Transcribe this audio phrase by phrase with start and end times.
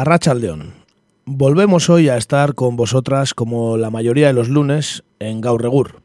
[0.00, 0.74] Arrachaldeón.
[1.24, 6.02] Volvemos hoy a estar con vosotras como la mayoría de los lunes en Gaurregur.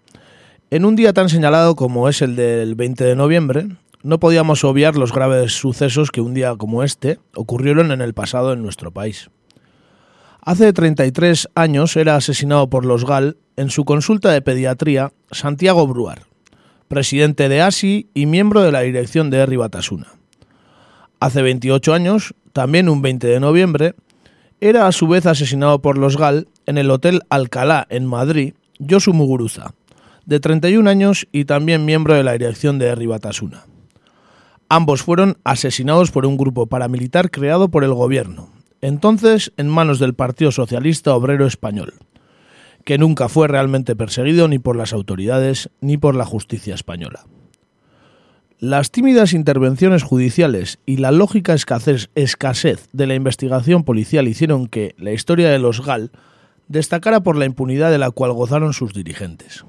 [0.70, 3.68] En un día tan señalado como es el del 20 de noviembre,
[4.04, 8.54] no podíamos obviar los graves sucesos que un día como este ocurrieron en el pasado
[8.54, 9.32] en nuestro país.
[10.42, 16.28] Hace 33 años era asesinado por los GAL en su consulta de pediatría Santiago Bruar,
[16.88, 20.20] presidente de ASI y miembro de la dirección de Herri Batasuna.
[21.22, 23.96] Hace 28 años, también un 20 de noviembre,
[24.62, 29.14] era a su vez asesinado por los GAL en el Hotel Alcalá, en Madrid, Josu
[29.14, 29.74] Muguruza,
[30.26, 33.66] de 31 años y también miembro de la dirección de Herri Batasuna.
[34.68, 38.50] Ambos fueron asesinados por un grupo paramilitar creado por el gobierno,
[38.82, 41.94] entonces en manos del Partido Socialista Obrero Español,
[42.86, 47.26] que nunca fue realmente perseguido ni por las autoridades ni por la justicia española.
[48.62, 55.14] Las tímidas intervenciones judiciales y la lógica escasez, de la investigación policial hicieron que la
[55.14, 56.12] historia de los GAL
[56.68, 59.64] destacara por la impunidad de la cual gozaron sus dirigentes.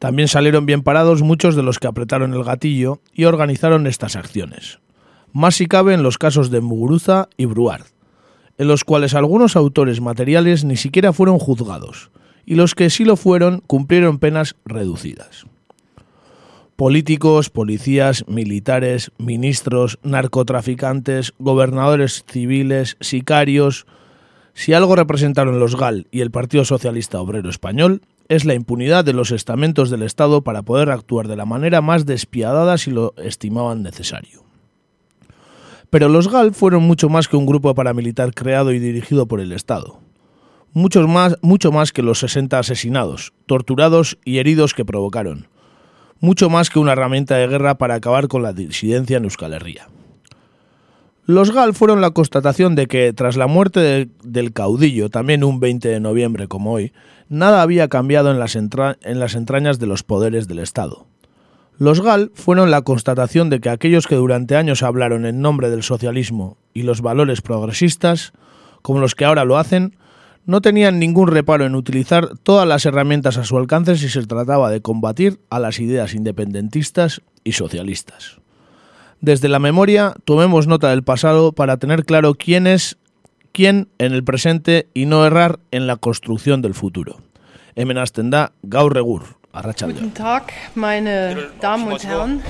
[0.00, 4.80] También salieron bien parados muchos de los que apretaron el gatillo y organizaron estas acciones.
[5.32, 7.84] Más si cabe en los casos de Muguruza y Bruard,
[8.58, 12.10] en los cuales algunos autores materiales ni siquiera fueron juzgados,
[12.44, 15.46] y los que sí lo fueron cumplieron penas reducidas.
[16.78, 23.84] Políticos, policías, militares, ministros, narcotraficantes, gobernadores civiles, sicarios,
[24.54, 29.12] si algo representaron los GAL y el Partido Socialista Obrero Español, es la impunidad de
[29.12, 33.82] los estamentos del Estado para poder actuar de la manera más despiadada si lo estimaban
[33.82, 34.44] necesario.
[35.90, 39.50] Pero los GAL fueron mucho más que un grupo paramilitar creado y dirigido por el
[39.50, 39.98] Estado.
[40.74, 45.48] Muchos más, mucho más que los 60 asesinados, torturados y heridos que provocaron.
[46.20, 49.88] Mucho más que una herramienta de guerra para acabar con la disidencia en Euskal Herria.
[51.26, 55.60] Los GAL fueron la constatación de que, tras la muerte de, del caudillo, también un
[55.60, 56.92] 20 de noviembre como hoy,
[57.28, 61.06] nada había cambiado en las, entra en las entrañas de los poderes del Estado.
[61.76, 65.82] Los GAL fueron la constatación de que aquellos que durante años hablaron en nombre del
[65.82, 68.32] socialismo y los valores progresistas,
[68.82, 69.96] como los que ahora lo hacen,
[70.46, 74.70] no tenían ningún reparo en utilizar todas las herramientas a su alcance si se trataba
[74.70, 78.38] de combatir a las ideas independentistas y socialistas.
[79.20, 82.98] Desde la memoria, tomemos nota del pasado para tener claro quién es
[83.52, 87.18] quién en el presente y no errar en la construcción del futuro.
[87.74, 89.37] Hemen hasten da gaur egur.
[89.52, 92.42] Guten Tag, meine Damen und Herren.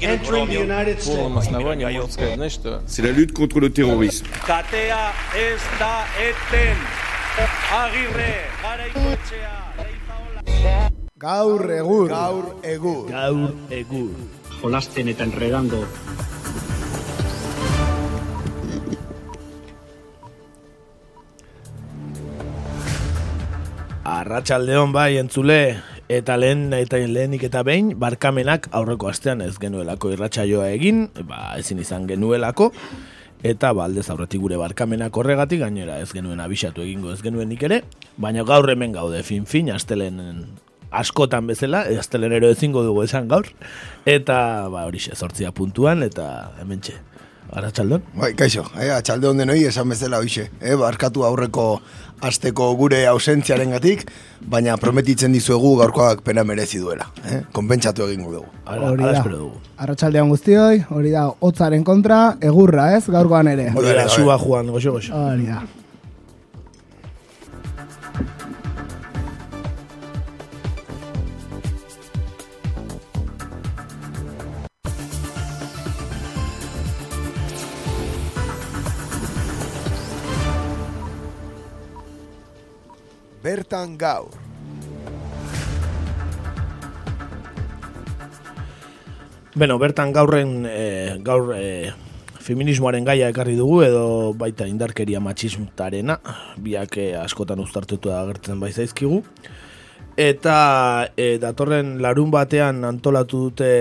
[0.00, 2.60] Entering the United States.
[2.86, 4.28] C'est la lutte contre le terrorisme.
[4.46, 6.76] Katea ez da eten.
[7.72, 10.90] Agirre, garaikoetxea, leizaola.
[11.18, 12.08] Gaur egur.
[12.08, 13.08] Gaur egur.
[13.08, 14.10] Gaur egur.
[14.60, 15.84] jolasten eta enredando.
[24.20, 25.80] Arratsaldeon bai entzule.
[26.10, 31.80] Eta lehen eta lehenik eta behin barkamenak aurreko astean ez genuelako irratsaioa egin, ba ezin
[31.80, 32.68] izan genuelako.
[33.46, 37.80] Eta ba aldez aurretik gure barkamenak horregatik gainera ez genuen abisatu egingo ez genuenik ere,
[38.20, 40.20] baina gaur hemen gaude fin fin astelen
[40.90, 43.48] askotan bezala, astelenero ezingo dugu esan gaur.
[44.04, 46.26] Eta ba horixe zortzia puntuan eta
[46.60, 46.98] hementxe
[47.50, 48.02] Arratxaldon?
[48.14, 48.62] Bai, kaixo,
[48.94, 51.80] atxalde honden hoi esan bezala hoxe, eh, barkatu aurreko
[52.22, 54.04] asteko gure ausentziaren gatik,
[54.52, 58.46] baina prometitzen dizuegu gaurkoak pena merezi duela, eh, konpentsatu egingo dugu.
[58.66, 59.42] Ara, Hori ara da.
[59.78, 63.70] Arratsaldean guztioi, hori da, hotzaren kontra, egurra, ez, gaurkoan ere.
[63.74, 65.14] Hori da, suba juan, goxo, goxo.
[65.14, 65.62] Hori da.
[83.40, 84.36] Bertan gaur.
[89.56, 91.88] Beno, bertan gaurren e, gaur e,
[92.44, 94.04] feminismoaren gaia ekarri dugu edo
[94.36, 96.18] baita indarkeria matxistarena,
[96.60, 99.22] biak eh, askotan uztartutu agertzen bai zaizkigu.
[100.20, 103.72] Eta e, datorren larun batean antolatu dute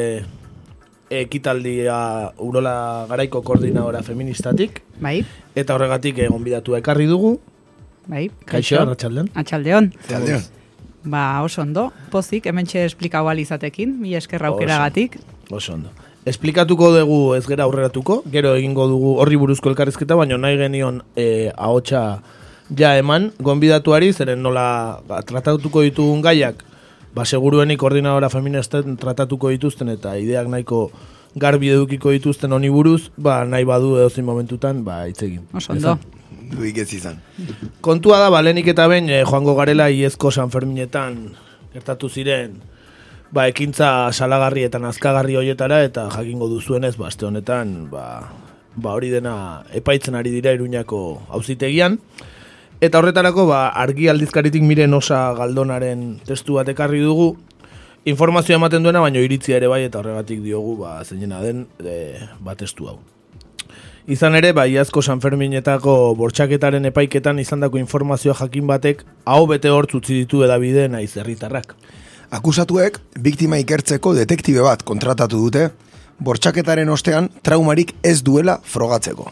[1.09, 1.99] ekitaldia
[2.45, 5.23] Urola Garaiko koordinadora feministatik Bai,
[5.57, 7.39] eta horregatik egon bidatu ekarri dugu.
[8.09, 8.27] Bai.
[8.49, 9.29] Kaixo, arratsaldean.
[9.37, 9.91] Atxaldeon.
[10.15, 10.45] Aldeon.
[11.09, 11.89] Ba, oso ondo.
[12.11, 15.19] Pozik, hemen txe esplikau alizatekin, mi esker aukeragatik.
[15.49, 15.93] Oso ondo.
[16.27, 21.53] Esplikatuko dugu ez gera aurreratuko, gero egingo dugu horri buruzko elkarrizketa, baina nahi genion e,
[21.55, 22.21] ahotsa
[22.75, 26.65] ja eman, gonbidatuari, zeren nola ba, tratatuko ditugun gaiak
[27.15, 30.89] ba, seguruenik koordinadora feministen tratatuko dituzten eta ideak nahiko
[31.39, 35.45] garbi edukiko dituzten honi buruz, ba, nahi badu edozein momentutan, ba, hitz egin.
[35.53, 35.97] Oso ondo.
[36.29, 37.19] Duik ez izan.
[37.81, 41.35] Kontua da, balenik eta behin, eh, joango garela iezko San Ferminetan
[41.73, 42.57] gertatu ziren,
[43.31, 48.05] ba, ekintza salagarri eta nazkagarri hoietara, eta jakingo duzuenez, ba, aste honetan, ba,
[48.75, 51.99] ba, hori dena epaitzen ari dira iruñako auzitegian.
[52.81, 57.33] Eta horretarako, ba, argi aldizkaritik miren osa galdonaren testu bat ekarri dugu,
[58.07, 62.55] informazioa ematen duena, baina iritzia ere bai, eta horregatik diogu, ba, zeinena den, e, ba,
[62.55, 62.99] testu hau.
[64.09, 69.91] Izan ere, bai, iazko San Ferminetako bortxaketaren epaiketan izandako informazioa jakin batek, hau bete hortz
[69.99, 71.75] utzi ditu edabide naiz herritarrak.
[72.33, 75.67] Akusatuek, biktima ikertzeko detektibe bat kontratatu dute,
[76.25, 79.27] bortxaketaren ostean traumarik ez duela frogatzeko.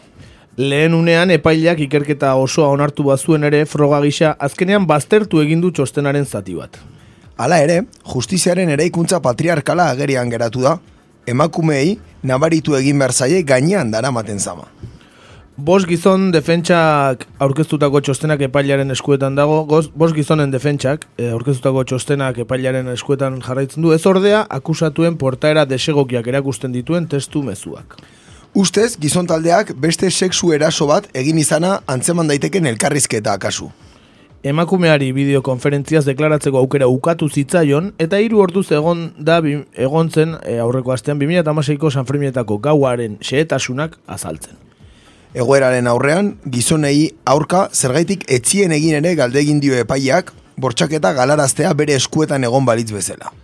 [0.62, 6.26] Lehen unean epailak ikerketa osoa onartu bazuen ere froga gisa azkenean baztertu egin du txostenaren
[6.26, 6.78] zati bat.
[7.34, 7.80] Hala ere,
[8.14, 10.76] justiziaren eraikuntza patriarkala agerian geratu da,
[11.32, 14.68] emakumeei nabaritu egin behar zaie gainean daramaten zama.
[15.58, 22.38] Bos gizon defentsak aurkeztutako txostenak epailaren eskuetan dago, goz, bos gizonen defentsak e, aurkeztutako txostenak
[22.44, 27.98] epailaren eskuetan jarraitzen du, ez ordea akusatuen portaera desegokiak erakusten dituen testu mezuak.
[28.54, 33.72] Ustez, gizon taldeak beste sexu eraso bat egin izana antzeman daiteken elkarrizketa akasu.
[34.48, 40.94] Emakumeari bideokonferentziaz deklaratzeko aukera ukatu zitzaion eta hiru orduz egon da egon zen e, aurreko
[40.94, 44.56] astean 2016ko San Ferminetako gauaren xehetasunak azaltzen.
[45.34, 52.48] Egoeraren aurrean, gizonei aurka zergaitik etzien egin ere galdegin dio epaiak, bortxaketa galaraztea bere eskuetan
[52.48, 53.34] egon balitz bezala.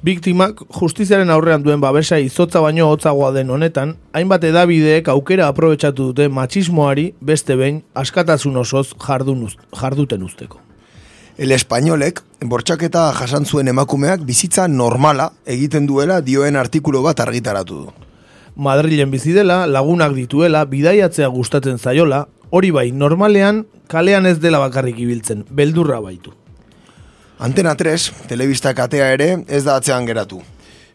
[0.00, 6.28] Biktimak justiziaren aurrean duen babesa izotza baino hotzagoa den honetan, hainbat edabideek aukera aprobetsatu dute
[6.32, 10.62] matxismoari beste behin askatasun osoz jardun uz, jarduten usteko.
[11.36, 17.94] El espainolek, bortxaketa jasan zuen emakumeak bizitza normala egiten duela dioen artikulu bat argitaratu du.
[18.56, 24.96] Madrilen bizi dela, lagunak dituela, bidaiatzea gustatzen zaiola, hori bai, normalean kalean ez dela bakarrik
[24.98, 26.39] ibiltzen, beldurra baitu.
[27.40, 30.42] Antena 3, telebista katea ere, ez da atzean geratu.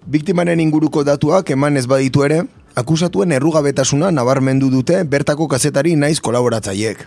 [0.05, 2.43] Biktimaren inguruko datuak eman ez baditu ere,
[2.77, 7.01] akusatuen errugabetasuna nabarmendu dute bertako kazetari naiz kolaboratzaiek.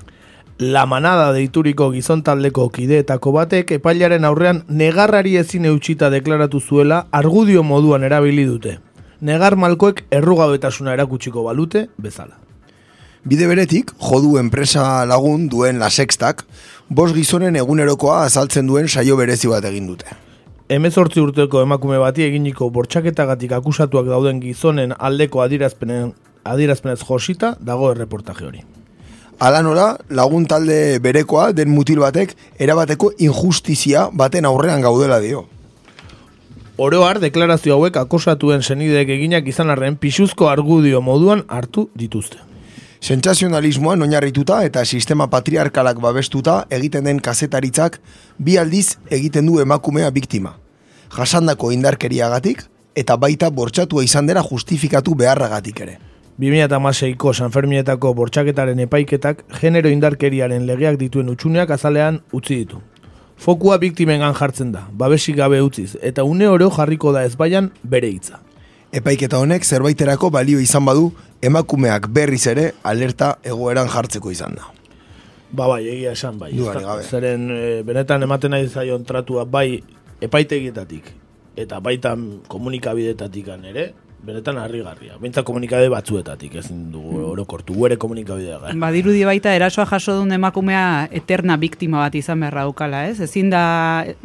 [0.59, 7.63] La manada deituriko gizon taldeko kideetako batek epailaren aurrean negarrari ezin eutxita deklaratu zuela argudio
[7.63, 8.81] moduan erabili dute.
[9.23, 12.48] Negar malkoek errugabetasuna erakutsiko balute bezala.
[13.27, 16.45] Bide beretik, jodu enpresa lagun duen la sextak,
[16.89, 20.07] bos gizonen egunerokoa azaltzen duen saio berezi bat egin dute.
[20.71, 26.13] Hemezortzi urteko emakume bati eginiko bortxaketagatik akusatuak dauden gizonen aldeko adirazpenen,
[26.45, 28.63] adirazpenez josita dago erreportaje hori.
[29.41, 35.47] Ala nola, lagun talde berekoa den mutil batek erabateko injustizia baten aurrean gaudela dio.
[36.79, 42.48] Oroar, deklarazio hauek akosatuen senideek eginak izan arren pixuzko argudio moduan hartu dituzte.
[43.01, 48.01] Sentsazionalismoan oinarrituta eta sistema patriarkalak babestuta egiten den kazetaritzak
[48.39, 50.57] bi aldiz egiten du emakumea biktima.
[51.15, 52.65] Jasandako indarkeriagatik
[52.99, 55.99] eta baita bortxatua izan dela justifikatu beharragatik ere.
[56.39, 62.83] 2006ko San Fermietako bortxaketaren epaiketak genero indarkeriaren legeak dituen utxuneak azalean utzi ditu.
[63.39, 68.43] Fokua biktimengan jartzen da, babesik gabe utziz, eta une oro jarriko da ezbaian bere hitza.
[68.99, 71.13] Epaiketa honek zerbaiterako balio izan badu,
[71.45, 74.67] emakumeak berriz ere alerta egoeran jartzeko izan da.
[75.53, 76.51] Ba bai, egia esan bai.
[76.57, 77.05] Ezta- gabe.
[77.07, 79.81] Zeren e, benetan ematen nahi zaion tratua bai
[80.21, 81.15] epaitegietatik
[81.59, 82.17] eta baita
[82.49, 85.17] komunikabidetatik ere, benetan harrigarria.
[85.23, 88.75] Beintza komunikabide batzuetatik ezin dugu orokortu, guere komunikabidea gara.
[88.79, 93.21] Badirudi baita erasoa jaso duen emakumea eterna biktima bat izan beharra daukala, ez?
[93.27, 94.17] Ezin da, e,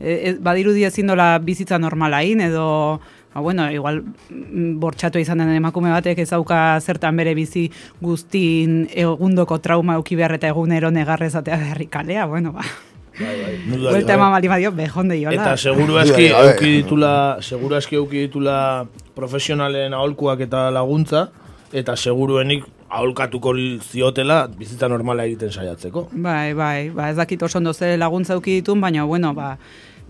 [0.00, 3.00] e, badirudi ezin dola bizitza normalain edo
[3.34, 7.70] Ba, bueno, igual mm, bortxatu izan den emakume batek ez dauka zertan bere bizi
[8.00, 12.64] guztin egundoko trauma euki behar eta egunero negarrezatea beharri kalea, bueno, ba.
[13.18, 14.12] Buelta gabe.
[14.14, 15.36] eman bali badio, bejonde jola.
[15.36, 16.52] Eta seguru aski gabe.
[16.52, 18.86] euki ditula, seguru aski euki ditula
[19.16, 21.28] profesionalen aholkuak eta laguntza,
[21.72, 26.08] eta seguruenik aholkatuko ziotela bizitza normala egiten saiatzeko.
[26.12, 29.56] Bai, bai, ba, ez dakit oso ondo ze laguntza euki ditun, baina, bueno, ba,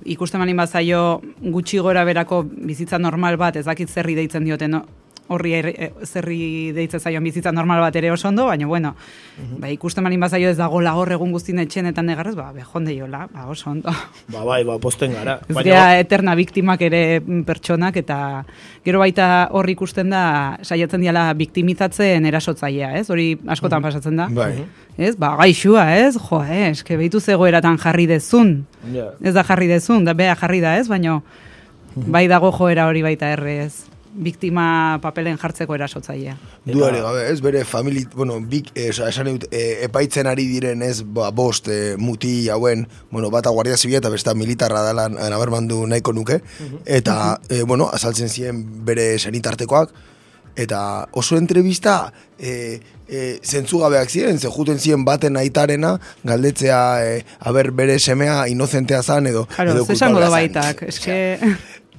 [0.05, 4.85] ikusten malin bazaio gutxi gora berako bizitza normal bat, ez dakit zerri deitzen dioten, no?
[5.29, 8.95] Horri er, e, zerri deitze zaion bizitza normal bat ere oso ondo, baina bueno,
[9.59, 13.29] ba, ikusten malin bazaio ez dago hor egun guztien etxen eta negarrez, ba, bejonde jola,
[13.33, 13.93] ba, oso ondo.
[14.33, 15.39] Ba, bai, ba, posten gara.
[15.49, 18.45] Ez Baina- gea eterna biktimak ere mm, pertsonak eta
[18.85, 23.09] gero baita hor ikusten da saiatzen diala biktimizatzen erasotzailea, ez?
[23.11, 24.29] Hori askotan pasatzen da.
[24.29, 24.65] Bai.
[24.99, 25.15] Ez?
[25.17, 26.17] Ba, gaixua, ez?
[26.19, 28.67] Jo, eh, eske behitu zegoeratan jarri dezun.
[28.93, 29.13] Ja.
[29.23, 30.89] Ez da jarri dezun, da bea jarri da, ez?
[30.89, 31.21] Baina
[31.95, 33.92] bai dago joera hori baita erre, ez?
[34.13, 36.35] Biktima papelen jartzeko erasotzailea.
[36.69, 37.41] Duari gabe, ez?
[37.41, 41.69] Bere famili, bueno, bik, eh, oza, esan dut, eh, epaitzen ari diren, ez, ba, bost,
[41.69, 46.43] eh, muti hauen, bueno, bata guardia zibila eta besta militarra dela nabermandu nahiko nuke,
[46.85, 49.95] eta, eh, bueno, azaltzen ziren bere senitartekoak,
[50.57, 57.71] eta oso entrevista eh, eh, zentzugabeak ziren, ze juten ziren baten aitarena, galdetzea, eh, haber
[57.73, 61.39] bere semea inozentea zan, edo, Claro, edo ze esango da baitak, eske...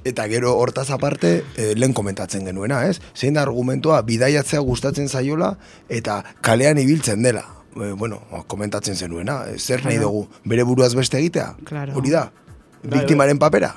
[0.03, 2.99] Eta gero hortaz aparte, eh, lehen komentatzen genuena, ez?
[3.15, 5.53] Zein da argumentua, bidaiatzea gustatzen zaiola
[5.89, 7.45] eta kalean ibiltzen dela.
[7.79, 11.55] Eh, bueno, komentatzen zenuena, eh, zer nahi dugu, bere buruaz beste egitea?
[11.65, 11.95] Claro.
[11.95, 12.31] Hori da,
[12.83, 13.73] Bai, biktimaren papera.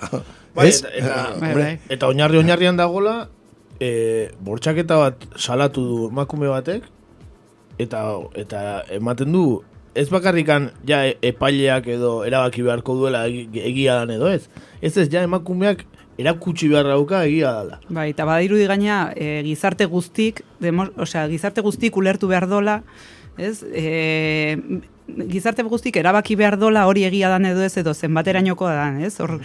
[0.54, 0.82] Bai, ez?
[0.82, 1.78] eta, eta, Bai, hombre, bai.
[1.88, 3.28] eta oinarri oinarrian dagola,
[3.80, 6.82] e, bortxaketa bat salatu du emakume batek,
[7.78, 8.02] eta
[8.34, 9.62] eta ematen du,
[9.94, 14.48] ez bakarrikan ja e- epaileak edo erabaki beharko duela egi- egia dan edo ez.
[14.82, 15.86] Ez ez, ja emakumeak
[16.18, 17.80] erakutsi behar dauka egia dela.
[17.88, 22.80] Bai, eta badirudi gaina e, gizarte guztik, demo, osea, gizarte guztik ulertu behar dola,
[23.36, 23.60] ez?
[23.62, 24.56] E,
[25.30, 29.18] gizarte guztik erabaki behar dola hori egia dan edo ez edo zenbaterainoko dan, ez?
[29.20, 29.38] Hor,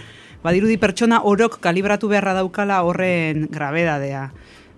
[0.43, 4.29] badirudi pertsona orok kalibratu beharra daukala horren grabedadea.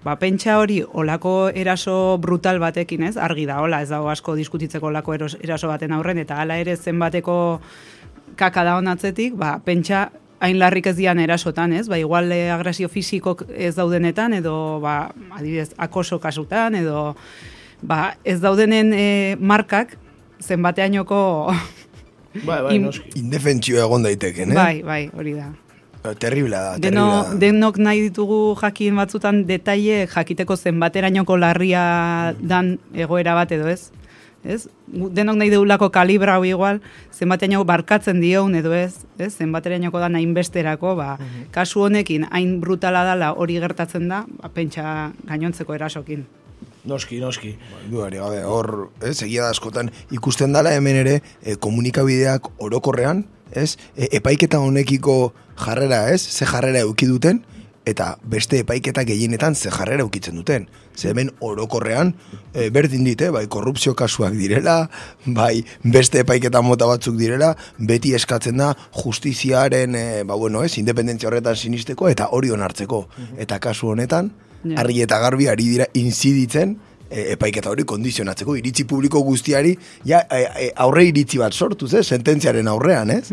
[0.03, 3.15] Ba, pentsa hori olako eraso brutal batekin, ez?
[3.15, 7.37] Argi da, hola, ez dago asko diskutitzeko olako eraso baten aurren, eta hala ere zenbateko
[8.35, 10.09] kaka da honatzetik, ba, pentsa
[10.43, 11.87] hain larrik ez dian erasotan, ez?
[11.87, 17.13] Ba, igual eh, agresio fisikok ez daudenetan, edo, ba, adibidez, akoso kasutan, edo,
[17.81, 19.97] ba, ez daudenen eh, markak,
[20.43, 21.23] zenbateainoko,
[22.33, 23.11] Bai, bai, noski.
[23.19, 24.57] Indefentzio egon daiteken, eh?
[24.57, 25.51] bai, bai, hori da.
[26.19, 27.39] Terribla da, Deno, terribla da.
[27.39, 31.83] denok nahi ditugu jakin batzutan detaile jakiteko zenbaterainoko larria
[32.41, 33.93] dan egoera bat edo ez.
[34.43, 34.67] Ez?
[34.87, 36.81] Denok nahi deulako kalibra hau igual,
[37.15, 39.31] zenbateraino barkatzen dioun edo ez, ez?
[39.37, 41.17] Zenbaterainoko da hainbesterako, ba,
[41.55, 46.25] kasu honekin hain brutala dala hori gertatzen da, ba, pentsa gainontzeko erasokin.
[46.83, 47.53] Noski, noski.
[47.87, 53.23] Duari gabe, hor, ez, egia da askotan ikusten dala hemen ere e, komunikabideak orokorrean,
[53.55, 57.39] ez, e, epaiketa honekiko jarrera, ez, ze jarrera euki duten,
[57.85, 60.67] eta beste epaiketa gehienetan ze jarrera eukitzen duten.
[60.95, 62.13] Ze hemen orokorrean,
[62.53, 64.89] e, berdin dite, bai, korrupzio kasuak direla,
[65.25, 68.73] bai, beste epaiketa mota batzuk direla, beti eskatzen da
[69.03, 73.07] justiziaren, e, ba, bueno, ez, independentzia horretan sinisteko, eta hori onartzeko.
[73.37, 74.31] Eta kasu honetan,
[74.63, 74.79] Ja.
[74.79, 76.77] argi eta garbi ari dira inziditzen
[77.13, 79.75] e, epaiketa hori kondizionatzeko iritzi publiko guztiari
[80.09, 82.05] ja e, e, aurre iritzi bat sortuz, ez?
[82.07, 83.29] Sententziaren aurrean, ez?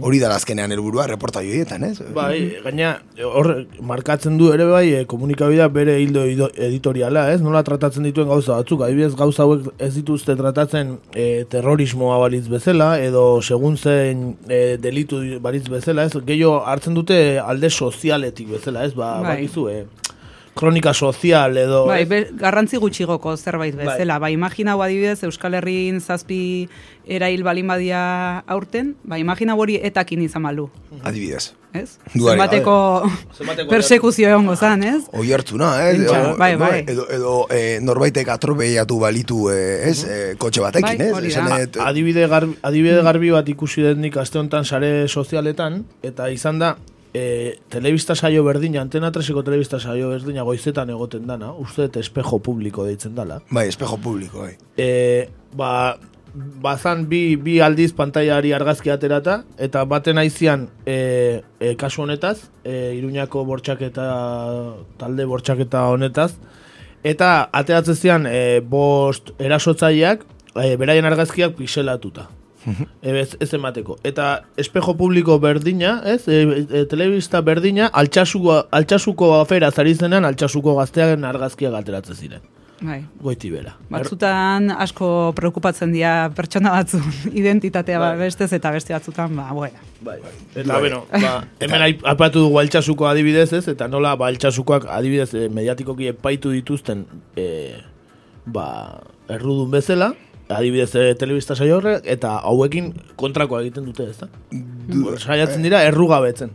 [0.00, 1.96] Hori da azkenean helburua reporta joietan, ez?
[2.14, 7.40] Bai, gaina hor markatzen du ere bai e, komunikabidea bere hildo editoriala, ez?
[7.44, 12.92] Nola tratatzen dituen gauza batzuk, adibidez gauza hauek ez dituzte tratatzen e, terrorismoa balitz bezala
[13.02, 16.16] edo segun zein e, delitu balitz bezala, ez?
[16.26, 18.94] Gehiago hartzen dute alde sozialetik bezala, ez?
[18.96, 19.36] Ba, Bai.
[19.36, 20.11] bakizu, e,
[20.54, 21.86] kronika sozial edo...
[21.88, 24.18] Bai, be, garrantzi gutxigoko zerbait bezala.
[24.22, 26.68] Bai, imagina hau adibidez Euskal Herrin zazpi
[27.08, 28.02] erail balin badia
[28.46, 30.68] aurten, ba, imagina hori etakin izan malu.
[31.02, 31.52] Adibidez.
[31.72, 31.96] Ez?
[32.12, 32.74] Duari Zenbateko
[33.38, 35.06] Zenbateko persekuzio egongo zan, ez?
[35.16, 35.96] Oi hartzuna, ez?
[36.02, 36.82] Edo- bai, bai.
[36.84, 39.96] Edo, edo e, norbaitek atropeiatu balitu, e, ez?
[40.04, 41.12] E, kotxe batekin, Bai, ez?
[41.16, 45.80] hori Esan dut, adibide garbi, adibide garbi bat ikusi dut nik aste honetan sare sozialetan,
[46.04, 46.74] eta izan da,
[47.14, 52.38] e, telebista saio berdina, antena treseko telebista saio berdina goizetan egoten dana, uste dut espejo
[52.38, 53.40] publiko deitzen dala.
[53.50, 54.56] bai, espejo publiko, bai.
[54.76, 55.98] E, ba,
[56.34, 62.94] bazan bi, bi aldiz pantailari argazki aterata, eta baten aizian e, e, kasu honetaz, e,
[62.96, 64.08] Iruñako bortxaketa,
[64.98, 66.32] talde bortxaketa honetaz,
[67.04, 70.24] eta ateratzen zian e, bost erasotzaileak,
[70.56, 72.30] e, beraien argazkiak pixelatuta.
[72.66, 73.98] E, ez, ez emateko.
[74.06, 80.76] Eta espejo publiko berdina, ez, e, e, telebista berdina, altxasuko, altxasuko afera zari zenean, altxasuko
[80.78, 82.50] gaztearen argazkiak ateratzen ziren.
[82.82, 82.98] Bai.
[83.22, 83.76] Goiti bera.
[83.92, 85.06] Batzutan asko
[85.38, 86.98] preokupatzen dira pertsona batzu
[87.40, 88.26] identitatea ba, Bai.
[88.26, 89.78] bestez eta beste batzutan, ba, bueno.
[90.02, 90.18] Bai.
[90.56, 95.46] Eta, bueno, ba, hemen aipatu dugu altxasuko adibidez ez, eta nola ba, altxasukoak adibidez e,
[95.54, 97.06] mediatikoki epaitu dituzten
[97.38, 97.46] e,
[98.50, 98.66] ba,
[99.30, 100.12] errudun bezala,
[100.56, 104.28] adibidez e, telebista saio horrek, eta hauekin kontrakoa egiten dute, ez da?
[105.18, 106.52] Saiatzen dira errugabetzen.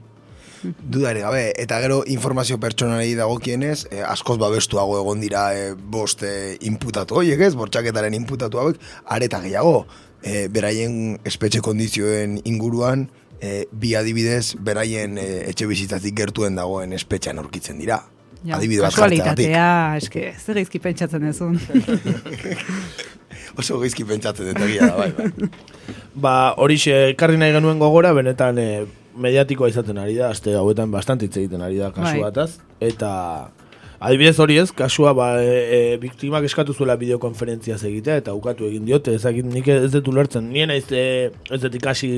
[0.63, 6.57] Dudare gabe, eta gero informazio pertsonalei dagokienez, eh, askoz babestuago egon dira eh, bost eh,
[6.65, 9.85] inputatu horiek ez, bortxaketaren inputatu hauek, areta gehiago,
[10.23, 13.07] eh, beraien espetxe kondizioen inguruan,
[13.39, 18.01] eh, bi adibidez, beraien eh, etxe bizitzatik gertuen dagoen espetxean aurkitzen dira.
[18.45, 21.57] Ja, Adibide bat kasualitatea, eske, zer geizki pentsatzen dezun.
[23.57, 25.49] Oso geizki pentsatzen dut egia da, bai, bai.
[26.27, 28.67] Ba, hori ekarri nahi genuen gogora, benetan e,
[29.17, 32.25] mediatikoa izaten ari da, aste hauetan bastant hitz egiten ari da kasu Bai.
[32.27, 32.49] bataz,
[32.83, 33.11] eta
[33.97, 38.85] adibidez hori ez, kasua ba, e, e, biktimak eskatu zuela bideokonferentziaz egitea, eta ukatu egin
[38.85, 42.11] diote, ezakit nik ez dut ulertzen, nien ez, e, ez dut ikasi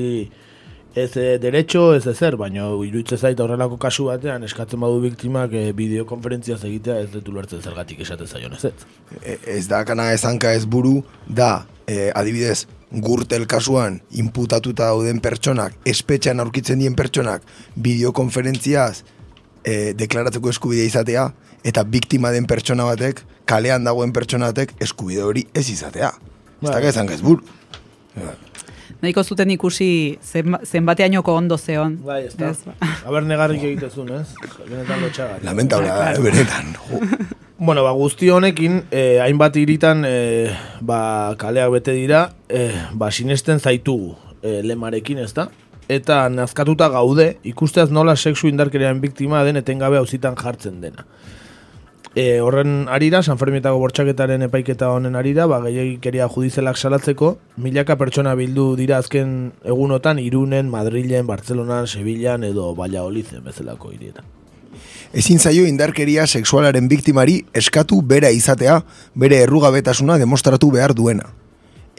[0.94, 5.64] ez e, derecho, ez ezer, baina iruditze zait horrelako kasu batean eskatzen badu biktimak e,
[5.76, 8.88] bideokonferentziaz egitea ez dut ulertzen zergatik esaten zaion ez ez.
[9.22, 15.76] E, ez da kana ezanka ez buru, da, e, adibidez, gurtel kasuan inputatuta dauden pertsonak,
[15.86, 19.04] espetxean aurkitzen dien pertsonak, bideokonferentziaz
[19.62, 21.28] e, deklaratzeko eskubidea izatea,
[21.64, 26.10] eta biktima den pertsona batek, kalean dagoen pertsona batek, eskubide hori ez izatea.
[26.60, 26.86] Ez da Bai.
[26.90, 27.44] ezanka ez buru.
[29.00, 31.96] Nahiko zuten ikusi zenba, zenbateainoko ondo zeon.
[32.04, 32.52] Bai, ez da.
[32.66, 32.74] Ba.
[33.08, 34.26] Aber negarrik egitezun, ez?
[34.68, 35.46] Benetan lotxagarri.
[35.48, 36.74] Lamentablea da, eh, benetan.
[36.88, 37.04] Jo.
[37.60, 40.48] Bueno, ba, guzti honekin, eh, hainbat iritan eh,
[40.80, 45.50] ba, kaleak bete dira, eh, ba, sinesten zaitugu eh, lemarekin, ez da?
[45.92, 51.04] Eta nazkatuta gaude, ikusteaz nola sexu indarkerian biktima den etengabe auzitan jartzen dena.
[52.14, 58.34] E, horren arira, San Fermietako bortxaketaren epaiketa honen arira, ba, gehiagikeria judizelak salatzeko, milaka pertsona
[58.34, 64.26] bildu dira azken egunotan Irunen, Madrilen, Bartzelonan, Sevillan edo Valladoliden bezalako hirietan.
[65.12, 68.80] Ezin zaio indarkeria sexualaren biktimari eskatu bera izatea,
[69.14, 71.30] bere errugabetasuna demostratu behar duena.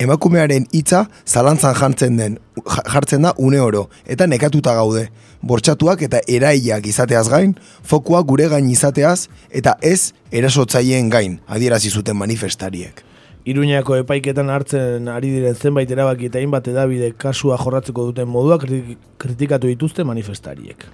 [0.02, 5.10] Emakumearen hitza zalantzan jartzen den ja- jartzen da une oro eta nekatuta gaude.
[5.46, 7.54] Bortxatuak eta eraiak izateaz gain,
[7.84, 13.04] fokua gure gain izateaz eta ez erasotzaileen gain, adierazi zuten manifestariek.
[13.46, 18.98] Iruñako epaiketan hartzen ari diren zenbait erabaki eta hainbat edabide kasua jorratzeko duten modua kriti-
[19.18, 20.86] kritikatu dituzte manifestariek.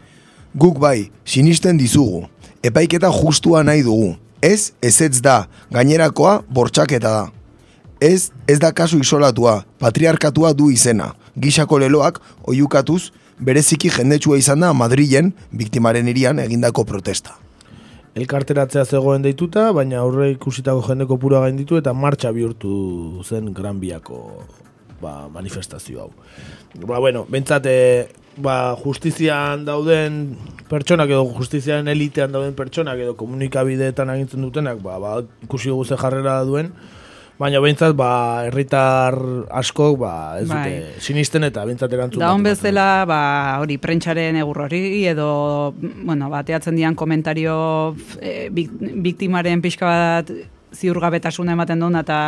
[0.55, 2.25] Guk bai, sinisten dizugu.
[2.63, 4.15] Epaiketa justua nahi dugu.
[4.41, 5.47] Ez, ezetz da.
[5.71, 7.25] Gainerakoa, bortxaketa da.
[7.99, 9.63] Ez, ez da kasu isolatua.
[9.81, 11.13] Patriarkatua du izena.
[11.37, 17.33] Gixako leloak, oiukatuz, bereziki jendetsua izan da Madrilen, biktimaren irian egindako protesta.
[18.17, 24.21] Elkarteratzea zegoen deituta, baina aurre ikusitako jendeko pura gainditu eta martxa bihurtu zen Gran Biako
[25.01, 26.11] ba, manifestazio hau.
[26.85, 28.07] Ba, bueno, bentsat, e,
[28.37, 30.37] ba, justizian dauden
[30.69, 35.97] pertsonak edo justizian elitean dauden pertsonak edo komunikabideetan agintzen dutenak, ba, ba, ikusi dugu ze
[35.97, 36.73] jarrera duen,
[37.37, 38.11] baina behintzat, ba,
[38.47, 39.15] herritar
[39.59, 41.01] askok, ba, ez dute, Bai.
[41.03, 42.23] sinisten eta behintzat erantzun.
[42.23, 43.19] Da bezala, ba,
[43.61, 47.57] hori prentxaren egur hori, edo, bueno, bateatzen dian komentario
[48.19, 48.73] e, bik,
[49.05, 50.33] biktimaren pixka bat
[50.73, 52.19] ziurgabetasuna ematen duen, eta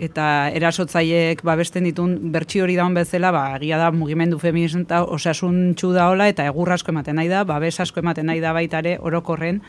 [0.00, 6.08] eta erasotzaileek babesten ditun bertsi hori daun bezala, ba, egia da mugimendu feminista osasun da
[6.08, 9.60] hola, eta egur asko ematen nahi da, babes asko ematen nahi da baita ere orokorren,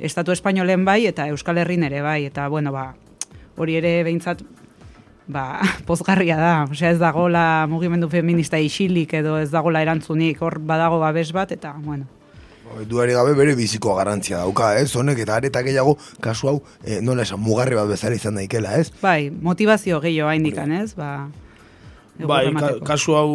[0.00, 2.94] Estatu Espainolen bai, eta Euskal Herrin ere bai, eta bueno, ba,
[3.56, 4.42] hori ere behintzat
[5.26, 6.52] ba, pozgarria da.
[6.70, 11.74] Osea, ez dagola mugimendu feminista isilik edo ez dagola erantzunik, hor badago babes bat, eta,
[11.84, 12.06] bueno.
[12.88, 14.88] Duari gabe bere biziko garantzia dauka, ez?
[14.96, 18.90] Honek eta areta gehiago kasu hau, eh, nola esan, mugarri bat bezala izan daikela, ez?
[19.02, 20.94] Bai, motivazio gehiago haindikan, ez?
[20.98, 21.28] Ba,
[22.18, 23.30] Bai, ka, kasu hau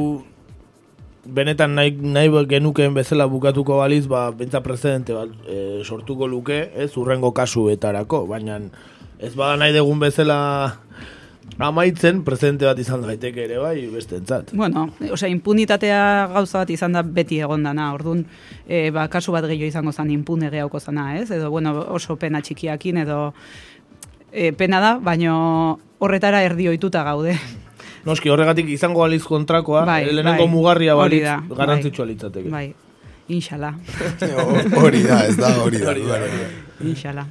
[1.26, 6.90] benetan nahi, nahi genukeen bezala bukatuko baliz, ba, bentsa prezidente bat e, sortuko luke, ez,
[6.98, 8.60] urrengo kasuetarako, baina
[9.20, 10.38] ez bada nahi degun bezala
[11.60, 14.54] amaitzen, prezidente bat izan daiteke ere bai, beste entzat.
[14.56, 18.24] Bueno, osea, impunitatea gauza bat izan da beti egon dana, orduan,
[18.68, 21.30] e, ba, kasu bat gehiago izango zan impune gehiago zana, ez?
[21.36, 23.34] Edo, bueno, oso pena txikiakin, edo
[24.32, 27.36] e, pena da, baino horretara erdi ohituta gaude.
[28.08, 32.14] Noski, horregatik izango aliz kontrakoa, Bai, lehenengo bai, mugarria balitz, da, garantzitsua bai.
[32.14, 32.54] litzateke.
[32.54, 32.66] Bai,
[33.28, 33.74] inshala,
[34.80, 35.92] Hori da, ez da, hori da.
[35.92, 37.28] Hori da, hori da.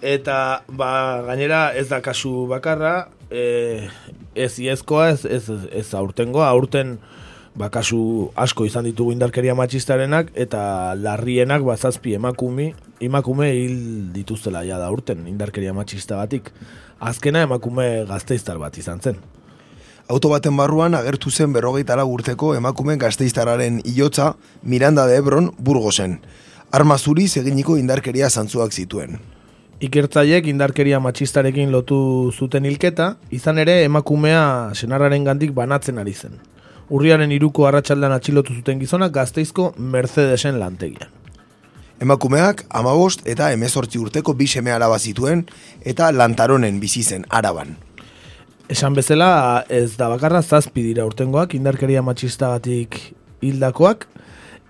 [0.00, 3.88] Eta, ba, gainera ez da kasu bakarra, e,
[4.34, 6.96] ez iezkoa, ez, ez, ez, aurtengoa, aurten
[7.56, 12.72] ba, kasu asko izan ditugu indarkeria matxistarenak, eta larrienak ba, zazpi emakumi,
[13.04, 13.78] emakume hil
[14.16, 16.52] dituztela ja da aurten indarkeria matxistagatik.
[17.00, 19.20] Azkena emakume gazteiztar bat izan zen.
[20.08, 26.20] Auto baten barruan agertu zen berrogeita lau urteko emakume gazteiztararen hilotza Miranda de Ebron Burgosen.
[26.70, 29.18] Arma zuriz eginiko indarkeria zantzuak zituen.
[29.76, 36.38] Ikertzaiek indarkeria matxistarekin lotu zuten hilketa, izan ere emakumea senarraren gandik banatzen ari zen.
[36.88, 41.12] Urriaren iruko arratsaldan atxilotu zuten gizonak gazteizko Mercedesen lantegian.
[42.00, 45.44] Emakumeak amabost eta emezortzi urteko bi seme araba zituen
[45.84, 47.76] eta lantaronen bizi zen araban.
[48.72, 52.96] Esan bezala, ez da bakarra zazpi dira urtengoak, indarkeria matxistagatik
[53.44, 54.08] hildakoak,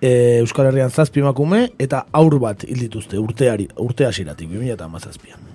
[0.06, 5.52] e, Euskal Herrian zazpi emakume eta aur bat hil dituzte urteari, urte hasiratik 2017an.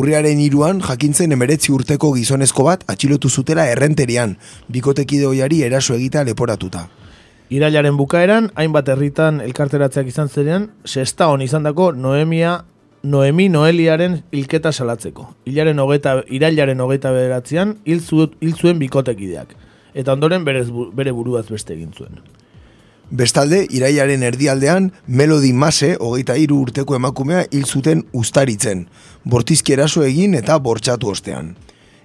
[0.00, 4.36] Urriaren iruan jakintzen emeretzi urteko gizonezko bat atxilotu zutela errenterian,
[4.70, 6.86] bikotekide hoiari eraso egitea leporatuta.
[7.50, 12.60] Irailaren bukaeran, hainbat herritan elkarteratzeak izan zerean, sesta hon izandako Noemia
[13.02, 15.30] Noemi Noeliaren hilketa salatzeko.
[15.48, 19.56] Ilaren hogeta, irailaren hogeita bederatzean hil, zu, hil zuen bikotekideak.
[19.94, 22.20] Eta ondoren berez, bere buruaz beste egin zuen.
[23.10, 28.84] Bestalde, irailaren erdialdean, Melody Mase, hogeita hiru urteko emakumea hil zuten ustaritzen,
[29.26, 31.56] bortizki eraso egin eta bortxatu ostean.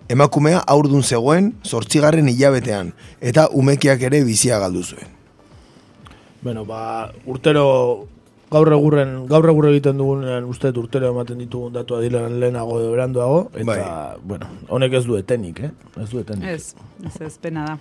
[0.10, 2.92] Emakumea aurdun zegoen, zortzigarren hilabetean,
[3.22, 5.14] eta umekiak ere bizia galdu zuen.
[6.42, 7.68] Bueno, ba, urtero
[8.50, 13.40] gaur egurren, gaur egur egiten dugunean uste urtero ematen ditugun datua dira lehenago edo beranduago,
[13.54, 13.82] eta, Bai.
[14.26, 15.72] bueno, honek ez du etenik, eh?
[16.02, 16.50] Ez du etenik.
[16.50, 16.74] Ez,
[17.06, 17.78] ez ez pena da.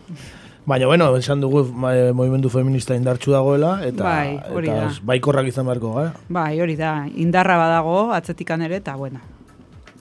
[0.66, 1.60] Baina, bueno, esan dugu
[1.92, 4.92] eh, movimendu feminista indartsu dagoela, eta, Bai, hori eta da.
[5.12, 6.14] baikorrak izan beharko gara.
[6.32, 9.20] Bai, hori da, indarra badago, atzetikan ere, eta bueno,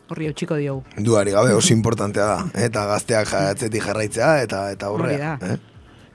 [0.07, 0.85] horri eutxiko diogu.
[1.03, 5.35] Duari gabe oso importantea da, eta gazteak jatzetik jarraitzea, eta eta Hori aurrea.
[5.41, 5.53] da.
[5.53, 5.59] Eh?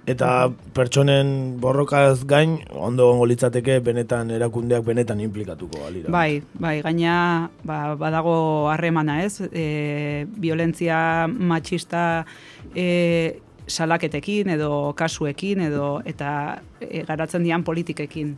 [0.09, 0.29] Eta
[0.73, 6.09] pertsonen borrokaz gain, ondo gongo litzateke benetan erakundeak benetan implikatuko balira.
[6.09, 9.43] Bai, bai, gaina ba, badago harremana, ez?
[9.53, 12.25] E, violentzia matxista
[12.73, 18.37] e, salaketekin edo kasuekin edo eta e, garatzen dian politikekin.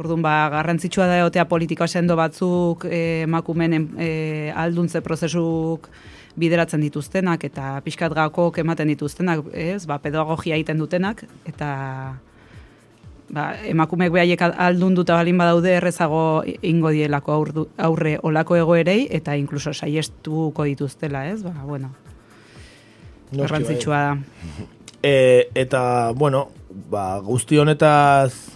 [0.00, 4.08] Orduan, ba, garrantzitsua da egotea politika sendo batzuk e, emakumeen e,
[4.56, 5.90] alduntze prozesuk
[6.40, 9.84] bideratzen dituztenak eta pixkat gakok ematen dituztenak, ez?
[9.90, 11.70] Ba, pedagogia egiten dutenak eta
[13.30, 16.22] ba, emakumeek behaiek aldunduta balin badaude errezago
[16.62, 17.40] ingo dielako
[17.90, 21.42] aurre olako egoerei eta inkluso saiestuko dituztela, ez?
[21.42, 21.92] Ba, bueno,
[23.32, 24.18] garrantzitsua da.
[25.00, 26.50] E, eta, bueno,
[26.92, 28.50] ba, guzti honetaz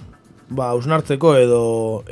[0.52, 1.60] ba, ausnartzeko edo,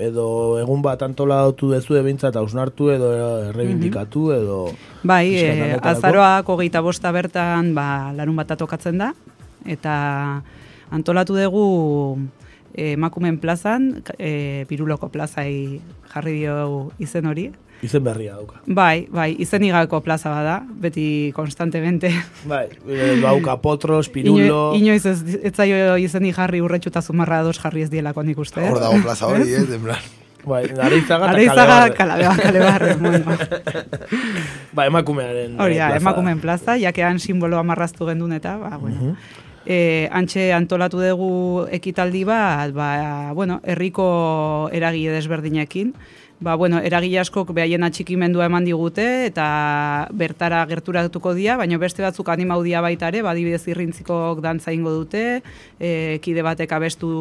[0.00, 0.26] edo
[0.60, 3.10] egun bat antolatu dezu ebintza eta ausnartu edo
[3.50, 4.58] errebindikatu edo...
[5.04, 9.12] Bai, e, azaroak hogeita bosta bertan ba, larun bat tokatzen da,
[9.68, 9.94] eta
[10.92, 11.66] antolatu dugu
[12.74, 15.80] e, emakumen plazan, e, piruloko plazai
[16.12, 17.50] jarri dio izen hori.
[17.82, 18.60] Izen berria dauka.
[18.66, 22.12] Bai, bai, izen igako plaza bada, beti konstantemente.
[22.46, 22.68] Bai,
[23.20, 24.38] dauka potros, pirulo...
[24.38, 28.62] Ino, inoiz ez, ez zaio izeni jarri urretxuta zumarra dos jarri ez dielako nik uste.
[28.62, 30.10] Hor dago plaza hori, eh, en plan.
[30.46, 32.42] Bai, areizaga eta kalebarre.
[32.42, 33.36] kalebarre, bueno.
[34.76, 39.16] Ba, emakumearen Hori da, eh, plaza emakumeen plaza, jakean simbolo amarraztu gendun eta, ba, bueno.
[39.62, 42.88] E, antxe antolatu dugu ekitaldi bat, ba,
[43.34, 45.94] bueno, herriko eragile desberdinekin,
[46.42, 52.28] ba, bueno, eragile askok behaien atxikimendua eman digute eta bertara gerturatuko dira, baina beste batzuk
[52.34, 55.42] animau dia baita ere, badibidez irrintzikok dantza ingo dute,
[55.78, 57.12] e, kide batek abestu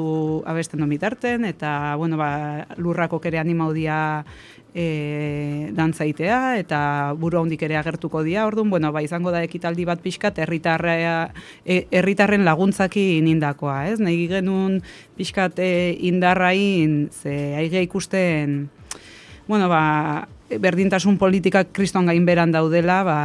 [0.49, 4.01] abesten domitarten, eta bueno, ba, lurrakok ere animau dia
[4.73, 6.81] e, dantzaitea eta
[7.19, 8.47] buru handik ere agertuko dira.
[8.49, 10.97] Orduan, bueno, ba, izango da ekitaldi bat pixkat herritarra
[11.65, 13.99] e, herritarren laguntzakin indakoa, ez?
[14.01, 14.81] Nahi genuen
[15.19, 15.71] pixkat e,
[16.09, 18.71] indarrain ze aige ikusten
[19.47, 20.27] bueno, ba,
[20.59, 23.17] berdintasun politikak kriston gainberan daudela, ba,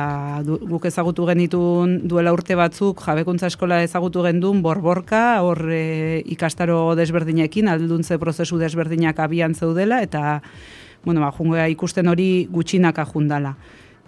[0.46, 6.94] du, guk ezagutu genitun duela urte batzuk, jabekuntza eskola ezagutu gendun, borborka, hor e, ikastaro
[6.98, 10.42] desberdinekin, alduntze prozesu desberdinak abian zeudela, eta
[11.04, 13.56] bueno, ba, jungoa ikusten hori gutxinaka jundala.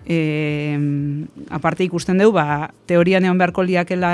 [0.09, 0.79] E,
[1.53, 4.11] aparte ikusten dugu, ba, teorian egon beharko liakela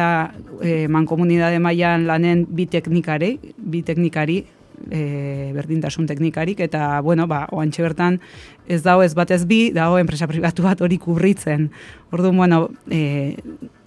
[0.60, 4.42] e, mankomunidade mailan lanen bi teknikari, bi teknikari,
[4.90, 8.20] e, berdintasun teknikarik, eta, bueno, ba, oantxe bertan
[8.68, 11.68] ez dago ez batez bi, dago enpresa pribatu bat hori kubritzen.
[12.14, 12.60] Orduan, bueno,
[12.90, 13.36] e,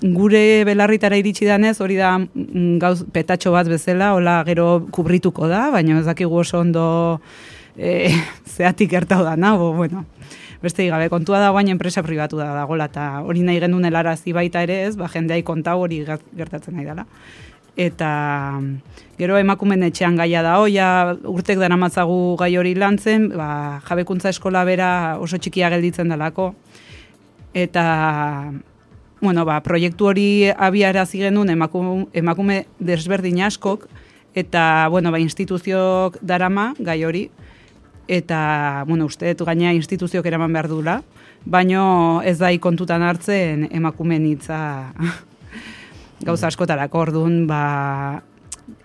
[0.01, 5.67] gure belarritara iritsi danez, hori da mm, gauz petatxo bat bezala, hola gero kubrituko da,
[5.73, 6.87] baina ez dakigu oso ondo
[7.77, 8.11] e,
[8.55, 10.05] zeatik gertau da, nago, bueno,
[10.61, 14.63] beste gabe kontua da baina enpresa pribatu da dagola, eta hori nahi gendun helarazi baita
[14.65, 17.05] ere ez, ba, jendeai kontau hori gertatzen nahi dela
[17.77, 18.59] eta
[19.17, 24.65] gero emakumen etxean gaia da hoia urtek dara matzagu gai hori lantzen, ba, jabekuntza eskola
[24.65, 24.89] bera
[25.21, 26.51] oso txikia gelditzen delako.
[27.53, 28.51] Eta,
[29.21, 33.87] bueno, ba, proiektu hori abiarazi genuen emakume, emakume desberdin askok,
[34.37, 37.27] eta, bueno, ba, instituziok darama gai hori,
[38.07, 41.01] eta, bueno, uste dut gaina instituziok eraman behar dula,
[41.45, 44.59] baino ez da kontutan hartzen emakumeen hitza
[46.25, 48.21] gauza askotarako orduan, ba,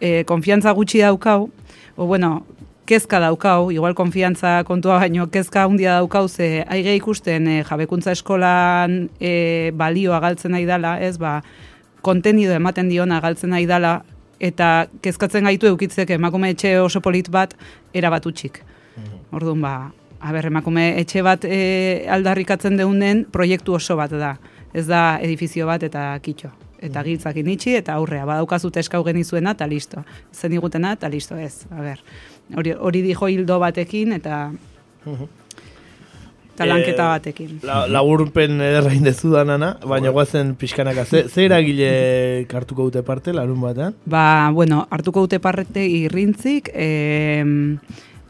[0.01, 1.51] e, konfiantza gutxi daukau,
[1.97, 2.42] o bueno,
[2.87, 9.09] kezka daukau, igual konfiantza kontua baino, kezka handia daukau, ze aige ikusten e, jabekuntza eskolan
[9.21, 11.40] e, balioa galtzen nahi dala, ez, ba,
[12.03, 14.03] kontenido ematen diona galtzen nahi dala,
[14.42, 17.55] eta kezkatzen gaitu eukitzek emakume etxe oso polit bat
[17.95, 18.62] erabat utxik.
[19.33, 19.77] Orduan, ba,
[20.21, 24.35] aber, emakume etxe bat e, aldarrikatzen deunen proiektu oso bat da.
[24.75, 26.51] Ez da edifizio bat eta kitxo.
[26.83, 28.25] Eta giltzakin itxi eta aurrea.
[28.27, 30.03] Badaukazut eskau genizuena eta listo.
[30.35, 31.66] Zen igutena eta listo ez.
[31.71, 32.03] Aber,
[32.57, 34.49] hori, hori dijo hildo batekin eta
[36.53, 37.61] eta lanketa Eh, batekin.
[37.66, 41.05] La, laburpen ederra indezu danana, baina guazen pixkanaka.
[41.05, 43.97] Ze, ze eragile kartuko dute parte, larun batean?
[44.05, 47.45] Ba, bueno, hartuko dute parte irrintzik, e,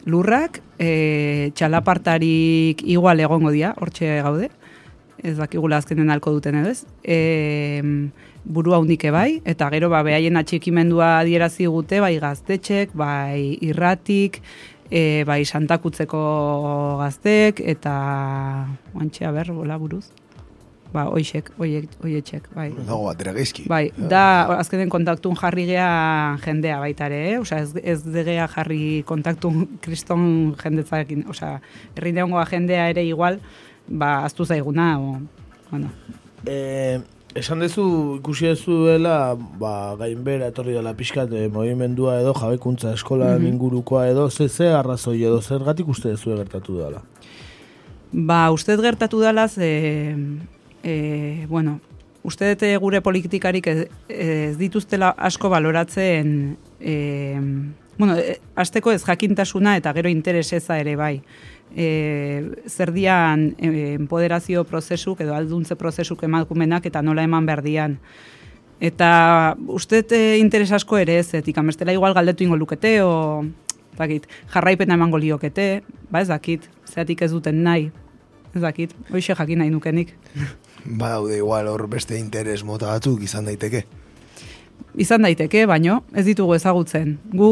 [0.06, 4.50] lurrak, e, txalapartarik igual egongo dira, hortxe gaude,
[5.22, 7.82] ez dakigula azkenen alko duten edo ez, e,
[8.44, 14.40] burua hundike bai, eta gero ba, behaien atxikimendua adierazi gute, bai gaztetxek, bai irratik,
[14.90, 16.22] e, bai santakutzeko
[17.00, 17.94] gaztek, eta
[18.94, 20.08] oantxe, ber, bola buruz.
[20.92, 22.66] Ba, oixek, oiek, oietxek, bai.
[22.76, 23.64] Dago batera geizki.
[23.70, 25.86] Bai, da azkenen kontaktun jarri gea
[26.44, 27.38] jendea baita ere, eh?
[27.40, 30.26] Osea, ez, ez degea jarri kontaktun kriston
[30.60, 31.54] jendetzarekin, osea,
[31.96, 33.40] herrindeongoa jendea ere igual,
[33.88, 35.16] ba, aztu zaiguna, o,
[35.70, 35.88] bueno.
[36.44, 37.00] E,
[37.34, 37.84] esan dezu,
[38.20, 43.46] ikusi dezuela, ba, gainbera etorri dela pixkat e, movimendua edo, jabekuntza eskola Mhm.
[43.46, 47.02] ingurukoa edo, ze, ze arrazoi edo, zergatik uste dezu gertatu dela?
[48.12, 50.14] Ba, uste gertatu dela, ze,
[50.84, 51.80] e, bueno,
[52.22, 57.40] uste dute gure politikarik ez, ez dituztela asko baloratzen, e,
[57.98, 61.22] bueno, e, azteko ez jakintasuna eta gero intereseza ere bai.
[61.72, 67.98] E, zer dian e, empoderazio prozesuk edo alduntze prozesuk emakumenak eta nola eman behar dian.
[68.82, 73.44] Eta uste e, interes asko ere ez, etik amestela igual galdetu ingo lukete, o
[73.96, 77.90] dakit, jarraipena emango liokete, ba ez dakit, zeatik ez duten nahi,
[78.52, 80.14] ez dakit, hoxe jakin nahi nukenik.
[81.00, 83.84] Badaude igual hor beste interes mota batzuk izan daiteke.
[85.00, 87.14] Izan daiteke, baino, ez ditugu ezagutzen.
[87.32, 87.48] Gu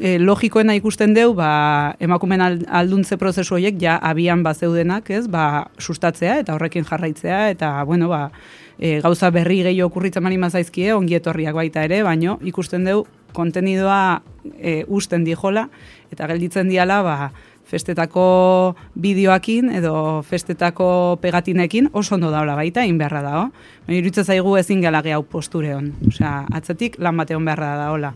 [0.00, 5.68] e, logikoena ikusten deu, ba, emakumen al- alduntze prozesu horiek ja abian bazeudenak, ez, ba,
[5.78, 8.32] sustatzea eta horrekin jarraitzea, eta, bueno, ba,
[8.78, 14.22] e, gauza berri gehiago okurritzen mani mazaizkie, ongi etorriak baita ere, baino, ikusten deu, kontenidoa
[14.58, 15.68] e, usten dijola,
[16.10, 17.30] eta gelditzen diala, ba,
[17.64, 23.48] festetako bideoakin edo festetako pegatinekin oso ondo daula baita, egin beharra dago.
[23.86, 25.92] Baina iruditzen zaigu ezin gala hau posture hon.
[26.08, 28.14] Osea, atzetik lan bate hon beharra daola.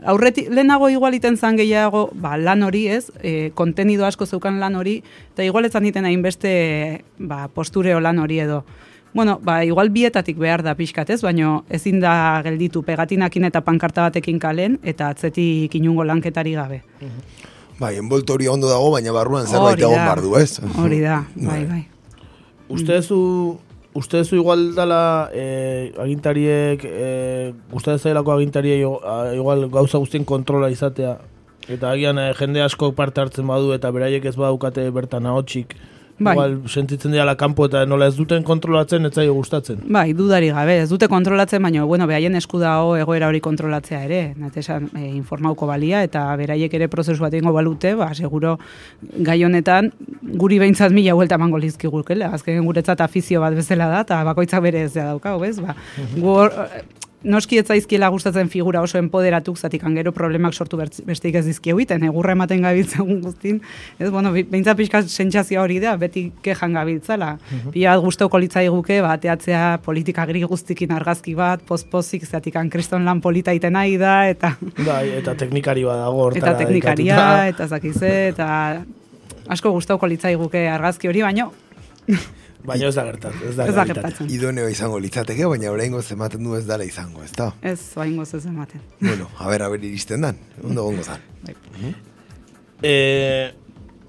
[0.00, 4.76] Aurretik, lehenago igual iten zan gehiago, ba, lan hori ez, e, kontenido asko zeukan lan
[4.76, 5.02] hori,
[5.34, 8.64] eta igual ez iten hainbeste ba, postureo lan hori edo.
[9.12, 14.02] Bueno, ba, igual bietatik behar da pixkat ez, baino ezin da gelditu pegatinakin eta pankarta
[14.02, 16.82] batekin kalen, eta atzetik inungo lanketari gabe.
[17.80, 20.60] Bai, envoltorio ondo dago, baina barruan zerbait egon bardu, ez?
[20.76, 21.80] Hori da, bai, bai.
[22.68, 23.20] Uste duzu,
[23.96, 25.46] uste duzu igual dala e,
[25.96, 28.84] agintariek, e, uste duzu agintariek
[29.38, 31.16] igual gauza guztien kontrola izatea,
[31.72, 35.72] eta agian e, jende asko parte hartzen badu eta beraiek ez badukate bertan ahotsik,
[36.20, 36.34] Bai.
[36.34, 39.80] igual sentitzen dira kanpo eta nola ez duten kontrolatzen ez zaio gustatzen.
[39.88, 44.20] Bai, dudari gabe, ez dute kontrolatzen, baina, bueno, behaien esku dago egoera hori kontrolatzea ere,
[44.36, 48.58] natesan e, informauko balia, eta beraiek ere prozesu bat egingo balute, ba, seguro
[49.00, 49.92] gai honetan,
[50.36, 54.84] guri behintzat mila huelta emango lizkigukela, azken guretzat afizio bat bezala da, eta bakoitzak bere
[54.84, 55.78] ez da daukau, ez, ba,
[56.18, 56.52] gu hor,
[57.22, 62.04] noski ez zaizkiela gustatzen figura oso empoderatuk, zatik gero problemak sortu besteik ez dizkieu egiten,
[62.04, 63.60] egurra ematen gabiltzen guztin,
[63.98, 67.38] ez, bueno, behintzat pixka sentsazio hori da, beti kejan gabiltzala.
[67.72, 73.52] Pila bat guztoko litzaiguke, bateatzea politika gri guztikin argazki bat, pospozik, zatik kriston lan polita
[73.52, 76.52] iten nahi da, eta Bai, eta teknikari badago hortara.
[76.52, 77.46] eta teknikaria, dedikatuta.
[77.48, 78.82] eta zakize, eta
[79.48, 81.52] asko gustauko litzaiguke argazki hori, baino
[82.64, 83.48] Baina ez da gertatzen.
[83.48, 84.28] Ez da, Ez da gertatzen.
[84.32, 87.52] Idoneo izango litzateke, baina oraingo ematen du ez dala izango, ez da?
[87.62, 88.80] ez oaingo ez ematen.
[89.00, 91.20] bueno, a ber, a ber iristen dan, ondo gongo zan.
[92.82, 93.52] E,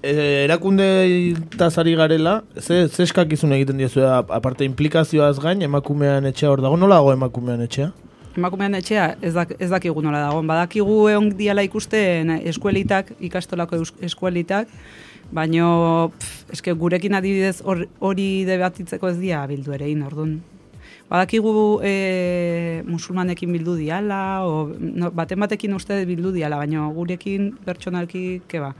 [0.02, 0.12] e,
[0.44, 6.76] erakunde tazari garela, ze, ze eskakizun egiten diozu, aparte implikazioaz gain, emakumean etxea hor dago,
[6.76, 7.92] nola dago emakumean etxea?
[8.36, 10.40] Emakumean etxea ez, dak, ez dakigu nola dago.
[10.48, 14.68] Badakigu egon diala ikusten eskuelitak, ikastolako eskuelitak,
[15.32, 20.40] baino pff, eske gurekin adibidez hor- hori debatitzeko ez dia bildu ere egin, orduan.
[21.12, 28.42] Badakigu e, musulmanekin bildu diala, o, no, baten batekin uste bildu diala, baino gurekin pertsonalki,
[28.48, 28.72] keba.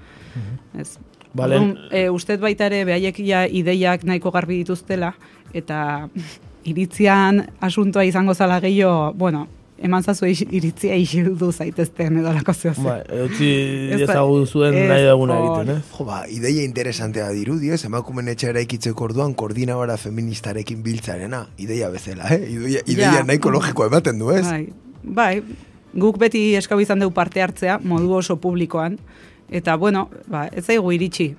[0.79, 0.95] Ez.
[1.35, 1.59] Bale.
[1.59, 5.12] Orduan, e, uste baita ere, behaiek ja ideiak nahiko garbi dituztela,
[5.53, 6.09] eta
[6.71, 9.47] iritzian asuntoa izango zala gehiago, bueno,
[9.83, 13.49] eman zazu iritzia isildu zaitezten edo lako zeo Bai, utzi
[13.90, 15.62] Ez da- ezagu zuen ez, nahi duguna hor.
[15.62, 15.83] egiten, ez?
[15.99, 17.85] Jo, ba, ideia interesantea dirudi, ez?
[17.88, 21.47] Emakumen etxea eraikitzeko orduan koordinabara feministarekin biltzarena.
[21.59, 22.40] Ideia bezala, eh?
[22.53, 23.25] Ideia, ideia Ja.
[23.25, 24.45] nahiko logikoa ematen du, ez?
[24.47, 24.68] Bai,
[25.03, 25.42] bai,
[25.95, 28.99] guk beti eskau izan dugu parte hartzea, modu oso publikoan,
[29.51, 31.35] eta bueno, ba, ez zaigu iritsi.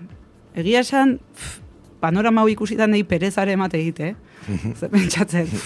[0.54, 1.60] Egia esan, pff,
[2.04, 4.16] panorama hau ikusitan nahi perezare emate egite, eh?
[4.80, 5.48] Zer pentsatzen.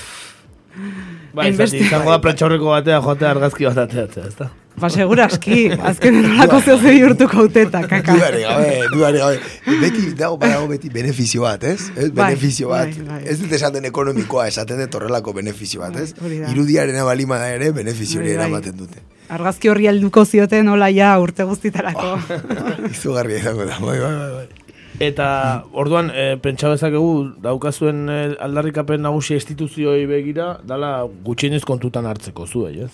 [1.38, 4.47] Bai, zati, izango da prentxaurreko batea joatea argazki bat ateatzea, ezta?
[4.78, 8.13] Ba, segura aski, azken nolako zeo zer bihurtuko uteta, kaka.
[8.13, 9.39] Dudari gabe, dudari gabe.
[9.82, 11.88] Beti, dago, badago beti benefizio bat, ez?
[11.95, 12.12] ez?
[12.12, 12.91] Bai, Benefizio bat.
[12.93, 13.21] bai, bai.
[13.34, 16.12] Ez dut esaten ekonomikoa, esaten dut horrelako benefizio bat, ez?
[16.21, 16.52] hori da.
[16.54, 18.45] Irudiarena balima da ere, benefizio hori Bai, bai.
[18.45, 19.02] eramaten dute.
[19.34, 22.13] Argazki horri helduko zioten hola ja urte guztitarako.
[22.93, 24.47] Izugarria izango da, bai, bai, bai.
[24.99, 32.47] Eta orduan, e, pentsa bezakegu daukazuen e, aldarrikapen nagusia instituzioi begira, dala gutxienez kontutan hartzeko
[32.47, 32.89] zuei, ez?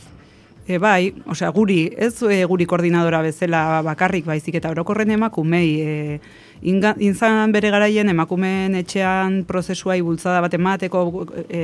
[0.68, 6.20] E, bai, osea, guri, ez e, guri koordinadora bezala bakarrik baizik eta orokorren emakumei, e,
[6.68, 11.04] inzan bere garaien emakumeen etxean prozesuai bultzada bat emateko
[11.48, 11.64] e,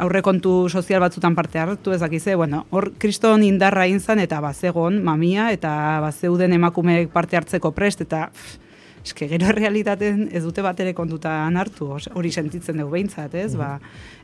[0.00, 5.72] aurrekontu sozial batzutan parte hartu ezakize, bueno, hor kriston indarra inzan eta bazegon mamia eta
[6.04, 8.60] bazeuden emakumeek parte hartzeko prest eta pff,
[9.02, 13.54] eske gero realitaten ez dute bat ere kontutan hartu, hori sentitzen dugu behintzat, ez?
[13.58, 13.76] Ba,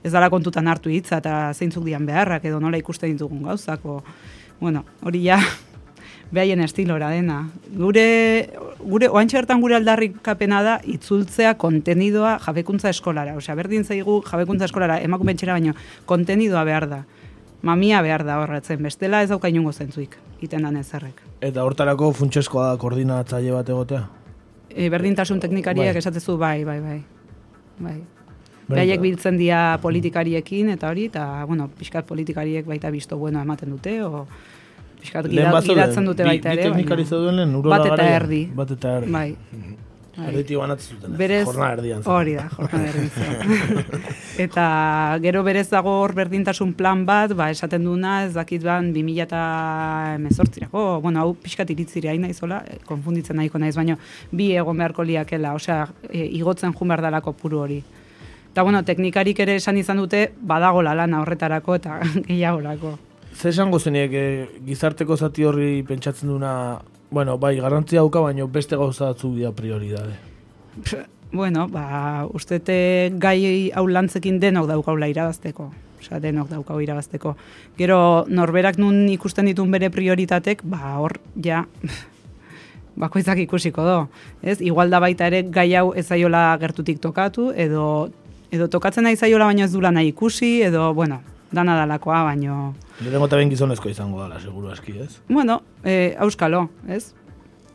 [0.03, 4.03] ez dala kontutan hartu hitza eta zeintzuk dian beharrak edo nola ikusten ditugun gauzako.
[4.61, 5.39] Bueno, hori ja
[6.35, 7.41] behaien estilora dena.
[7.75, 8.07] Gure,
[8.79, 13.35] gure oantxe bertan gure aldarrikapena da itzultzea kontenidoa jabekuntza eskolara.
[13.39, 15.75] Osea, berdin zaigu jabekuntza eskolara emakumentxera baino
[16.07, 17.05] kontenidoa behar da.
[17.63, 21.25] Mamia behar da horretzen, bestela ez dauka inungo zentzuik, iten dan ezerrek.
[21.43, 24.05] Eta hortarako funtsezkoa da koordinatzaile bat egotea.
[24.71, 25.99] E, berdintasun teknikariak Bai.
[25.99, 27.03] esatezu bai, bai, bai.
[27.79, 27.99] Bai.
[28.69, 29.09] Bai, Beraiek bai.
[29.09, 34.27] biltzen dira politikariekin eta hori, eta, bueno, pixkat politikariek baita bisto bueno ematen dute, o
[35.01, 36.63] pixkat giratzen dute bi- baita bi ere.
[36.69, 38.43] teknikari baina- zeuden lehen, Bat eta erdi.
[38.55, 39.13] Bat eta erdi.
[39.13, 39.37] Bai.
[40.19, 40.33] Bai.
[40.33, 41.13] Erditi banatzen zuten.
[41.13, 41.19] ez?
[41.19, 42.03] Berez, Jornada erdian.
[42.03, 42.13] zen.
[42.13, 43.85] hori da, jornada erdian.
[44.45, 44.65] eta
[45.23, 49.43] gero berez dago hor berdintasun plan bat, ba, esaten duna, ez dakit ban, 2000 eta
[51.03, 53.97] bueno, hau pixkat iritzire hain naizola, konfunditzen nahiko naiz, baina
[54.33, 57.79] bi egon beharko liakela, osea, e, igotzen jun behar dalako puru hori.
[58.51, 62.99] Eta, bueno, teknikarik ere esan izan dute, badagola lana horretarako eta gehiagorako.
[63.39, 64.11] Ze esango zeniek
[64.67, 70.19] gizarteko zati horri pentsatzen duna, bueno, bai, garrantzia dauka, baino beste gauza batzuk dira prioridade.
[71.33, 75.71] Bueno, ba, ustete gai hau lantzekin denok daukaula irabazteko.
[75.99, 77.35] Osea, denok daukau irabazteko.
[77.79, 81.65] Gero, norberak nun ikusten ditun bere prioritatek, ba, hor, ja,
[83.03, 83.99] bakoitzak ikusiko do.
[84.43, 84.61] Ez?
[84.61, 88.11] Igual da baita ere gai hau ez zaiola gertutik tokatu, edo,
[88.51, 91.21] edo tokatzen nahi zaiola baino ez dula nahi ikusi, edo, bueno,
[91.53, 92.75] dana dalakoa, baino...
[93.01, 95.21] Lehenengo eta ben gizonezko izango dala, seguru aski, ez?
[95.29, 97.15] Bueno, eh, auskalo, ez?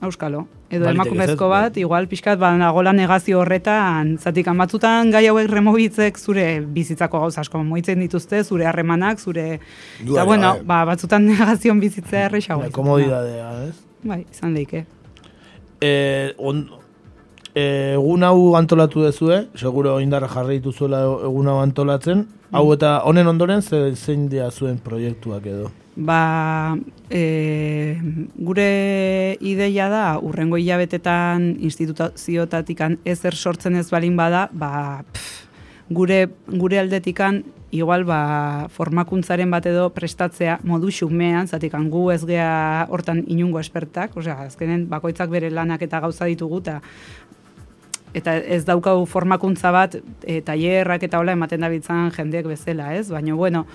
[0.03, 0.47] Auskalo.
[0.73, 1.51] Edo Baliteke, emakumezko ez?
[1.51, 7.63] bat, igual pixkat banagola negazio horretan, zatik batzutan gai hauek remobitzek zure bizitzako gauza asko
[7.63, 9.59] moitzen dituzte, zure harremanak, zure...
[10.01, 10.65] Duela, Eta bueno, bai.
[10.65, 12.61] ba, batzutan negazion bizitzea errexago.
[12.61, 12.81] La izaten da.
[12.81, 13.75] komodidadea, ez?
[14.03, 14.85] Bai, izan daike.
[15.79, 15.91] E,
[16.37, 16.82] on, e,
[17.55, 23.61] egun hau antolatu dezue, seguro indarra jarri dituzuela egun hau antolatzen, hau eta honen ondoren
[23.61, 25.71] ze, zein dira zuen proiektuak edo.
[25.95, 26.75] Ba,
[27.09, 27.97] e,
[28.33, 35.43] gure ideia da, urrengo hilabetetan instituzioetatikan ezer sortzen ez balin bada, ba, pff,
[35.93, 42.85] gure, gure aldetikan igual ba, formakuntzaren bat edo prestatzea modu xumean, zatikan gu ez gea
[42.93, 46.79] hortan inungo espertak, osea, azkenen bakoitzak bere lanak eta gauza ditugu, eta
[48.13, 53.09] eta ez daukau formakuntza bat e, tailerrak eta hola ematen dabiltzan jendeek bezala, ez?
[53.11, 53.65] Baina bueno,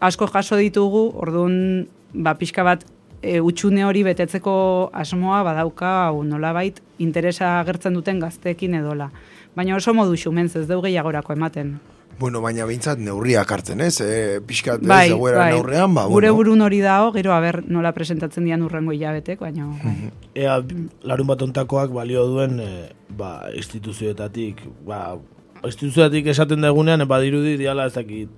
[0.00, 2.84] asko jaso ditugu, orduan ba pixka bat
[3.22, 4.54] e, utxune hori betetzeko
[4.92, 9.10] asmoa badauka hau nolabait interesa agertzen duten gazteekin edola.
[9.56, 11.76] Baina oso modu xumenz ez dugu gehiagorako ematen.
[12.18, 14.00] Bueno, baina behintzat neurriak hartzen, ez?
[14.00, 15.52] E, pixkat ez Bai, egoera bai.
[15.54, 16.36] neurrean, ba, Gure bueno.
[16.36, 19.94] burun hori dago, gero aber nola presentatzen dian urrengo hilabetek, baina bai.
[20.34, 20.60] Ea,
[21.02, 22.70] larun bat ontakoak balio duen e,
[23.18, 25.16] ba, instituzioetatik, ba,
[25.64, 28.28] instituzioetatik esaten dagunean, badirudi diala ez dakit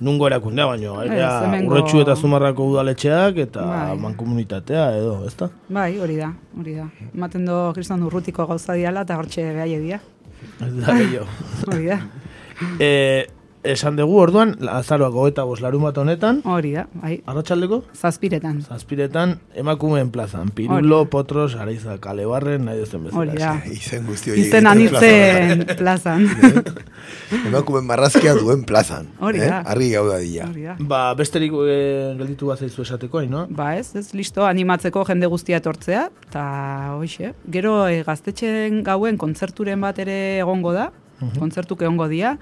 [0.00, 3.96] nungo erakundea, baino, Ez, ea, urretxu eta zumarrako udaletxeak eta Bai.
[4.02, 5.48] mankomunitatea edo, ezta?
[5.68, 6.88] Bai, hori da, hori da.
[7.14, 10.00] Ematen do kriston urrutiko gauza diala eta hortxe behaie dia.
[10.60, 11.26] Ez da gehiago.
[11.70, 12.00] Hori da.
[12.78, 13.26] E,
[13.64, 17.80] esan dugu orduan, azaroak hogeta bost larun bat honetan, Hori da, bai, arratsaldeko?
[17.96, 18.60] zazpiretan.
[18.68, 20.50] Zazpiretan, emakumeen plazan.
[20.54, 23.22] Pirulo, potros, araiza, kalebarren, nahi duzen bezala.
[23.22, 23.54] Hori da.
[23.78, 26.26] Izen guzti horiek Izen anitzen plazan.
[26.34, 27.46] plazan.
[27.48, 29.08] Emakumen marrazkia duen plazan.
[29.20, 29.48] Hori eh?
[29.48, 29.62] da.
[29.64, 30.48] Gauda dira.
[30.50, 30.76] Hori da.
[30.78, 33.46] Ba, besterik eh, gelditu bat zaizu esateko, hain, no?
[33.48, 36.44] Ba ez, ez listo, animatzeko jende guztia etortzea, eta
[36.98, 40.90] hoxe, gero e, gaztetxen gauen kontzerturen bat ere egongo da,
[41.38, 42.34] kontzertuk egongo dira,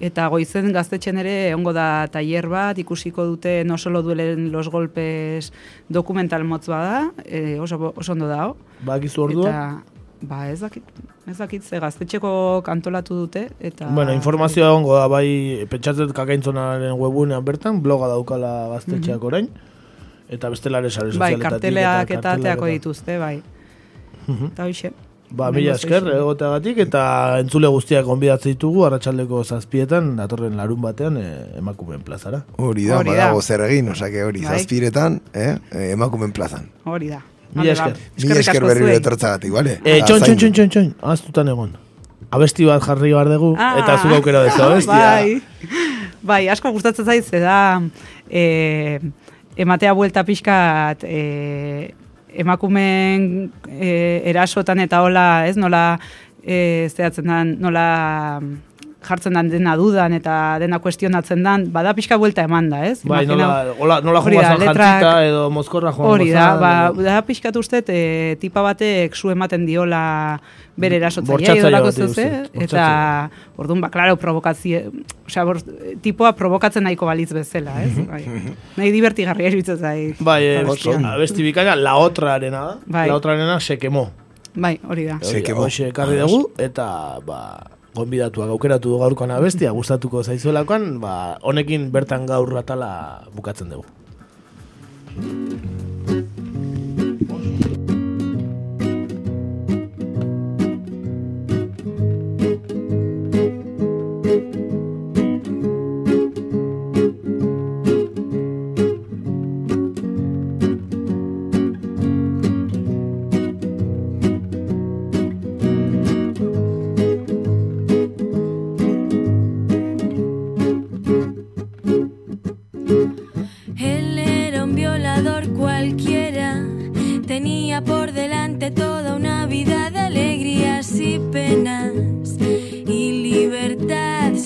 [0.00, 5.52] eta goizen gaztetxen ere egongo da tailer bat, ikusiko dute no solo duelen los golpes
[5.88, 8.56] dokumental motz bada, e, oso, oso ondo dago.
[8.86, 9.48] Ba, gizu ordua?
[9.50, 10.84] Eta, ba ez dakit,
[11.26, 13.88] ez dakit, ze gaztetxeko kantolatu dute, eta...
[13.92, 19.50] Bueno, informazioa egongo da, bai, pentsatzen kakaintzonaren webunean bertan, bloga daukala gaztetxeak orain,
[20.30, 21.50] eta bestelare sare Bai, sozialetatik.
[21.50, 23.36] karteleak eta kartelak ateako eta- dituzte, bai.
[24.30, 24.92] Eta hoxe.
[25.30, 26.16] Ba, mila esker, zoizu.
[26.18, 27.02] egoteagatik, eta
[27.38, 32.40] entzule guztiak onbidatzen ditugu, arratsaldeko zazpietan, datorren larun batean, eh, emakumeen plazara.
[32.58, 33.16] Hori da, Hori da.
[33.28, 34.56] badago zer egin, osake hori, Bai.
[34.58, 35.52] zazpiretan, eh?
[35.70, 36.66] eh, emakumen plazan.
[36.84, 37.20] Hori da.
[37.54, 37.94] Mila esker.
[38.22, 39.78] Mila esker berriro etortzagatik, bale?
[39.84, 41.72] Eh, Eta txon, txon, txon, txon, txon, aztutan egon.
[42.30, 44.98] Abesti bat jarri behar dugu, Ah, eta zuk aukera dezu abestia.
[44.98, 45.42] Bai,
[46.22, 47.80] bai asko gustatzen zait, ze da
[48.30, 49.00] e,
[49.56, 51.94] ematea buelta pixkat e,
[52.34, 55.84] emakumeen e, erasotan eta hola, ez, nola
[56.42, 58.40] e, zehatzen dan, nola
[59.00, 63.00] jartzen dan dena dudan eta dena kuestionatzen dan, bada pixka buelta eman da, ez?
[63.02, 66.30] Bai, Imagina- nola, hola, nola Hori joan da, zan letrak- jantzita edo mozkorra joan Hori
[66.30, 70.38] da, ba, da pixkat uste, e, tipa batek zu ematen diola
[70.76, 72.64] bere Bortxatzaile edo lako bati zeu, uste, ze?
[72.64, 74.92] eta orduan, ba, klaro, provokazio,
[75.26, 75.58] osea, bor,
[76.02, 77.96] tipoa provokatzen nahiko balitz bezala, ez?
[78.06, 78.22] Bai.
[78.76, 80.16] Nahi divertigarria iruditzen zait.
[80.20, 80.96] Bai, abestia.
[81.14, 82.78] abesti bikaina, la otra arena da.
[82.86, 83.08] Bai.
[83.08, 84.10] La otra arena se quemó.
[84.54, 85.18] Bai, hori da.
[85.22, 85.62] Se quemó.
[85.68, 87.60] Hoxe ekarri dugu, eta, ba,
[87.94, 93.86] gonbidatuak aukeratu du gaurkoan abestia, gustatuko zaizuelakoan, ba, honekin bertan gaur atala bukatzen dugu.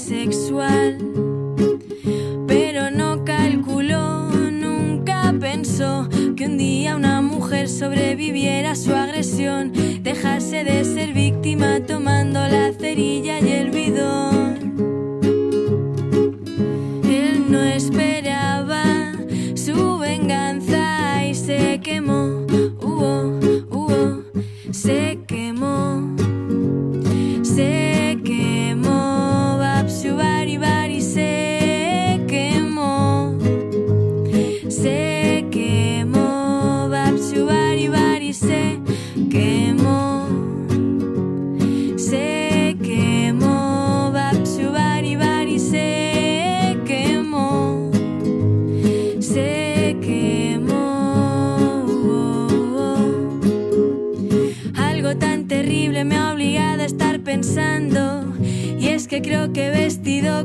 [0.04, 0.98] Sexual.
[2.46, 10.64] Pero no calculó, nunca pensó que un día una mujer sobreviviera a su agresión, dejase
[10.64, 14.53] de ser víctima tomando la cerilla y el bidón.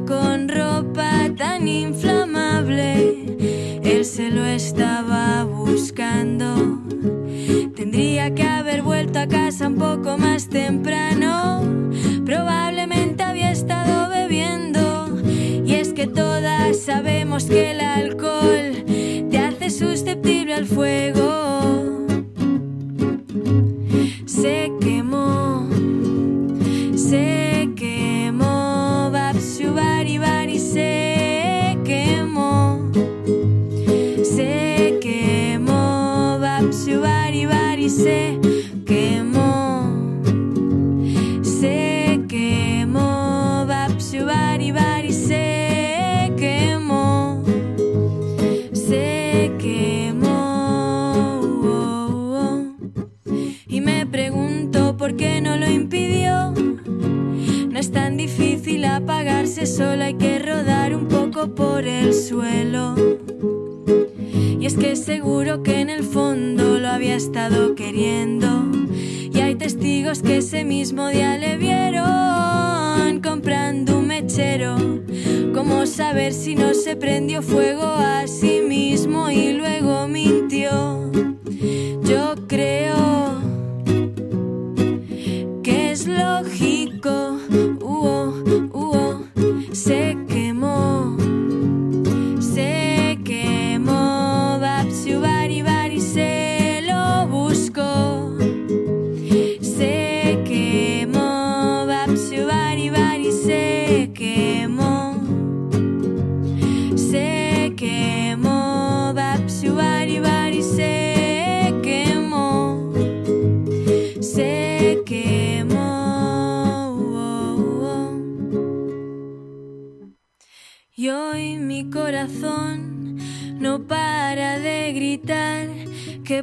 [0.09, 3.27] Con ropa tan inflamable,
[3.83, 6.79] él se lo estaba buscando.
[7.75, 11.61] Tendría que haber vuelto a casa un poco más temprano.
[12.25, 15.21] Probablemente había estado bebiendo.
[15.23, 18.83] Y es que todas sabemos que el alcohol
[19.29, 21.18] te hace susceptible al fuego.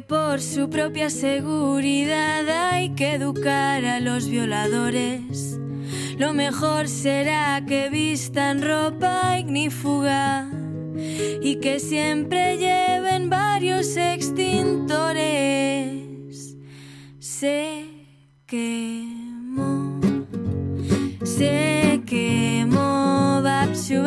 [0.01, 5.59] Por su propia seguridad hay que educar a los violadores.
[6.17, 10.49] Lo mejor será que vistan ropa ignífuga
[11.41, 14.97] y que siempre lleven varios extintores.
[17.19, 17.85] Se
[18.45, 19.99] quemó,
[21.23, 24.03] se quemó, Bapsu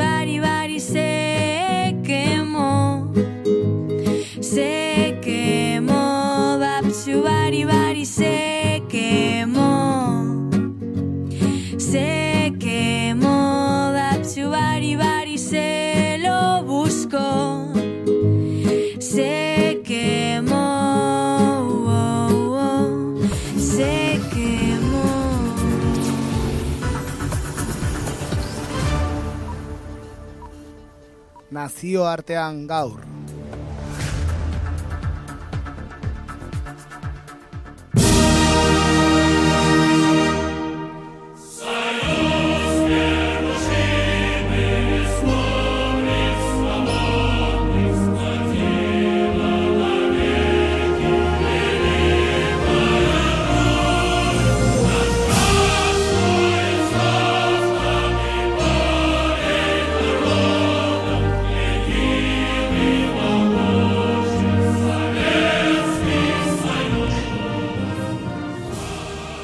[31.61, 33.20] Nazio artean gaur.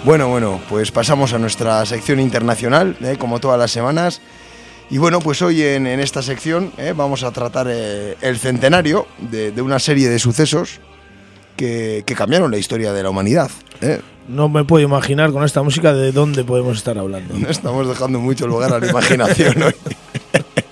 [0.06, 3.16] Bueno, bueno, pues pasamos a nuestra sección internacional, ¿eh?
[3.18, 4.20] como todas las semanas.
[4.88, 6.94] Y bueno, pues hoy en, en esta sección ¿eh?
[6.96, 10.78] vamos a tratar eh, el centenario de, de una serie de sucesos
[11.56, 13.50] que, que cambiaron la historia de la humanidad.
[14.28, 17.34] No me puedo imaginar con esta música de dónde podemos estar hablando.
[17.50, 19.74] Estamos dejando mucho lugar a la imaginación hoy.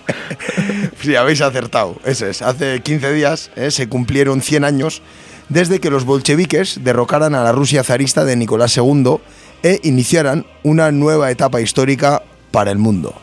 [1.02, 1.96] sí, habéis acertado.
[2.04, 2.40] Eso es.
[2.40, 5.02] Hace 15 días se cumplieron 100 años
[5.48, 9.18] desde que los bolcheviques derrocaran a la Rusia zarista de Nicolás II
[9.62, 13.14] e iniciaran una nueva etapa histórica para el mundo.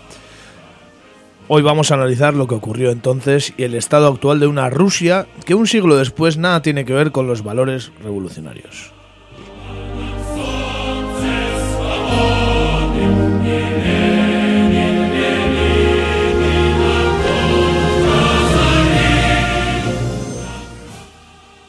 [1.48, 5.28] Hoy vamos a analizar lo que ocurrió entonces y el estado actual de una Rusia
[5.46, 8.94] que un siglo después nada tiene que ver con los valores revolucionarios.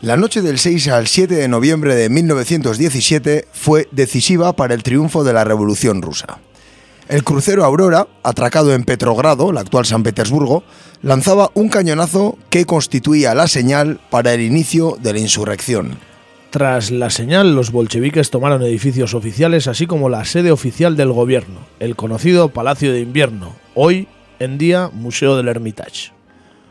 [0.02, 5.22] La noche del 6 al 7 de noviembre de 1917 fue decisiva para el triunfo
[5.22, 6.40] de la Revolución rusa.
[7.08, 10.64] El crucero Aurora, atracado en Petrogrado, la actual San Petersburgo,
[11.02, 15.98] lanzaba un cañonazo que constituía la señal para el inicio de la insurrección.
[16.50, 21.60] Tras la señal, los bolcheviques tomaron edificios oficiales así como la sede oficial del gobierno,
[21.78, 24.08] el conocido Palacio de Invierno, hoy
[24.40, 26.10] en día Museo del Hermitage.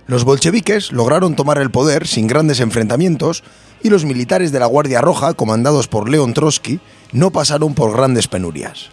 [0.08, 3.44] Los bolcheviques lograron tomar el poder sin grandes enfrentamientos
[3.84, 6.80] y los militares de la Guardia Roja, comandados por León Trotsky,
[7.12, 8.90] no pasaron por grandes penurias.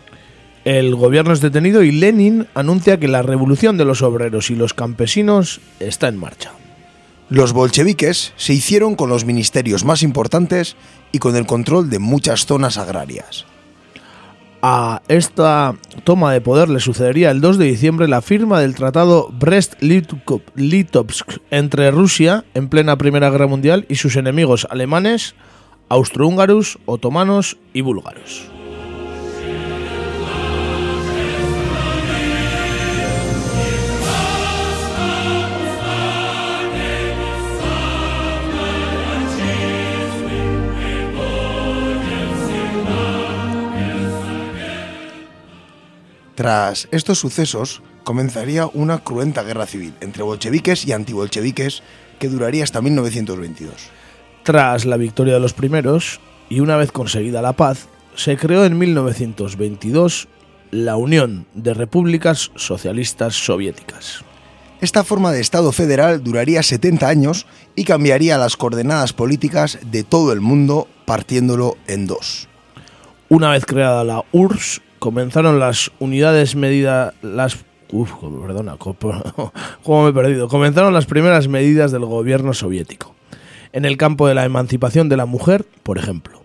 [0.65, 4.75] El gobierno es detenido y Lenin anuncia que la revolución de los obreros y los
[4.75, 6.53] campesinos está en marcha.
[7.31, 10.77] Los bolcheviques se hicieron con los ministerios más importantes
[11.13, 13.45] y con el control de muchas zonas agrarias.
[14.61, 19.29] A esta toma de poder le sucedería el 2 de diciembre la firma del tratado
[19.31, 25.37] Brest-Litovsk entre Rusia, en plena Primera Guerra Mundial, y sus enemigos alemanes,
[25.89, 28.58] austrohúngaros, otomanos y búlgaros.
[46.39, 51.83] Tras estos sucesos, comenzaría una cruenta guerra civil entre bolcheviques y antibolcheviques
[52.21, 53.73] que duraría hasta 1922.
[54.45, 58.79] Tras la victoria de los primeros, y una vez conseguida la paz, se creó en
[58.79, 60.29] 1922
[60.71, 64.23] la Unión de Repúblicas Socialistas Soviéticas.
[64.81, 70.33] Esta forma de Estado federal duraría 70 años y cambiaría las coordenadas políticas de todo
[70.33, 72.47] el mundo partiéndolo en dos.
[73.29, 78.77] Una vez creada la URSS, comenzaron las unidades medidas las uf, perdona,
[79.83, 80.49] cómo me he perdido.
[80.49, 83.15] Comenzaron las primeras medidas del gobierno soviético.
[83.73, 86.43] En el campo de la emancipación de la mujer, por ejemplo.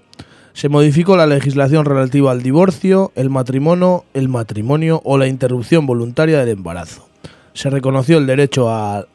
[0.53, 6.39] Se modificó la legislación relativa al divorcio, el matrimonio, el matrimonio o la interrupción voluntaria
[6.39, 7.07] del embarazo.
[7.53, 9.07] Se reconoció el derecho a,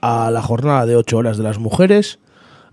[0.00, 2.18] a la jornada de ocho horas de las mujeres,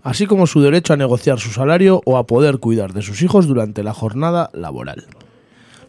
[0.02, 3.46] así como su derecho a negociar su salario o a poder cuidar de sus hijos
[3.46, 5.06] durante la jornada laboral.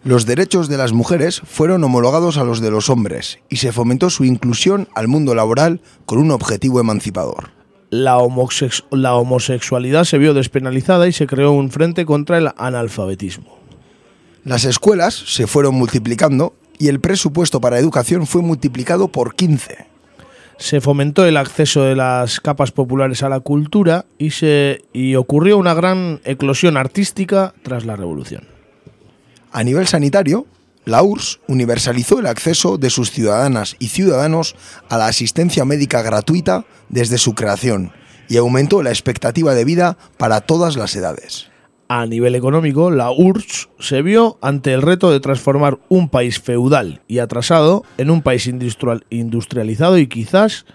[0.03, 4.09] Los derechos de las mujeres fueron homologados a los de los hombres y se fomentó
[4.09, 7.49] su inclusión al mundo laboral con un objetivo emancipador.
[7.89, 13.57] La, homosex la homosexualidad se vio despenalizada y se creó un frente contra el analfabetismo.
[14.45, 19.85] Las escuelas se fueron multiplicando y el presupuesto para educación fue multiplicado por 15.
[20.57, 25.57] Se fomentó el acceso de las capas populares a la cultura y, se, y ocurrió
[25.57, 28.58] una gran eclosión artística tras la revolución.
[29.51, 30.45] A nivel sanitario,
[30.85, 34.55] la URSS universalizó el acceso de sus ciudadanas y ciudadanos
[34.89, 37.91] a la asistencia médica gratuita desde su creación
[38.27, 41.47] y aumentó la expectativa de vida para todas las edades.
[41.87, 47.01] A nivel económico, la URSS se vio ante el reto de transformar un país feudal
[47.07, 50.65] y atrasado en un país industrial, industrializado y quizás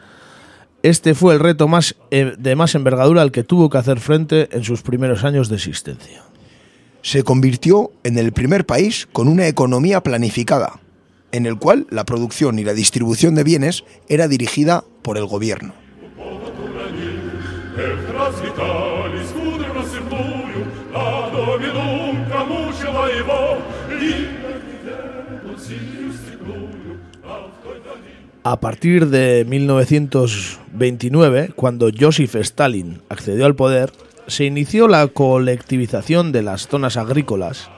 [0.83, 4.49] este fue el reto más, eh, de más envergadura al que tuvo que hacer frente
[4.51, 6.25] en sus primeros años de existencia
[7.05, 10.81] se convirtió en el primer país con una economía planificada,
[11.33, 15.75] en el cual la producción y la distribución de bienes era dirigida por el gobierno.
[28.45, 33.93] A partir de 1929, cuando Joseph Stalin accedió al poder,
[34.27, 37.71] se inició la colectivización de las zonas agrícolas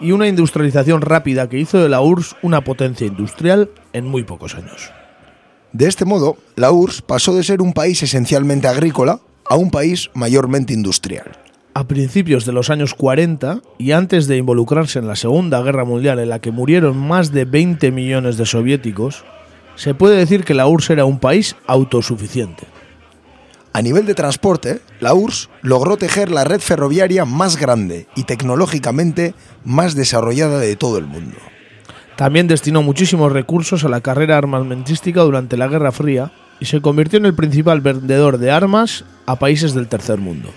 [0.00, 4.54] y una industrialización rápida que hizo de la URSS una potencia industrial en muy pocos
[4.54, 4.90] años.
[5.72, 10.10] De este modo, la URSS pasó de ser un país esencialmente agrícola a un país
[10.14, 11.32] mayormente industrial.
[11.74, 16.20] A principios de los años 40 y antes de involucrarse en la Segunda Guerra Mundial
[16.20, 19.24] en la que murieron más de 20 millones de soviéticos,
[19.74, 22.64] se puede decir que la URSS era un país autosuficiente.
[23.76, 29.34] A nivel de transporte, la URSS logró tejer la red ferroviaria más grande y tecnológicamente
[29.64, 31.36] más desarrollada de todo el mundo.
[32.14, 37.18] También destinó muchísimos recursos a la carrera armamentística durante la Guerra Fría y se convirtió
[37.18, 40.50] en el principal vendedor de armas a países del tercer mundo.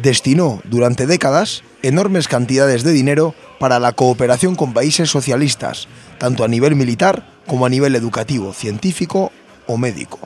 [0.00, 6.48] Destinó durante décadas enormes cantidades de dinero para la cooperación con países socialistas, tanto a
[6.48, 9.32] nivel militar como a nivel educativo, científico
[9.66, 10.20] o médico.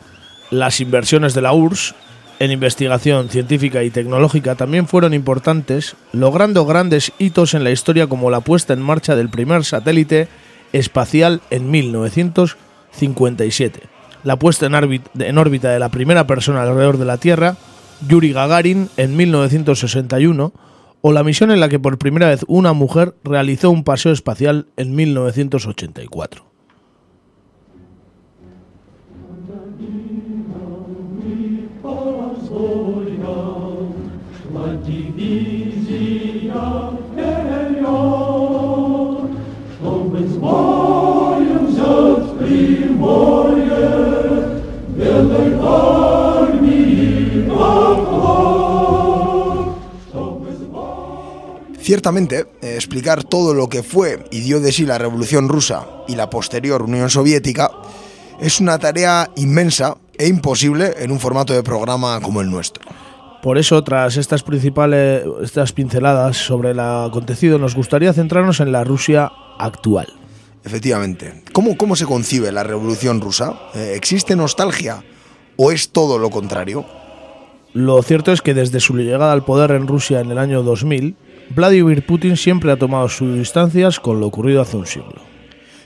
[0.50, 1.94] Las inversiones de la URSS
[2.38, 8.30] en investigación científica y tecnológica también fueron importantes, logrando grandes hitos en la historia como
[8.30, 10.28] la puesta en marcha del primer satélite
[10.72, 13.80] espacial en 1957,
[14.22, 17.56] la puesta en, órbita de la primera persona alrededor de la Tierra,
[18.06, 20.52] Yuri Gagarin, en 1961,
[21.00, 24.66] o la misión en la que por primera vez una mujer realizó un paseo espacial
[24.76, 26.55] en 1984.
[51.86, 56.16] Ciertamente, eh, explicar todo lo que fue y dio de sí la Revolución Rusa y
[56.16, 57.70] la posterior Unión Soviética
[58.40, 62.84] es una tarea inmensa e imposible en un formato de programa como el nuestro.
[63.42, 68.82] Por eso, tras estas principales estas pinceladas sobre lo acontecido, nos gustaría centrarnos en la
[68.82, 70.08] Rusia actual.
[70.64, 71.44] Efectivamente.
[71.52, 73.54] ¿Cómo, cómo se concibe la Revolución Rusa?
[73.74, 75.04] Eh, ¿Existe nostalgia
[75.56, 76.84] o es todo lo contrario?
[77.72, 81.14] Lo cierto es que desde su llegada al poder en Rusia en el año 2000,
[81.50, 85.25] Vladimir Putin siempre ha tomado sus distancias con lo ocurrido hace un siglo.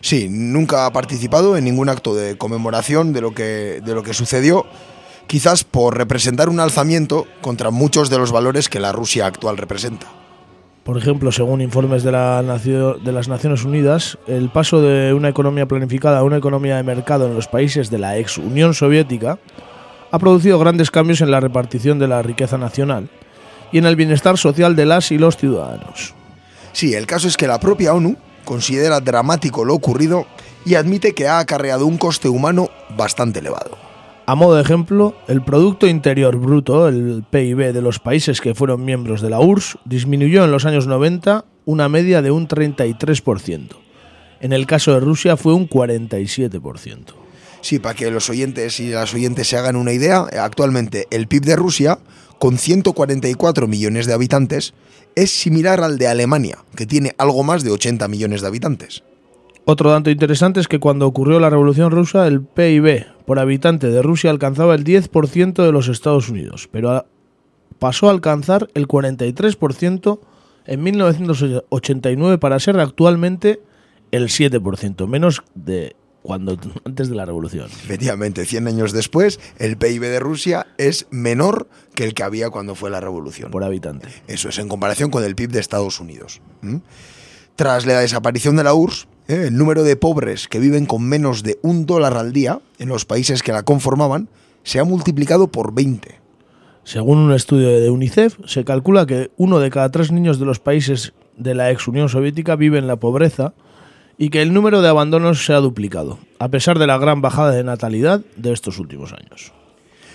[0.01, 4.14] Sí, nunca ha participado en ningún acto de conmemoración de lo que, de lo que
[4.14, 4.66] sucedió,
[5.26, 10.07] quizás por representar un alzamiento contra muchos de los valores que la Rusia actual representa.
[10.84, 15.66] Por ejemplo, según informes de, la de las Naciones Unidas, el paso de una economía
[15.66, 19.38] planificada a una economía de mercado en los países de la ex Unión Soviética
[20.11, 23.11] ha producido grandes cambios en la repartición de la riqueza nacional
[23.70, 26.14] y en el bienestar social de las y los ciudadanos.
[26.72, 30.26] Sí, el caso es que la propia ONU considera dramático lo ocurrido
[30.64, 33.78] y admite que ha acarreado un coste humano bastante elevado.
[34.26, 38.84] A modo de ejemplo, el Producto Interior Bruto, el PIB de los países que fueron
[38.84, 43.70] miembros de la URSS, disminuyó en los años 90 una media de un 33%.
[44.41, 47.14] En el caso de Rusia fue un 47%.
[47.61, 51.45] Sí, para que los oyentes y las oyentes se hagan una idea, actualmente el PIB
[51.45, 51.99] de Rusia,
[52.38, 54.72] con 144 millones de habitantes,
[55.14, 59.02] es similar al de Alemania, que tiene algo más de 80 millones de habitantes.
[59.64, 64.02] Otro dato interesante es que cuando ocurrió la Revolución Rusa, el PIB por habitante de
[64.02, 67.06] Rusia alcanzaba el 10% de los Estados Unidos, pero
[67.78, 70.18] pasó a alcanzar el 43%
[70.66, 73.61] en 1989 para ser actualmente
[74.11, 77.66] el 7%, menos de cuando antes de la revolución.
[77.66, 82.74] Efectivamente, 100 años después, el PIB de Rusia es menor que el que había cuando
[82.74, 83.50] fue la revolución.
[83.50, 84.08] Por habitante.
[84.26, 86.40] Eso es, en comparación con el PIB de Estados Unidos.
[86.62, 86.76] ¿Mm?
[87.56, 89.46] Tras la desaparición de la URSS, ¿eh?
[89.48, 93.04] el número de pobres que viven con menos de un dólar al día en los
[93.04, 94.28] países que la conformaban
[94.62, 96.20] se ha multiplicado por 20.
[96.84, 100.58] Según un estudio de UNICEF, se calcula que uno de cada tres niños de los
[100.58, 103.54] países de la ex Unión Soviética vive en la pobreza
[104.22, 107.52] y que el número de abandonos se ha duplicado, a pesar de la gran bajada
[107.52, 109.54] de natalidad de estos últimos años.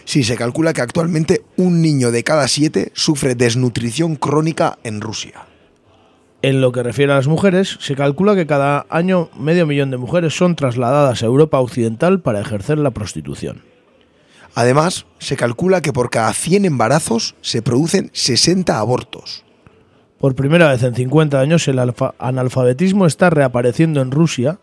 [0.03, 5.47] Sí, se calcula que actualmente un niño de cada siete sufre desnutrición crónica en Rusia.
[6.43, 9.97] En lo que refiere a las mujeres, se calcula que cada año medio millón de
[9.97, 13.63] mujeres son trasladadas a Europa Occidental para ejercer la prostitución.
[14.53, 19.44] Además, se calcula que por cada 100 embarazos se producen 60 abortos.
[20.19, 21.79] Por primera vez en 50 años el
[22.19, 24.59] analfabetismo está reapareciendo en Rusia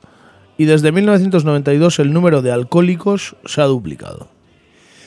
[0.56, 4.28] y desde 1992 el número de alcohólicos se ha duplicado.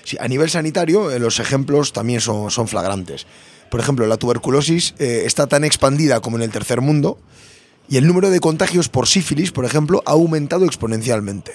[0.03, 3.25] Sí, a nivel sanitario eh, los ejemplos también son, son flagrantes.
[3.71, 7.17] Por ejemplo, la tuberculosis eh, está tan expandida como en el tercer mundo
[7.89, 11.53] y el número de contagios por sífilis, por ejemplo, ha aumentado exponencialmente.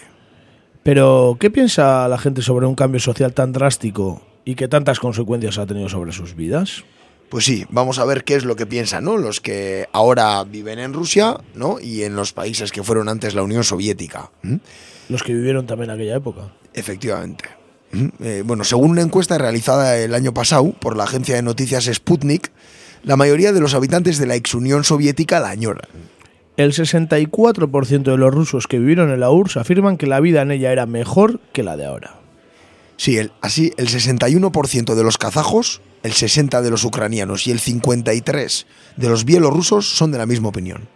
[0.83, 5.59] Pero, ¿qué piensa la gente sobre un cambio social tan drástico y que tantas consecuencias
[5.59, 6.85] ha tenido sobre sus vidas?
[7.31, 9.17] Pues sí, vamos a ver qué es lo que piensan, ¿no?
[9.17, 11.79] Los que ahora viven en Rusia, ¿no?
[11.81, 14.31] Y en los países que fueron antes la Unión Soviética.
[15.09, 16.53] Los que vivieron también en aquella época.
[16.75, 17.45] Efectivamente.
[18.21, 22.51] Eh, bueno, según una encuesta realizada el año pasado por la agencia de noticias Sputnik,
[23.05, 25.89] la mayoría de los habitantes de la ex Unión Soviética la añoran.
[26.57, 30.51] El 64% de los rusos que vivieron en la URSS afirman que la vida en
[30.51, 32.17] ella era mejor que la de ahora.
[32.97, 37.61] Sí, el, así el 61% de los kazajos, el 60% de los ucranianos y el
[37.61, 38.65] 53%
[38.97, 40.89] de los bielorrusos son de la misma opinión.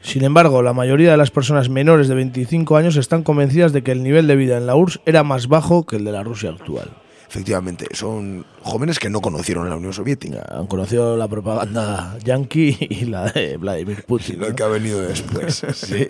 [0.00, 3.92] Sin embargo, la mayoría de las personas menores de 25 años están convencidas de que
[3.92, 6.50] el nivel de vida en la URSS era más bajo que el de la Rusia
[6.50, 6.90] actual.
[7.28, 10.46] Efectivamente, son jóvenes que no conocieron la Unión Soviética.
[10.50, 14.40] Han conocido la propaganda yankee y la de Vladimir Putin.
[14.40, 15.62] Lo que ha venido después.
[15.74, 16.08] sí.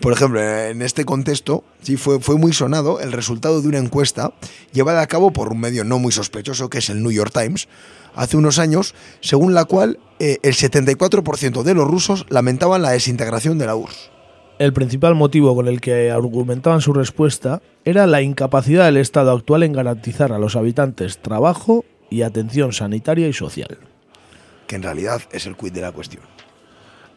[0.00, 4.32] Por ejemplo, en este contexto, sí fue, fue muy sonado el resultado de una encuesta
[4.72, 7.68] llevada a cabo por un medio no muy sospechoso, que es el New York Times,
[8.14, 13.58] hace unos años, según la cual eh, el 74% de los rusos lamentaban la desintegración
[13.58, 14.10] de la URSS.
[14.58, 19.62] El principal motivo con el que argumentaban su respuesta era la incapacidad del Estado actual
[19.62, 23.78] en garantizar a los habitantes trabajo y atención sanitaria y social.
[24.66, 26.24] Que en realidad es el quid de la cuestión.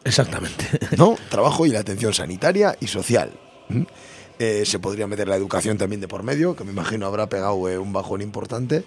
[0.04, 0.66] Exactamente.
[0.96, 1.16] ¿No?
[1.30, 3.32] Trabajo y la atención sanitaria y social.
[3.68, 3.82] ¿Mm?
[4.38, 7.68] Eh, se podría meter la educación también de por medio, que me imagino habrá pegado
[7.68, 8.84] eh, un bajón importante.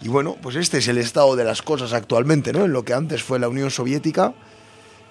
[0.00, 2.64] Y bueno, pues este es el estado de las cosas actualmente, ¿no?
[2.64, 4.34] En lo que antes fue la Unión Soviética,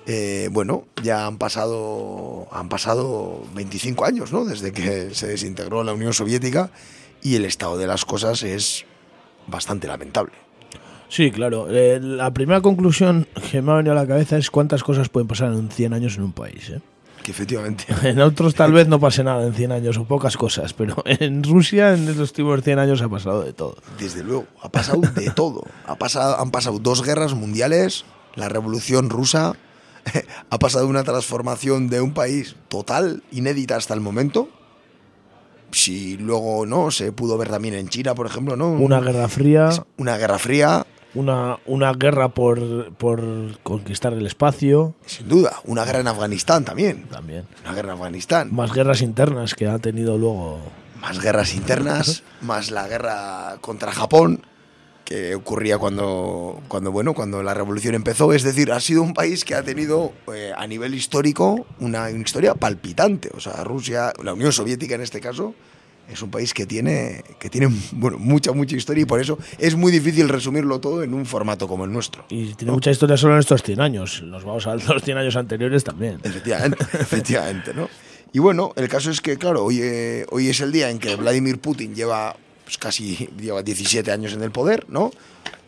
[0.06, 4.44] eh, bueno, ya han pasado, han pasado 25 años, ¿no?
[4.44, 6.72] Desde que se desintegró la Unión Soviética
[7.22, 8.86] y el estado de las cosas es
[9.48, 10.43] bastante lamentable.
[11.14, 11.68] Sí, claro.
[11.70, 15.28] Eh, la primera conclusión que me ha venido a la cabeza es cuántas cosas pueden
[15.28, 16.72] pasar en 100 años en un país.
[16.72, 16.82] ¿eh?
[17.22, 17.86] Que efectivamente.
[18.02, 21.44] En otros tal vez no pase nada en 100 años o pocas cosas, pero en
[21.44, 23.76] Rusia en estos últimos 100 años ha pasado de todo.
[24.00, 25.66] Desde luego, ha pasado de todo.
[25.86, 29.54] Ha pasado, han pasado dos guerras mundiales, la revolución rusa,
[30.50, 34.50] ha pasado una transformación de un país total, inédita hasta el momento.
[35.70, 38.72] Si luego no, se pudo ver también en China, por ejemplo, ¿no?
[38.72, 39.70] Una guerra fría.
[39.98, 40.88] Una guerra fría.
[41.16, 44.96] Una, una guerra por, por conquistar el espacio.
[45.06, 47.04] Sin duda, una guerra en Afganistán también.
[47.04, 47.46] También.
[47.64, 48.50] Una guerra en Afganistán.
[48.54, 50.60] Más guerras internas que ha tenido luego.
[51.00, 54.46] Más guerras internas, más la guerra contra Japón,
[55.06, 58.34] que ocurría cuando, cuando, bueno, cuando la revolución empezó.
[58.34, 62.20] Es decir, ha sido un país que ha tenido eh, a nivel histórico una, una,
[62.20, 63.30] historia palpitante.
[63.36, 65.54] O sea, Rusia, la Unión Soviética en este caso,
[66.12, 69.76] es un país que tiene, que tiene bueno, mucha, mucha historia y por eso es
[69.76, 72.26] muy difícil resumirlo todo en un formato como el nuestro.
[72.30, 74.22] Y tiene mucha historia solo en estos 100 años.
[74.24, 76.20] Nos vamos a los 100 años anteriores también.
[76.24, 77.90] Efectivamente, efectivamente, ¿no?
[78.32, 81.16] Y bueno, el caso es que, claro, hoy, eh, hoy es el día en que
[81.16, 85.12] Vladimir Putin lleva pues, casi lleva 17 años en el poder, ¿no?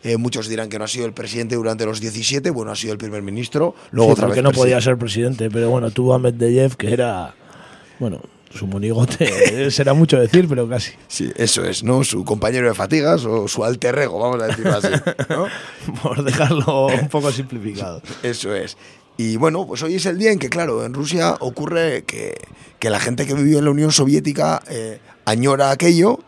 [0.02, 2.92] Eh, muchos dirán que no ha sido el presidente durante los 17, bueno, ha sido
[2.92, 4.58] el primer ministro, luego Sí, otra vez no presidente.
[4.58, 7.34] podía ser presidente, pero bueno, tuvo a Medvedev, que era,
[7.98, 8.20] bueno,
[8.56, 10.92] su monigote, será mucho decir, pero casi.
[11.08, 12.02] Sí, eso es, ¿no?
[12.04, 14.88] Su compañero de fatigas o su alter ego, vamos a decirlo así,
[15.28, 15.46] ¿no?
[16.02, 18.02] Por dejarlo un poco simplificado.
[18.22, 18.76] Eso es.
[19.18, 22.36] Y bueno, pues hoy es el día en que, claro, en Rusia ocurre que,
[22.78, 26.20] que la gente que vivió en la Unión Soviética eh, añora aquello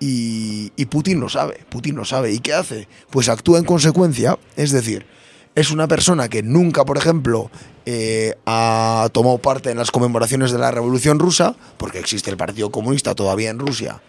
[0.00, 2.32] y, y Putin lo sabe, Putin lo sabe.
[2.32, 2.88] ¿Y qué hace?
[3.10, 5.06] Pues actúa en consecuencia, es decir,
[5.54, 7.50] es una persona que nunca, por ejemplo,
[7.86, 12.70] eh, ha tomado parte en las conmemoraciones de la Revolución Rusa, porque existe el Partido
[12.70, 14.02] Comunista todavía en Rusia,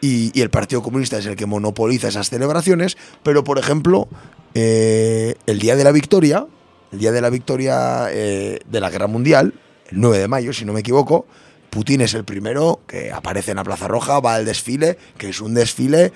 [0.00, 4.08] y, el Partido Comunista es el que monopoliza esas celebraciones, pero por ejemplo,
[4.54, 6.46] eh, el Día de la Victoria,
[6.90, 9.54] el Día de la Victoria eh, de la Guerra Mundial,
[9.90, 11.26] el 9 de mayo, si no me equivoco,
[11.68, 15.40] Putin es el primero que aparece en la Plaza Roja, va al desfile, que es
[15.40, 16.12] un desfile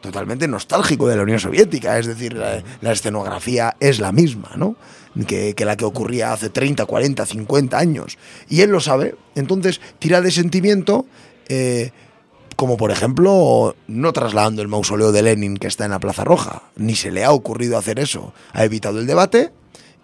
[0.00, 4.76] totalmente nostálgico de la Unión Soviética, es decir, la, escenografía es la misma, ¿no?
[5.26, 8.18] Que, que la que ocurría hace 30, 40, 50 años.
[8.48, 11.06] Y él lo sabe, entonces tira de sentimiento,
[11.48, 11.90] eh,
[12.56, 16.62] como por ejemplo, no trasladando el mausoleo de Lenin que está en la Plaza Roja,
[16.76, 19.52] ni se le ha ocurrido hacer eso, ha evitado el debate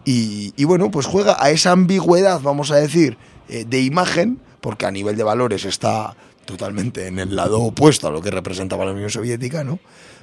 [0.05, 3.17] y, y bueno, pues juega a esa ambigüedad, vamos a decir,
[3.49, 8.11] eh, de imagen, porque a nivel de valores está totalmente en el lado opuesto a
[8.11, 9.79] lo que representaba la Unión Soviética, ¿no?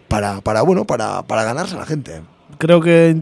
[0.07, 2.21] Para, para bueno, para, para ganarse a la gente.
[2.57, 3.15] Creo que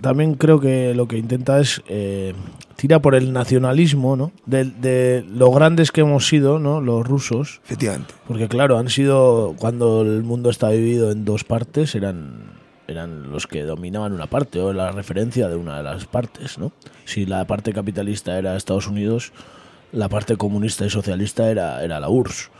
[0.00, 2.34] también creo que lo que intenta es eh,
[2.76, 4.32] tira por el nacionalismo, ¿no?
[4.46, 6.80] De, de lo grandes que hemos sido, ¿no?
[6.80, 7.60] Los rusos.
[7.66, 8.14] Efectivamente.
[8.26, 12.58] Porque claro, han sido cuando el mundo está dividido en dos partes, eran
[12.90, 16.72] eran los que dominaban una parte o la referencia de una de las partes, ¿no?
[17.04, 19.32] Si la parte capitalista era Estados Unidos,
[19.92, 22.50] la parte comunista y socialista era, era la URSS,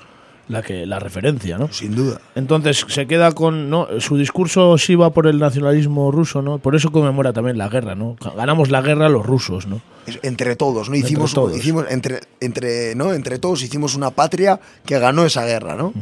[0.49, 1.73] la que la referencia, ¿no?
[1.73, 2.21] Sin duda.
[2.35, 6.59] Entonces se queda con no su discurso sí va por el nacionalismo ruso, ¿no?
[6.59, 8.17] Por eso conmemora también la guerra, ¿no?
[8.37, 9.81] Ganamos la guerra los rusos, ¿no?
[10.23, 10.97] Entre todos, ¿no?
[10.97, 11.57] Entre Hicimos, todos.
[11.57, 13.13] hicimos entre, entre, ¿no?
[13.13, 15.93] entre todos hicimos una patria que ganó esa guerra, ¿no?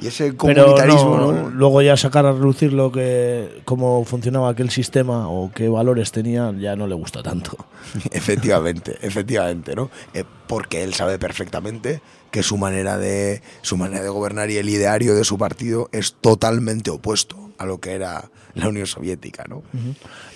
[0.00, 1.50] Y ese Pero comunitarismo, no, ¿no?
[1.50, 6.52] luego ya sacar a relucir lo que cómo funcionaba aquel sistema o qué valores tenía
[6.58, 7.56] ya no le gusta tanto.
[8.10, 9.90] Efectivamente, efectivamente, ¿no?
[10.14, 14.68] Eh, porque él sabe perfectamente que su manera de su manera de gobernar y el
[14.68, 19.62] ideario de su partido es totalmente opuesto a lo que era la Unión Soviética, ¿no?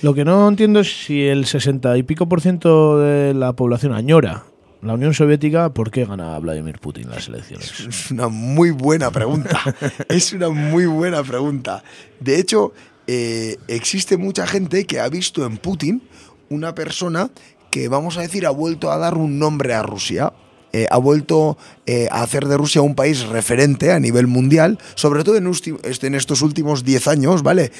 [0.03, 3.93] Lo que no entiendo es si el 60 y pico por ciento de la población
[3.95, 4.45] añora
[4.85, 7.73] la Unión Soviética, ¿por qué gana Vladimir Putin las elecciones?
[7.81, 9.59] Es una muy buena pregunta.
[10.09, 11.83] es una muy buena pregunta.
[12.21, 12.73] De hecho,
[13.07, 16.03] eh, existe mucha gente que ha visto en Putin
[16.51, 17.31] una persona
[17.71, 20.33] que, vamos a decir, ha vuelto a dar un nombre a Rusia.
[20.73, 21.57] Eh, ha vuelto
[21.87, 26.07] eh, a hacer de Rusia un país referente a nivel mundial, sobre todo en, este-
[26.07, 27.71] en estos últimos 10 años, ¿vale?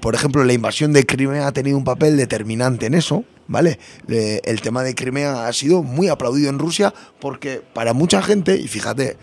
[0.00, 3.78] Por ejemplo, la invasión de Crimea ha tenido un papel determinante en eso, ¿vale?
[4.08, 8.68] El tema de Crimea ha sido muy aplaudido en Rusia porque para mucha gente, y
[8.68, 9.16] fíjate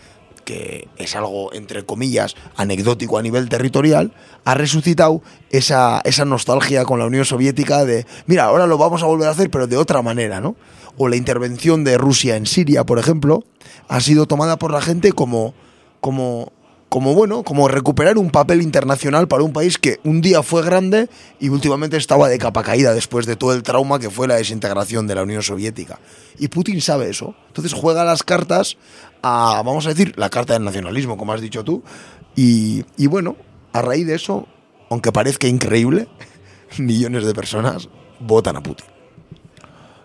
[0.44, 4.12] que es algo, entre comillas, anecdótico a nivel territorial,
[4.44, 9.06] ha resucitado esa, esa nostalgia con la Unión Soviética de, mira, ahora lo vamos a
[9.06, 10.54] volver a hacer, pero de otra manera, ¿no?
[10.96, 13.42] O la intervención de Rusia en Siria, por ejemplo,
[13.88, 15.54] ha sido tomada por la gente como,
[16.00, 16.52] como,
[16.94, 21.08] como bueno, como recuperar un papel internacional para un país que un día fue grande
[21.40, 25.08] y últimamente estaba de capa caída después de todo el trauma que fue la desintegración
[25.08, 25.98] de la Unión Soviética.
[26.38, 27.34] Y Putin sabe eso.
[27.48, 28.76] Entonces juega las cartas
[29.22, 31.82] a, vamos a decir, la carta del nacionalismo, como has dicho tú.
[32.36, 33.34] Y, y bueno,
[33.72, 34.46] a raíz de eso,
[34.88, 36.06] aunque parezca increíble,
[36.78, 37.88] millones de personas
[38.20, 38.86] votan a Putin.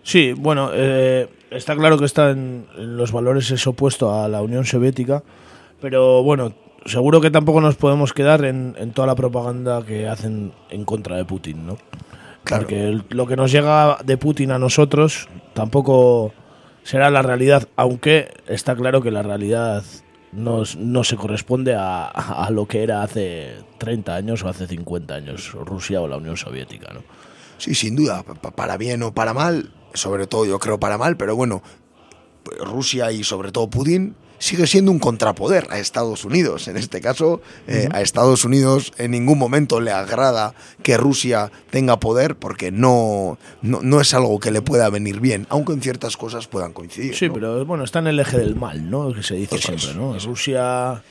[0.01, 4.65] Sí, bueno, eh, está claro que está en, los valores es opuesto a la Unión
[4.65, 5.21] Soviética,
[5.79, 6.55] pero bueno,
[6.85, 11.17] seguro que tampoco nos podemos quedar en, en toda la propaganda que hacen en contra
[11.17, 11.77] de Putin, ¿no?
[12.43, 12.63] Claro.
[12.63, 16.33] Porque el- lo que nos llega de Putin a nosotros tampoco
[16.83, 19.83] será la realidad, aunque está claro que la realidad
[20.31, 25.13] no, no se corresponde a, a lo que era hace 30 años o hace 50
[25.13, 27.01] años Rusia o la Unión Soviética, ¿no?
[27.57, 30.97] Sí, sin duda, pa- pa- para bien o para mal, sobre todo yo creo para
[30.97, 31.61] mal, pero bueno,
[32.61, 36.67] Rusia y sobre todo Putin sigue siendo un contrapoder a Estados Unidos.
[36.67, 41.99] En este caso, eh, a Estados Unidos en ningún momento le agrada que Rusia tenga
[41.99, 46.17] poder porque no, no, no es algo que le pueda venir bien, aunque en ciertas
[46.17, 47.15] cosas puedan coincidir.
[47.15, 47.33] Sí, ¿no?
[47.33, 49.13] pero bueno, está en el eje del mal, ¿no?
[49.13, 50.17] Que se dice Eso siempre, ¿no?
[50.17, 51.03] Rusia.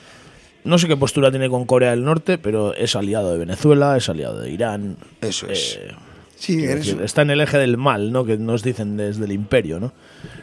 [0.65, 4.09] No sé qué postura tiene con Corea del Norte, pero es aliado de Venezuela, es
[4.09, 4.97] aliado de Irán.
[5.21, 5.79] Eso es.
[5.81, 5.95] Eh,
[6.39, 8.25] Sí, decir, está en el eje del mal, ¿no?
[8.25, 9.93] Que nos dicen desde el imperio, ¿no?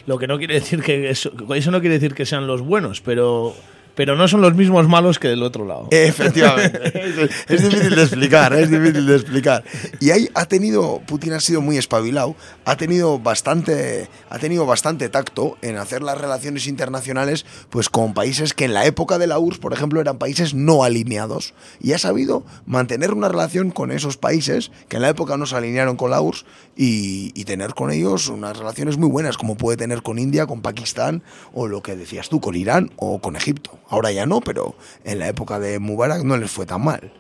[0.08, 3.02] Lo que no quiere decir que eso, eso no quiere decir que sean los buenos,
[3.02, 3.56] pero
[3.96, 5.88] pero no son los mismos malos que del otro lado.
[5.90, 6.80] Efectivamente.
[7.24, 9.64] es, es difícil de explicar, es difícil de explicar.
[10.00, 12.36] Y ahí ha tenido, Putin ha sido muy espabilado,
[12.66, 18.54] ha tenido bastante, ha tenido bastante tacto en hacer las relaciones internacionales pues con países
[18.54, 21.54] que en la época de la URSS, por ejemplo, eran países no alineados.
[21.80, 25.56] Y ha sabido mantener una relación con esos países que en la época no se
[25.56, 26.46] alinearon con la URSS
[26.76, 31.22] y, tener con ellos unas relaciones muy buenas, como puede tener con India, con Pakistán
[31.54, 33.78] o lo que decías tú, con Irán o con Egipto.
[33.88, 37.14] Ahora ya no, pero en la época de Mubarak no les fue tan mal.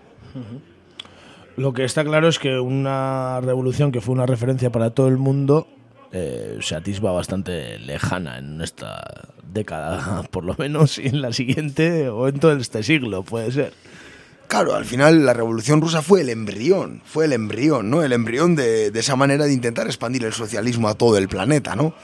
[1.57, 5.17] Lo que está claro es que una revolución que fue una referencia para todo el
[5.17, 5.67] mundo
[6.11, 12.09] eh, se atisba bastante lejana en esta década, por lo menos, y en la siguiente
[12.09, 13.73] o en todo este siglo, puede ser.
[14.47, 18.03] Claro, al final la revolución rusa fue el embrión, fue el embrión, ¿no?
[18.03, 21.95] El embrión de, esa manera de intentar expandir el socialismo a todo el planeta, ¿no?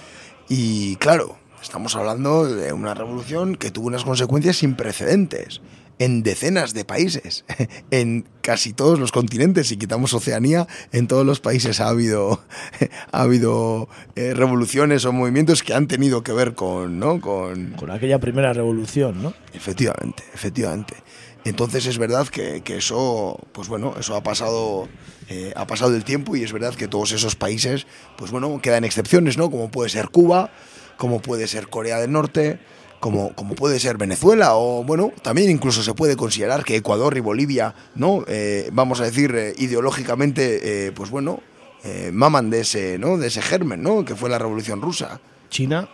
[0.50, 5.62] Y claro, estamos hablando de una revolución que tuvo unas consecuencias sin precedentes
[6.02, 7.46] en decenas de países,
[7.92, 12.42] en casi todos los continentes, si quitamos Oceanía, en todos los países ha habido,
[13.12, 17.22] ha habido eh, revoluciones o movimientos que han tenido que ver con, ¿no?
[17.22, 19.36] con, Con aquella primera revolución, ¿no?
[19.54, 20.96] Efectivamente, efectivamente.
[21.46, 24.90] Entonces es verdad que, que eso, pues bueno, eso ha pasado,
[25.30, 27.86] eh, ha pasado el tiempo y es verdad que todos esos países,
[28.18, 29.52] pues bueno, quedan excepciones, ¿no?
[29.52, 30.50] Como puede ser Cuba,
[30.98, 32.60] como puede ser Corea del Norte,
[33.02, 37.20] como, como puede ser Venezuela o bueno, también incluso se puede considerar que Ecuador y
[37.20, 38.24] Bolivia, ¿no?
[38.28, 41.42] Eh, vamos a decir eh, ideológicamente, eh, pues bueno,
[42.14, 43.18] maman de ese, ¿no?
[43.18, 44.06] De ese germen, ¿no?
[44.06, 45.20] Que fue la Revolución Rusa.
[45.50, 45.90] China.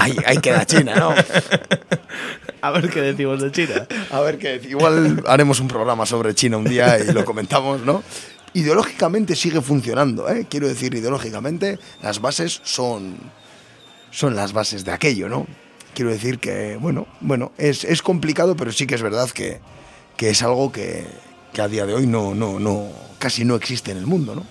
[0.00, 1.14] Ahí, ahí queda China, ¿no?
[2.60, 3.86] A ver qué decimos de China.
[4.10, 8.02] A ver qué igual haremos un programa sobre China un día y lo comentamos, ¿no?
[8.52, 10.46] Ideológicamente sigue funcionando, ¿eh?
[10.50, 13.16] Quiero decir, ideológicamente las bases son
[14.10, 15.46] son las bases de aquello, ¿no?
[15.94, 19.60] Quiero decir que, bueno, bueno, es, es complicado, pero sí que es verdad que,
[20.16, 21.06] que es algo que,
[21.52, 22.88] que a día de hoy no, no, no,
[23.18, 24.44] casi no existe en el mundo, ¿no?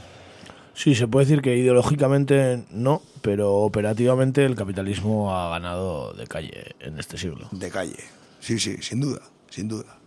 [0.74, 6.76] Sí, se puede decir que ideológicamente no, pero operativamente el capitalismo ha ganado de calle
[6.80, 7.48] en este siglo.
[7.52, 7.98] De calle.
[8.40, 9.98] Sí, sí, sin duda, sin duda.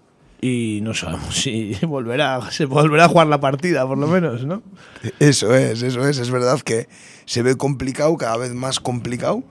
[0.40, 4.62] Y no sabemos si volverá, se volverá a jugar la partida, por lo menos, ¿no?
[5.18, 6.18] Eso es, eso es.
[6.18, 6.88] Es verdad que
[7.24, 9.42] se ve complicado, cada vez más complicado,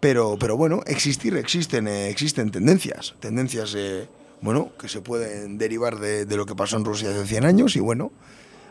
[0.00, 3.14] pero, pero bueno, existir, existen, eh, existen tendencias.
[3.20, 4.08] Tendencias, eh,
[4.40, 7.76] bueno, que se pueden derivar de, de lo que pasó en Rusia hace 100 años
[7.76, 8.12] y bueno,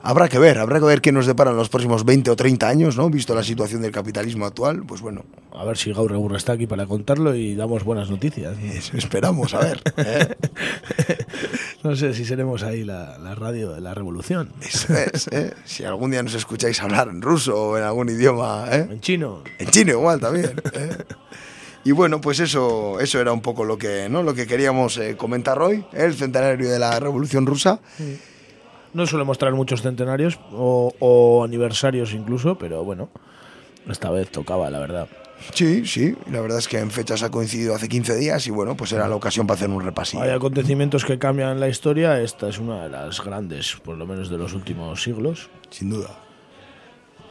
[0.01, 2.97] habrá que ver, habrá que ver qué nos deparan los próximos 20 o 30 años,
[2.97, 3.09] ¿no?
[3.09, 6.85] Visto la situación del capitalismo actual, pues bueno, A ver si Gaur está aquí para
[6.85, 8.57] contarlo y damos buenas noticias.
[8.57, 8.71] ¿no?
[8.71, 9.81] eso esperamos, a ver.
[9.97, 10.35] ¿eh?
[11.83, 14.51] No sé si seremos ahí la, la radio de la revolución.
[14.61, 15.53] Eso es, ¿eh?
[15.65, 18.87] Si algún día nos escucháis hablar en ruso o en algún idioma, ¿eh?
[18.89, 19.43] En chino.
[19.57, 20.61] En chino igual también.
[20.73, 20.97] ¿eh?
[21.87, 24.21] Y bueno, pues eso, eso era un poco lo que, ¿no?
[24.21, 26.03] lo que queríamos eh, comentar hoy, ¿eh?
[26.03, 27.79] el centenario de la Revolución Rusa.
[28.97, 33.09] No suele mostrar muchos centenarios o, o aniversarios incluso, pero bueno,
[33.87, 35.07] esta vez tocaba, la verdad.
[35.53, 38.75] Sí, sí, la verdad es que en fechas ha coincidido hace 15 días y bueno,
[38.75, 40.23] pues era la ocasión para hacer un repasillo.
[40.23, 44.31] Hay acontecimientos que cambian la historia, esta es una de las grandes, por lo menos
[44.31, 45.51] de los últimos siglos.
[45.69, 46.17] Sin duda.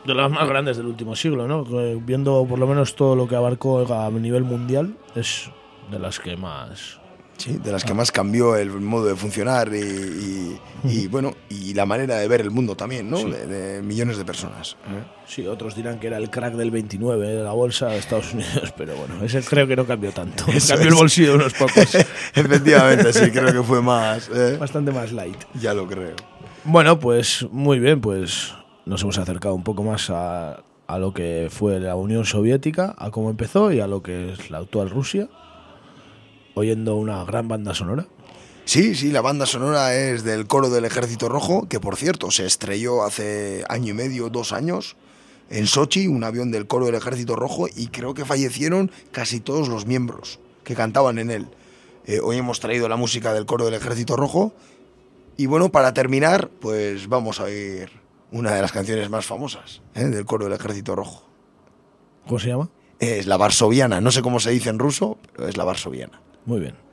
[0.05, 1.65] De las más grandes del último siglo, ¿no?
[1.99, 5.51] Viendo por lo menos todo lo que abarcó a nivel mundial, es
[5.91, 7.01] de las que más...
[7.37, 11.75] Sí, de las que más cambió el modo de funcionar y, y- y, bueno, y
[11.75, 13.19] la manera de ver el mundo también, ¿no?
[13.19, 13.31] Sí.
[13.31, 14.77] De, de millones de personas.
[14.89, 15.03] ¿eh?
[15.27, 18.73] Sí, otros dirán que era el crack del 29 de la bolsa de Estados Unidos,
[18.77, 20.45] pero bueno, ese creo que no cambió tanto.
[20.53, 21.95] Eso cambió el bolsillo de unos pocos.
[22.35, 24.31] Efectivamente, sí, creo que fue más.
[24.35, 24.57] ¿eh?
[24.59, 25.39] Bastante más light.
[25.61, 26.15] Ya lo creo.
[26.65, 28.55] Bueno, pues muy bien, pues
[28.87, 33.11] nos hemos acercado un poco más a, a lo que fue la Unión Soviética, a
[33.11, 35.29] cómo empezó y a lo que es la actual Rusia,
[36.57, 38.07] oyendo una gran banda sonora.
[38.65, 42.47] Sí, sí, la banda sonora es del coro del Ejército Rojo, que por cierto se
[42.47, 44.97] estrelló hace año y medio, dos años,
[45.51, 49.69] en Sochi, un avión del coro del Ejército Rojo, y creo que fallecieron casi todos
[49.69, 51.47] los miembros que cantaban en él.
[52.07, 54.55] Eh, hoy hemos traído la música del coro del Ejército Rojo,
[55.37, 57.91] y bueno, para terminar, pues vamos a oír
[58.33, 60.05] una de las canciones más famosas ¿eh?
[60.05, 61.23] del coro del Ejército Rojo.
[62.27, 62.71] ¿Cómo se llama?
[62.99, 66.23] Es la varsoviana, no sé cómo se dice en ruso, pero es la varsoviana.
[66.47, 66.86] Muy bien.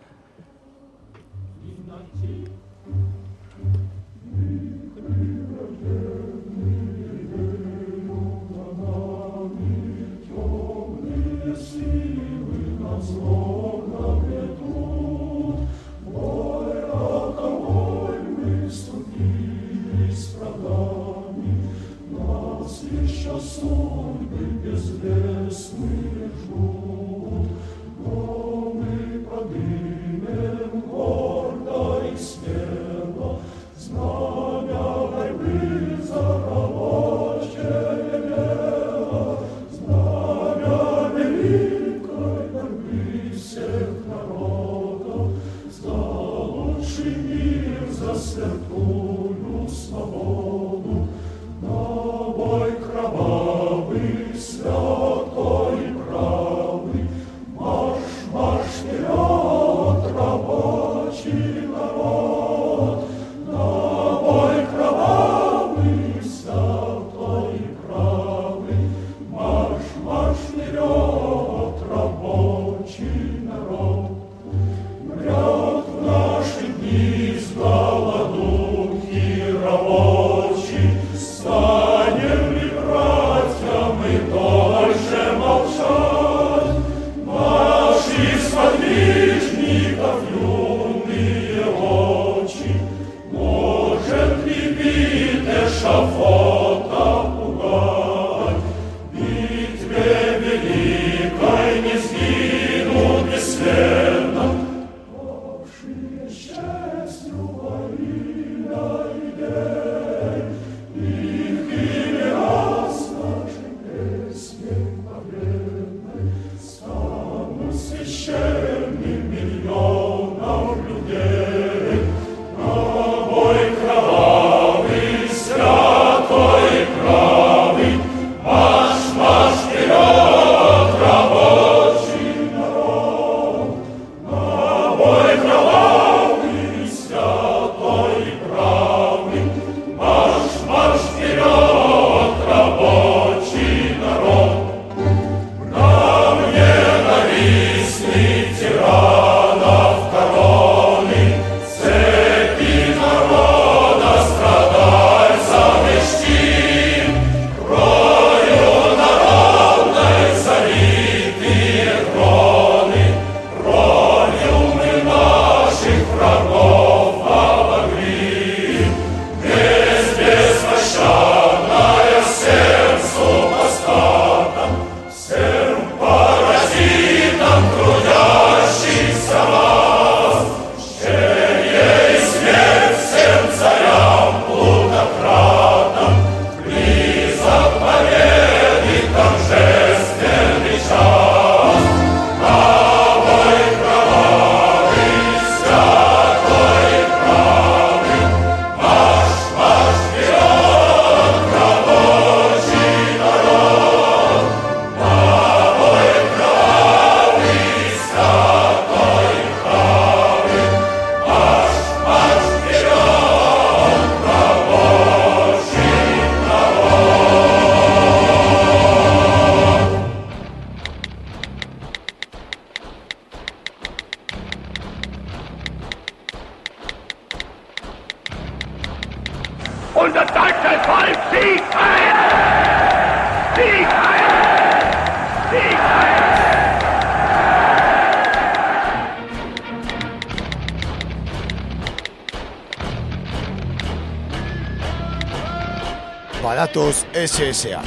[247.54, 247.84] SSA.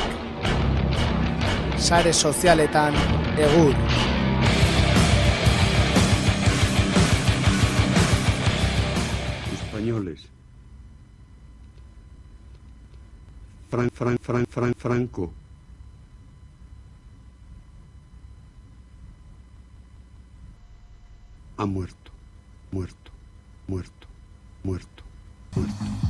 [1.77, 2.95] Sare sozialetan
[3.37, 3.75] egur.
[9.55, 10.29] Españoles.
[13.69, 15.33] Fran, Fran, Fran, Fran, Franco.
[21.57, 22.13] Ha muerto,
[22.71, 23.11] muerto,
[23.67, 24.07] muerto,
[24.63, 25.03] muerto,
[25.57, 26.06] muerto, muerto,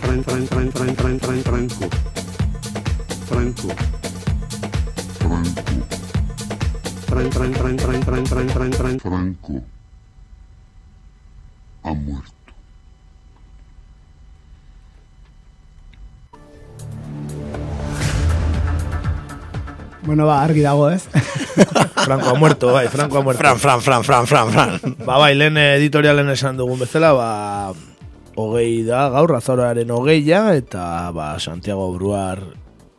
[0.00, 1.88] Franco.
[3.26, 3.68] Franco.
[5.18, 5.76] Franco.
[7.06, 9.00] Fran, Fran, Fran, Fran, Fran, Fran, Fran, Fran.
[9.00, 9.62] Franco
[11.82, 12.32] ha muerto.
[20.02, 21.08] Bueno, ba, argi dago, ez?
[22.06, 23.40] Franco ha muerto, bai, Franco ha muerto.
[23.40, 24.96] Fran, Fran, Fran, Fran, Fran, Fran.
[25.04, 27.72] Ba, bai, lehen editorialen esan dugun bezala, ba,
[28.36, 32.42] hogei da, gaur, azaroaren hogeia, eta, ba, Santiago Bruar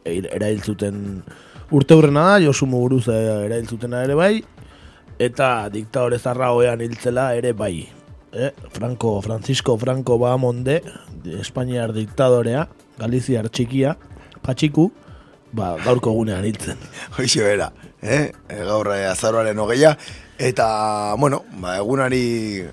[0.05, 1.23] er- erailtzuten
[1.71, 3.15] urte hurrena da, Josu Muguruza
[3.45, 4.33] erailtzutena ere bai,
[5.19, 7.87] eta diktadore zarra hoean hiltzela ere bai.
[8.33, 8.51] Eh?
[8.71, 10.81] Franco, Francisco Franco Bahamonde,
[11.39, 13.95] Espainiar diktadorea, Galiziar txikia,
[14.41, 14.89] patxiku,
[15.53, 16.77] ba, gaurko gunean hiltzen.
[17.17, 18.31] Hoxe bera, eh?
[18.49, 19.95] Gaur eh, azaroaren hogeia,
[20.37, 22.65] eta, bueno, ba, egunari,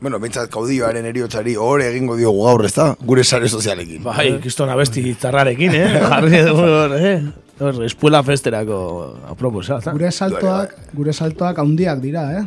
[0.00, 2.90] bueno, bintzat kaudioaren eriotzari hor egingo diogu gaur, ez da?
[3.00, 4.02] Gure sare sozialekin.
[4.04, 5.86] Bai, kriston abesti zarrarekin, eh?
[6.10, 7.16] Jarri dugu hor, eh?
[7.60, 8.80] Hor, espuela festerako
[9.30, 9.92] aproposa, eta.
[9.94, 12.44] Gure saltoak, gure saltoak handiak dira, eh?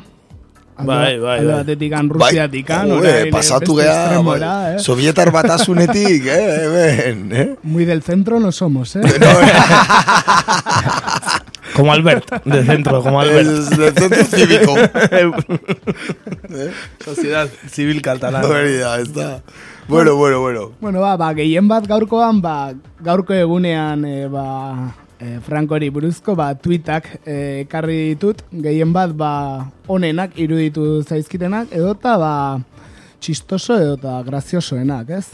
[0.78, 1.54] Alde, Bai, bai, alde bai.
[1.64, 4.36] batetikan, Rusiatikan, Bai, orain, eh, pasatu gea, bai,
[4.76, 4.78] eh?
[4.84, 7.48] Sovietar batasunetik, eh, hemen, eh?
[7.64, 9.02] Muy del centro no somos, eh?
[11.78, 13.48] Como Albert, de centro, como Albert.
[13.48, 14.74] El, del centro cívico.
[17.06, 18.48] Sociedad Civil Catalana.
[18.48, 19.44] Hori ez da.
[19.88, 20.72] Bueno, bueno, bueno.
[20.82, 26.56] Bueno, ba, ba, gehien bat gaurkoan, ba, gaurko egunean, e, ba, e, Frankori buruzko, ba,
[26.58, 32.60] tweetak e, ekarri ditut, gehien bat, ba, onenak iruditu zaizkitenak, edota, ba,
[33.22, 35.30] txistoso edota graziosoenak, ez?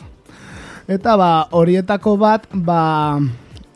[0.91, 3.15] Eta, ba, horietako bat, ba,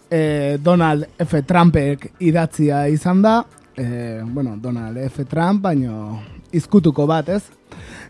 [0.10, 1.42] e, Donald F.
[1.44, 3.42] Trumpek idatzia izan da,
[3.76, 5.26] e, bueno, Donald F.
[5.26, 6.22] Trump, baino
[6.52, 7.44] izkutuko bat, ez?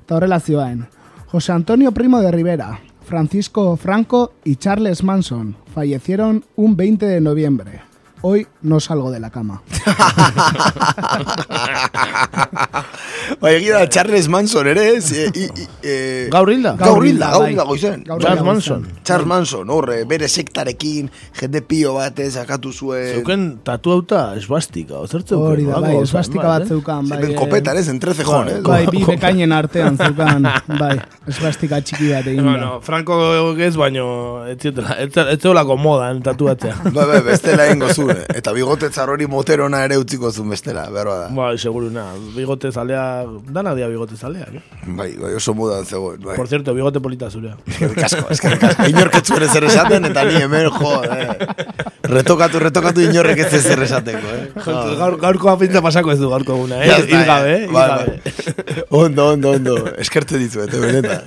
[0.04, 0.86] Eta horrela zioen.
[1.28, 7.87] José Antonio Primo de Rivera, Francisco Franco y Charles Manson fallecieron un 20 de noviembre.
[8.30, 9.62] Hoy no salgo de la cama.
[13.40, 15.12] Bai, egia da, Charles Manson ere, ez?
[15.12, 16.74] E, i, i, e, Gaur hilda?
[16.80, 17.52] Gaur hilda, gaur bai.
[17.52, 18.04] hilda goizen.
[18.04, 18.88] Charles Manson.
[19.08, 21.10] Charles Manson, horre, bere sektarekin,
[21.40, 23.20] jende pio batez, akatu zuen...
[23.20, 25.40] Zeuken tatuauta esbastika, ozertzeu.
[25.48, 27.22] Hori da, bai, esbastika bat zeukan, bai.
[27.22, 28.60] Zeuken eh, kopetan, ez, entre cejón, eh?
[28.66, 30.50] Bai, bi bekainen artean zeukan,
[30.82, 30.98] bai,
[31.32, 32.44] esbastika txiki bat egin.
[32.48, 33.22] Bueno, Franco
[33.60, 34.08] gez, baino,
[34.52, 34.76] ez ez
[35.28, 36.76] ez zeolako modan tatuatzea.
[36.90, 38.17] Bai, bai, bestela ingo zuen.
[38.36, 41.28] Eta bigote hori moterona ere utziko zuen bestela, berba da.
[41.36, 44.62] Bai, seguruna, bigote zalea, dana dia bigote zaleak, eh?
[44.88, 46.36] Bai, bai, oso mudan zegoen, bai.
[46.36, 47.56] Por cierto, bigote polita zurea.
[47.68, 48.88] Eskerrik asko, eskerrik asko.
[48.92, 51.28] Inork ez zuen ezer esaten, eta ni hemen, jo, eh.
[52.08, 54.48] Retokatu, retokatu inorrek ez ezer esateko, eh.
[54.98, 56.88] Gaur, gaurkoa pintza pasako ez du gaurko guna, eh?
[56.88, 57.66] Ya está, Ilgabe, eh.
[57.68, 58.22] Ilgabe.
[58.24, 58.86] bai.
[58.90, 59.78] Ondo, ondo, ondo.
[59.98, 61.22] Eskertu dizuet, eh, benetan.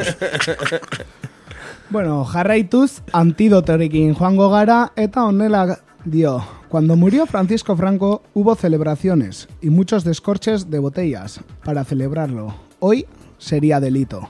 [1.91, 5.65] Bueno, jarraituz, antidotorekin joango gara, eta honela
[6.05, 12.55] dio, cuando murió Francisco Franco hubo celebraciones y muchos descorches de botellas para celebrarlo.
[12.79, 13.07] Hoy
[13.39, 14.29] sería delito.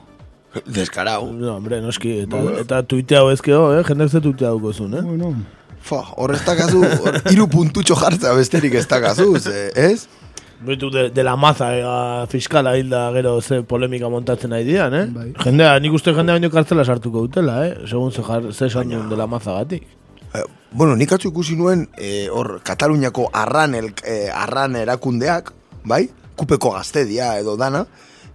[0.67, 1.33] Deskarau.
[1.33, 3.85] No, hombre, noski, eta, eta tuiteau ezkeo, eh?
[3.87, 5.03] Jendek ze tuiteauko zuen, eh?
[5.03, 5.35] Bueno,
[5.81, 10.09] Fa, hor ez dakazu, hor hiru puntutxo jartza besterik ez dakazu, ze, ez?
[10.67, 15.07] Bitu de, de la maza ega fiskala hilda gero ze polemika montatzen nahi dian, eh?
[15.15, 15.31] Bai.
[15.41, 17.73] Jendea, nik uste jendea baino kartzela sartuko dutela, eh?
[17.89, 19.87] Segun ze, jar, ze esan de la maza gatik.
[20.73, 25.53] Bueno, nik atzu ikusi nuen, eh, hor, Kataluniako arran, el, eh, arran erakundeak,
[25.83, 26.09] bai?
[26.37, 27.87] Kupeko gaztedia edo dana,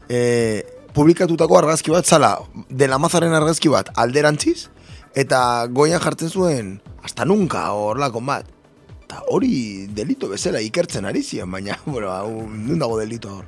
[0.09, 0.63] eh,
[0.93, 2.37] publikatutako argazki bat, zala,
[2.69, 4.67] de la mazaren argazki bat alderantziz,
[5.15, 8.51] eta goian jartzen zuen, hasta nunca, horlako bat.
[9.05, 13.45] Eta hori delito bezala ikertzen ari zian, baina, bueno, hau, nun dago delito hor.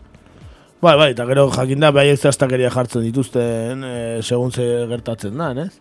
[0.82, 5.74] Bai, bai, eta gero jakinda behaiek zehaztakeria jartzen dituzten, eh, segun ze gertatzen da, ez?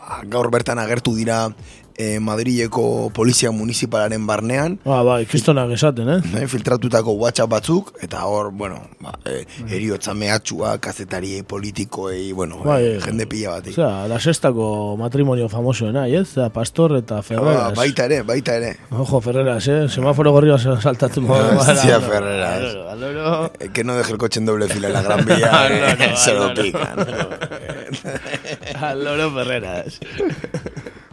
[0.00, 1.52] Ba, gaur bertan agertu dira
[1.96, 6.20] eh, Madrileko polizia municipalaren barnean, Ba, bai, kristonak esaten, eh?
[6.42, 12.82] eh, filtratutako WhatsApp batzuk, eta hor, bueno, ba, eh, eriotza mehatxua, kazetariei, politikoei, bueno, Bai,
[12.84, 13.72] eh, jende pila batik.
[13.76, 16.28] Osea, la sextako matrimonio famosoena, ez?
[16.32, 17.74] Osea, Pastor eta Ferreras.
[17.76, 18.76] baita ere, baita ere.
[18.90, 19.88] Ojo, Ferreras, eh?
[19.88, 22.76] Semaforo gorri saltatzen Hostia, Ferreras.
[23.72, 27.06] Que no deje el coche en doble fila en la Gran Vía, se lo pican.
[28.80, 30.00] Aloro Ferreras.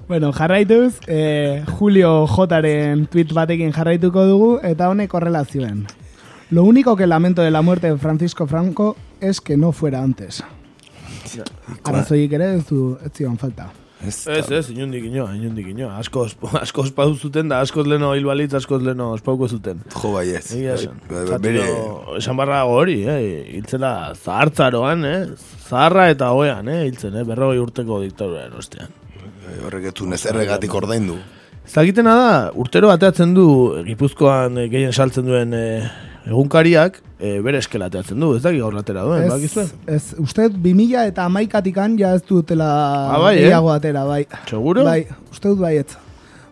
[0.09, 5.83] Bueno, jarraituz, eh, Julio Jotaren tweet batekin jarraituko dugu, eta honek horrela zioen.
[6.49, 10.43] Lo único que lamento de la muerte de Francisco Franco es que no fuera antes.
[11.83, 13.67] Arazoik ere ez du ez zion falta.
[14.01, 15.97] Ez, ez, inundik inoa, inundik inoa.
[16.01, 19.83] Askoz, askoz pau zuten da, askoz leno hil balitz, askoz leno ospauko zuten.
[19.93, 20.45] Jo, bai ez.
[20.55, 21.01] Egia Bai, esan.
[21.09, 23.19] bai, Zatilo, bere- esan barra hori, eh?
[23.59, 25.19] Hiltzela zahartzaroan, eh?
[25.67, 26.85] Zaharra eta hoean, eh?
[26.87, 27.25] Hiltzen, eh?
[27.27, 28.89] Berrogei urteko diktaduran ostean.
[29.65, 31.17] Horrek ez du nezerregatik ordaindu.
[31.69, 33.45] Zagitena da, urtero ateatzen du,
[33.85, 35.85] Gipuzkoan eh, gehien saltzen duen eh,
[36.25, 39.67] egunkariak, eh, bere eskela ateatzen du, ez dakik gaur atera duen, bakizue?
[39.67, 42.69] Ez, ez, uste 2000 eta amaikatikan ja ez dutela
[43.13, 43.53] Ah, bai, eh?
[43.53, 44.23] atera, bai.
[44.49, 44.85] Seguro?
[44.87, 45.97] Bai, uste dut baietz.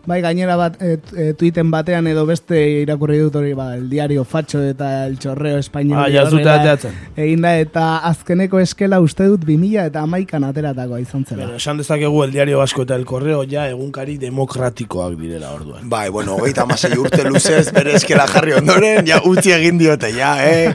[0.06, 4.24] Bai, gainera bat, et, et, tuiten batean edo beste irakurri dut hori, ba, el diario
[4.24, 5.98] Facho eta el chorreo espainol.
[6.00, 6.94] Ah, ja ateatzen.
[7.16, 11.42] Egin da, eta azkeneko eskela uste dut 2000 eta amaikan ateratakoa izan zela.
[11.44, 15.88] Bueno, esan dezakegu el diario Vasco eta el correo ja egunkari demokratikoak direla orduan.
[15.88, 20.36] Bai, bueno, hogeita amasei urte luzez bere eskela jarri ondoren, ja utzi egin diote, ja,
[20.44, 20.72] eh?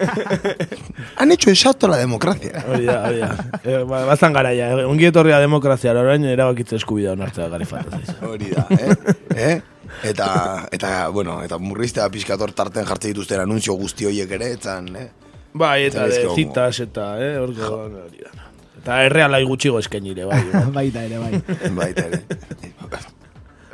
[1.18, 2.64] Han hecho exacto la democracia.
[2.70, 3.34] Hori da, hori da.
[3.64, 8.16] Eh, ba, bazan garaia, eh, ongi etorria demokrazia, orain erabakitze eskubidea onartzea gari falta zaiz.
[8.28, 9.13] Hori da, eh?
[9.36, 9.62] Eh?
[10.04, 15.10] Eta, eta, bueno, eta murriztea pixkator tarten jartzen dituzten anunzio guzti horiek ere, etzan, eh?
[15.54, 18.50] Bai, eta de citas, eta, eh, orko, hori da.
[18.84, 20.42] Eta errealai gutxigo eskenire, bai.
[20.78, 21.40] Baita ere, bai.
[21.80, 22.24] Baita ere.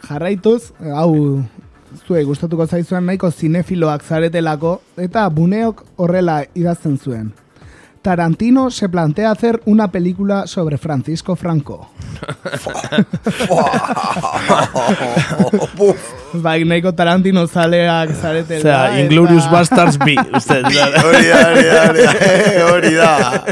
[0.10, 1.14] Jarraituz, hau
[2.06, 7.32] zuei gustatuko zaizuan nahiko zinefiloak zaretelako eta buneok horrela idazten zuen.
[8.02, 11.90] Tarantino se plantea hacer una película sobre Francisco Franco.
[16.66, 18.60] nahiko Tarantino zaleak zaretela.
[18.86, 20.64] Osea, Inglorious Bastards B, usted.
[20.70, 23.46] Hori da, hori da, hori da, hori da.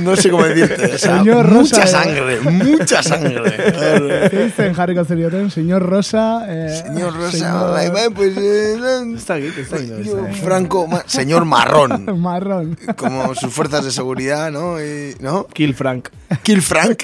[0.00, 1.86] No sé cómo decirte, o sea, Señor Rosa, mucha eh.
[1.86, 4.74] sangre, mucha sangre.
[4.76, 6.44] Jarriko zerioten, señor Rosa...
[6.48, 8.36] Eh, Señor Rosa, bai, bai, pues...
[8.36, 8.76] Eh,
[9.14, 9.86] está aquí, está aquí.
[9.86, 12.78] señor Franco, ma- señor Marrón, Marrón.
[12.96, 14.80] como sus fuerzas de seguridad, ¿no?
[14.80, 15.46] Y, ¿No?
[15.46, 16.08] Kill Frank.
[16.42, 17.02] Kill Frank.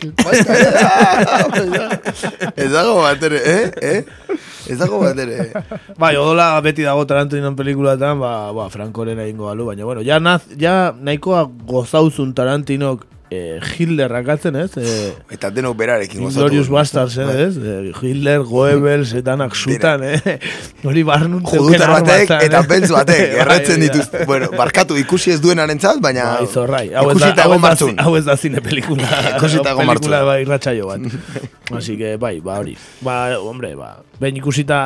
[2.57, 3.73] Ez dago bat ere, eh?
[3.81, 4.05] eh?
[4.69, 5.53] Ez dago bat ere.
[5.99, 10.43] Bai, odola beti dago Tarantinoen pelikulatan, ba, ba, Frankoren egingo balu, baina, bueno, ja, naz,
[10.59, 14.71] ja nahikoa gozauzun Tarantinok eh, Hitler rakatzen, ez?
[14.77, 16.43] Eh, Eta denok berarekin gozatu.
[16.45, 17.57] Glorious Bastards, eh, ez?
[17.57, 20.39] Eh, Hitler, Goebbels, etanak zutan, eh?
[20.89, 23.87] Hori barnun Judutar batek eta beltz batek, Bai, erretzen da.
[23.89, 24.27] dituz.
[24.29, 26.29] Bueno, barkatu ikusi ez duenaren zat, baina...
[26.41, 26.85] Bai, zorrai.
[26.95, 27.97] Hau ez da, Ikusita hau egon ez da, martzun.
[28.07, 29.09] hau ez da zine pelikula.
[29.37, 30.27] Ikusita egon Pelikula, martzun.
[30.33, 31.81] bai, irratsaio bat.
[31.81, 32.77] Así que, bai, ba, hori.
[33.01, 34.85] Ba, hombre, ba, behin ikusita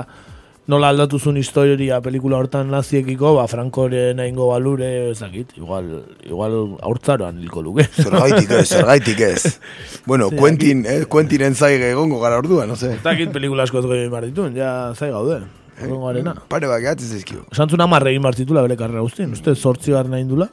[0.70, 5.90] nola aldatu zuen historia pelikula hortan naziekiko, ba, Frankoren egingo balure, ez dakit, igual,
[6.26, 6.56] igual
[6.86, 7.86] aurtzaroan hilko luke.
[8.02, 9.42] Zergaitik ez, zergaitik ez.
[10.06, 12.92] Bueno, Ze, Quentin, eh, Quentinen zaige egongo gara ordua, no sé.
[12.94, 15.40] Ez dakit pelikula asko ez goi ditun, ja zai gaude.
[15.82, 16.34] Egongo arena.
[16.48, 17.42] Pare bat gehatzen zaizkio.
[17.52, 19.32] Santzun amarre egin martitula bere karrera guztien.
[19.34, 20.48] Uste sortzi behar nahi indula?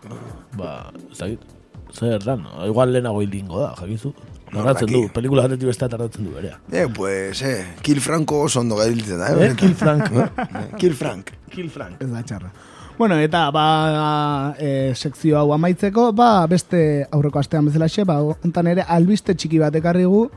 [0.58, 1.46] Ba, ez dakit.
[1.94, 4.14] Zer dan, igual lehenago hilingo da, jakizu.
[4.54, 6.60] Tardatzen du, pelikula batetik bestea tardatzen du berea.
[6.72, 9.50] Eh, pues, eh, Kill Franco oso ondo gabiltzen da, eh?
[9.50, 10.12] Eh, Kill Frank.
[10.80, 11.32] Kill Frank.
[11.50, 12.02] Kill Frank.
[12.02, 12.52] Ez da txarra.
[12.98, 18.86] Bueno, eta ba, e, sekzio hau amaitzeko, ba, beste aurreko astean bezalaxe, ba, hontan ere
[18.86, 20.28] albiste txiki bat ekarrigu,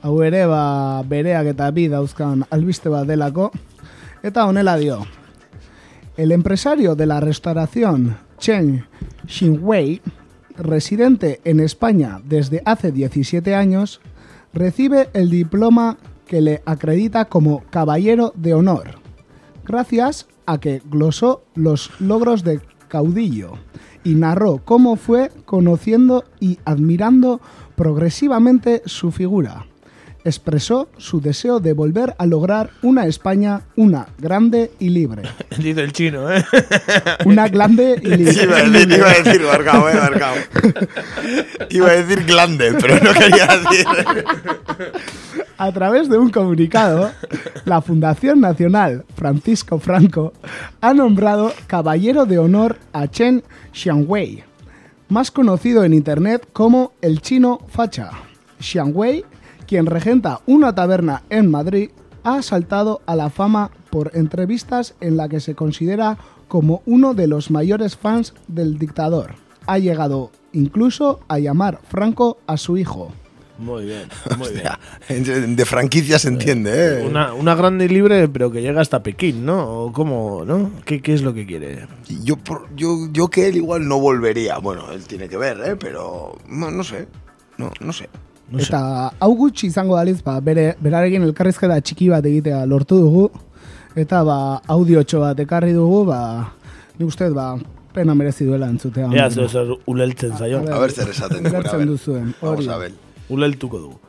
[0.00, 3.50] hau ere, ba, bereak eta bi dauzkan albiste bat delako,
[4.24, 5.02] eta honela dio.
[6.16, 8.86] El empresario de la restauración Chen
[9.28, 10.00] Xinwei,
[10.58, 14.00] residente en España desde hace 17 años,
[14.52, 18.98] recibe el diploma que le acredita como Caballero de Honor,
[19.64, 23.52] gracias a que glosó los logros de caudillo
[24.04, 27.40] y narró cómo fue conociendo y admirando
[27.74, 29.66] progresivamente su figura.
[30.26, 35.22] Expresó su deseo de volver a lograr una España una grande y libre.
[35.56, 36.44] Dice el chino, ¿eh?
[37.24, 38.42] Una grande y libre.
[38.42, 40.34] Iba a decir, iba a decir, marcado, eh, marcado.
[41.70, 43.86] Iba a decir glande, pero no quería decir.
[45.58, 47.12] A través de un comunicado,
[47.64, 50.32] la Fundación Nacional Francisco Franco
[50.80, 54.42] ha nombrado Caballero de Honor a Chen Xiangwei,
[55.08, 58.10] más conocido en Internet como el chino facha.
[58.58, 59.24] Xiangwei,
[59.66, 61.90] quien regenta una taberna en Madrid,
[62.24, 66.18] ha saltado a la fama por entrevistas en la que se considera
[66.48, 69.34] como uno de los mayores fans del dictador.
[69.66, 73.12] Ha llegado incluso a llamar Franco a su hijo.
[73.58, 74.02] Muy bien,
[74.38, 75.56] muy bien.
[75.56, 77.06] De franquicia se entiende, eh.
[77.06, 79.84] Una, una grande y libre, pero que llega hasta Pekín, ¿no?
[79.84, 80.70] ¿O cómo, no?
[80.84, 81.86] ¿Qué, qué es lo que quiere?
[82.22, 84.58] Yo, por- yo, yo que él igual no volvería.
[84.58, 85.76] Bueno, él tiene que ver, ¿eh?
[85.76, 87.08] Pero no, no sé.
[87.56, 88.10] No, no sé.
[88.50, 88.66] No sé.
[88.68, 93.24] Eta hau gutxi izango daliz, ba, bere, berarekin elkarrizketa txiki bat egitea lortu dugu,
[93.96, 94.36] eta ba,
[94.68, 96.20] audiotxo bat ekarri dugu, ba,
[96.98, 97.56] nik uste, ba,
[97.92, 99.08] pena merezi duela entzutea.
[99.12, 100.68] Ea, zer, zer uleltzen zaion.
[100.72, 101.88] A ver zer esaten dugun, a Ulertzen ver.
[101.88, 102.66] duzuen, hori.
[102.66, 102.92] Vamos a ver.
[103.28, 104.00] Uleltuko dugu.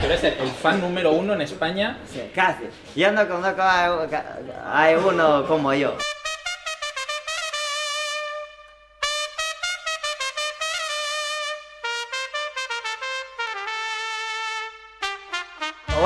[0.00, 1.98] Tú eres el, el fan número uno en España.
[2.34, 2.64] Casi.
[2.96, 5.96] Yo no conozco a, a- a uno como yo.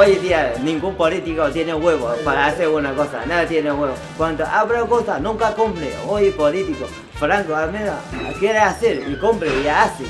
[0.03, 3.95] Hoy día ningún político tiene huevo para hacer una cosa, nada tiene huevo.
[4.17, 5.93] Cuando habla cosa, nunca cumple.
[6.09, 8.01] Hoy político, Franco Almeida
[8.41, 10.05] quiere hacer y cumple y hace.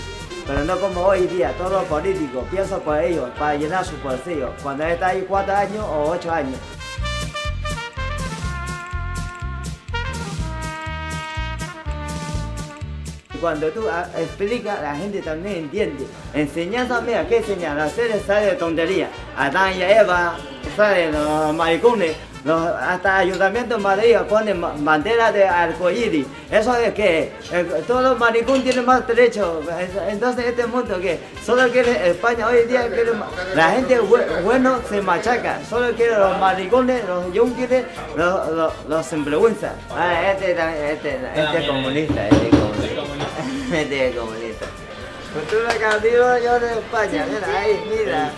[0.46, 4.52] Pero no como hoy día, todos los políticos piensan por ellos, para llenar su bolsillo.
[4.62, 6.58] Cuando está ahí cuatro años o ocho años.
[13.42, 16.06] Cuando tú ah, explicas, la gente también entiende.
[16.32, 17.76] Enseñanza, mira, ¿qué enseñan?
[17.76, 19.08] Las series sale de tontería.
[19.36, 20.36] Adán y Eva,
[20.76, 22.12] salen los maricones.
[22.44, 26.26] Los, hasta Ayuntamiento de Madrid ponen bandera de arcoíris.
[26.50, 27.32] ¿Eso es que
[27.86, 29.64] Todos los maricones tienen más derechos.
[30.08, 33.12] Entonces, este mundo que solo quiere España hoy en día, quiere
[33.54, 35.60] la gente bue- bueno se machaca.
[35.68, 37.84] Solo quiere los maricones, los yunques,
[38.16, 39.72] los, los, los sinvergüenzas.
[39.90, 42.91] Ah, este, este, este es comunista, este es comunista.
[43.72, 44.66] Este es comunista.
[45.32, 48.32] Futuro candidato yo de España, mira ahí, mira.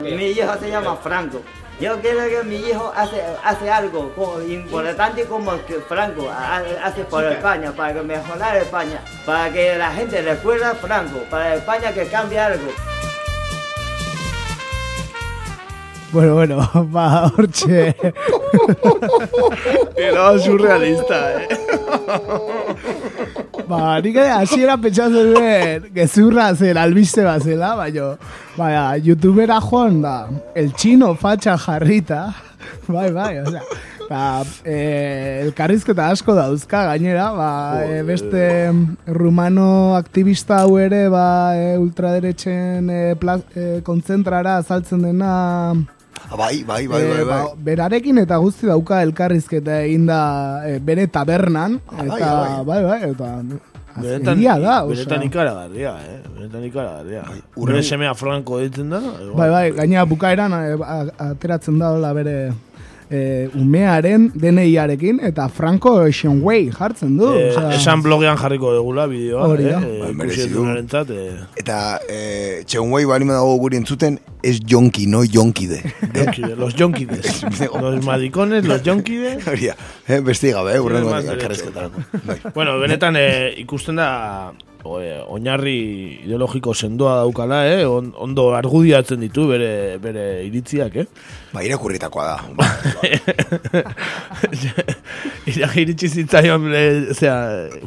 [0.00, 1.40] Mi hijo se llama Franco.
[1.80, 4.12] Yo quiero que mi hijo hace, hace algo
[4.48, 9.90] importante como que Franco ha- hace por España, para que mejorar España, para que la
[9.92, 12.66] gente recuerde a Franco, para España que cambie algo.
[16.12, 17.94] Bueno, bueno, ba, hortxe.
[19.96, 21.48] Era surrealista, eh.
[23.70, 28.10] ba, nik ere hasiera pentsatzen duen gezurra zen albiste bat zela, baina,
[28.58, 30.16] baina, youtubera joan da,
[30.58, 32.24] el chino fatxa jarrita,
[32.90, 33.62] bai, bai, osea,
[34.10, 34.22] ba,
[34.66, 37.50] eh, elkarrizketa asko dauzka gainera, ba,
[37.86, 38.42] eh, beste
[39.06, 45.32] rumano aktivista hau ere, ba, eh, ultraderetzen eh, pla- eh, kontzentrara azaltzen dena,
[46.36, 47.42] Bai, bai, bai, Eh, bai, bai.
[47.44, 53.30] ba, berarekin eta guzti dauka elkarrizketa eginda e, bere tabernan bai, eta bai, bai, eta
[54.00, 55.26] Benetan, da, benetan osea.
[55.26, 56.20] ikaragarria, eh?
[56.36, 57.22] Benetan ikaragarria.
[57.56, 59.00] urren- Bere semea Franco ditzen da.
[59.34, 62.52] Bai, bai, gaina bukaeran e, a- ateratzen da bere
[63.10, 67.28] e, umearen DNI-arekin eta Franco Shenwei jartzen du.
[67.34, 67.74] Eh, osea.
[67.76, 69.48] esan blogean jarriko degula bideoa.
[69.50, 69.80] Hori da.
[69.82, 70.48] Eh, du.
[70.54, 75.82] duenarentzat, eh, Eta eh, txeunguei balima dago guri entzuten, ez jonki, no jonkide.
[76.14, 77.42] Jonkide, los jonkides.
[77.80, 79.46] los maricones, los jonkides.
[79.50, 79.76] Hori da,
[80.08, 81.14] eh, beste gabe, eh, urrengo.
[82.54, 84.52] Bueno, benetan eh, ikusten da
[84.84, 87.86] oinarri ideologiko sendoa daukala, eh?
[87.88, 91.06] On, ondo argudiatzen ditu bere, bere iritziak, eh?
[91.52, 92.40] Ba, irakurritakoa da.
[95.50, 97.34] Ira, iritsi zitzaion, eh, osea,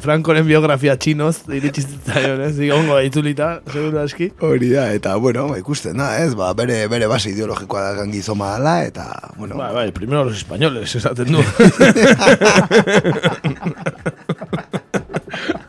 [0.03, 2.55] Frankoren biografia txinoz, iritsi zitzaion, ez?
[2.75, 4.27] Ongo itzulita, seguro aski.
[4.43, 6.31] Hori da, eta, bueno, ba, ikusten da, ez?
[6.37, 9.05] Ba, bere, bere base ideologikoa da gangizoma dala, eta,
[9.37, 9.53] bueno...
[9.59, 11.41] Bai, bai, primero los españoles, esaten du.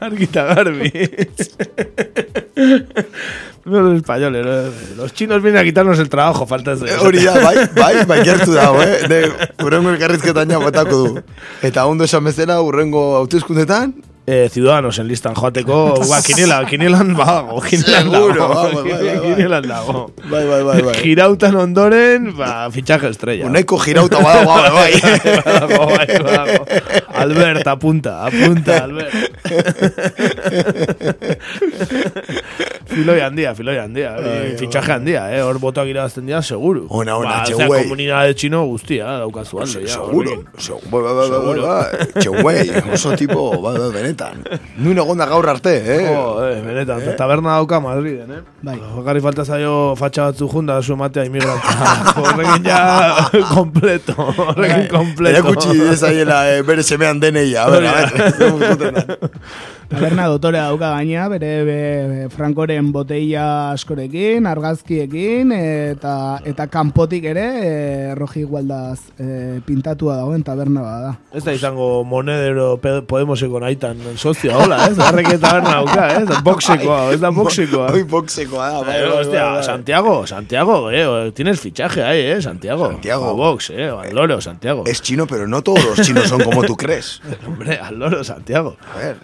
[0.04, 0.92] Argita garbi.
[3.64, 5.02] No los españoles, no.
[5.02, 6.72] los chinos vienen a quitarnos el trabajo, falta.
[6.72, 9.08] Eh, Hori da, bai, bai, bai, gertu dago, eh?
[9.08, 9.32] De,
[9.64, 11.22] urrengo elkarrizketan ja botako du.
[11.64, 13.94] Eta ondo esan bezala, urrengo hautezkundetan,
[14.26, 17.60] Eh, ciudadanos en listan joateko, ba, kinela, kinelan kinelan dago.
[17.60, 19.20] Seguro, vamos, bai, bai, bai.
[19.34, 20.10] Kinelan dago.
[20.30, 20.94] Bai, bai, bai, bai.
[21.02, 23.50] Girautan ondoren, ba, fichaje estrella.
[23.84, 24.92] Girauta badago, bai, bai.
[25.44, 26.64] Badago, bai, badago.
[27.14, 29.12] Albert, apunta, apunta, Albert.
[32.94, 34.16] filoi handia, filoi handia.
[34.16, 35.42] hori, fichaje handia, eh?
[35.44, 36.86] Hor botoak irabazten dira, seguru.
[36.88, 37.68] Ona, ona, ba, txeuei.
[37.68, 39.68] osea, komunidade txino guztia, daukazu ja.
[39.98, 41.12] Seguro, seguro,
[42.24, 42.72] Seguro.
[44.14, 44.60] Bai, bai, bai, benetan.
[44.78, 45.98] Nuen egon da gaur arte, eh?
[46.08, 47.16] Jo, eh, benetan, eh?
[47.16, 48.40] taberna dauka Madriden, eh?
[48.62, 48.76] Bai.
[48.96, 51.74] Bakarri falta zaio fatxa batzu junda zu ematea inmigranta.
[52.16, 55.38] Horrekin ja, kompleto, horrekin kompleto.
[55.38, 59.04] Erakutsi dezaiela eh, bere semean deneia, a ber, a da.
[59.90, 61.78] Taberna dotorea dauka gaina, bere be,
[62.08, 63.44] be, Frankoren boteia
[63.74, 71.12] askorekin, argazkiekin, eta eta kanpotik ere, e, roji igualdaz e, pintatua dagoen taberna bada.
[71.34, 74.98] Ez da izango monedero Podemoseko naitan sozioa, hola, ez?
[74.98, 76.42] Harreke taberna dauka, ez?
[76.44, 77.92] Boxekoa, ez da boxekoa.
[77.94, 79.64] Hoi boxekoa da, bai, Eh, bai, hostia, bai, bai.
[79.64, 82.90] Santiago, Santiago, eh, tienes fichaje ahí, eh, Santiago.
[82.90, 83.30] Santiago.
[83.30, 84.84] A box, eh, al loro, Santiago.
[84.86, 87.20] Es chino, pero no todos los chinos son como tú crees.
[87.46, 88.76] Hombre, al loro, Santiago.
[88.94, 89.16] A ver,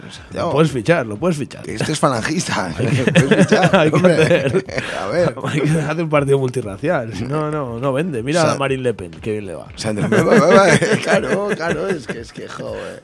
[0.50, 1.62] Lo puedes fichar, lo puedes fichar.
[1.62, 2.74] que este es falangista.
[2.76, 4.14] Puedes fichar, Hay que hombre.
[4.14, 4.64] hacer.
[5.00, 5.34] A ver.
[5.46, 7.14] Hay que hacer un partido multirracial.
[7.14, 8.22] Si no, no, no vende.
[8.22, 9.68] Mira a Marine Le Pen, que bien le va.
[9.84, 13.02] Bai, bai, claro, claro, es que, es que, joder.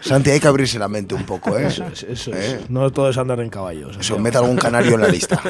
[0.00, 1.66] Santi, hay que abrirse la mente un poco, ¿eh?
[1.66, 2.52] Eso es, eso es.
[2.54, 2.60] ¿Eh?
[2.68, 3.96] No todo es andar en caballos.
[3.98, 5.40] Eso, meta algún canario en la lista.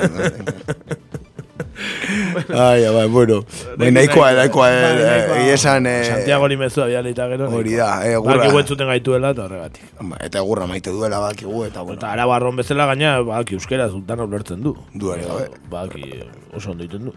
[2.54, 3.44] Ai, bai, bueno.
[3.78, 5.86] Bai, nahikoa, nahikoa, Bai, eh, esan...
[5.86, 7.48] eh, Santiago ni mezu abia leita gero.
[7.50, 8.34] Hori da, eh, Gurra.
[8.36, 8.46] gurra.
[8.48, 9.84] Baki entzuten gaituela eta horregatik.
[10.20, 11.98] Eta egurra maite duela bakigu, eta bueno.
[11.98, 14.76] Eta arabarron bezala gaina, baki euskera zultan ulertzen du.
[14.94, 15.48] Du ere gabe.
[15.70, 16.10] Baki
[16.54, 17.14] oso ondo egiten du.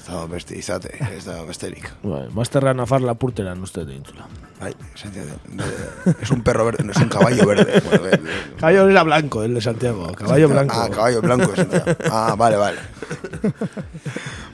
[0.00, 1.90] Ez da beste izate, ez da besterik.
[2.02, 4.26] Bai, Masterra Nafar Lapurteran uste dintzula.
[4.60, 4.74] Bai,
[5.14, 5.24] de-
[5.56, 7.80] de- es un perro verde, no es un caballo verde.
[7.88, 8.20] Bueno, ve- ve-
[8.58, 10.12] Caballo era blanco, el de Santiago.
[10.12, 10.74] Caballo blanco.
[10.76, 11.50] Ah, caballo blanco.
[12.12, 12.78] Ah, vale, vale.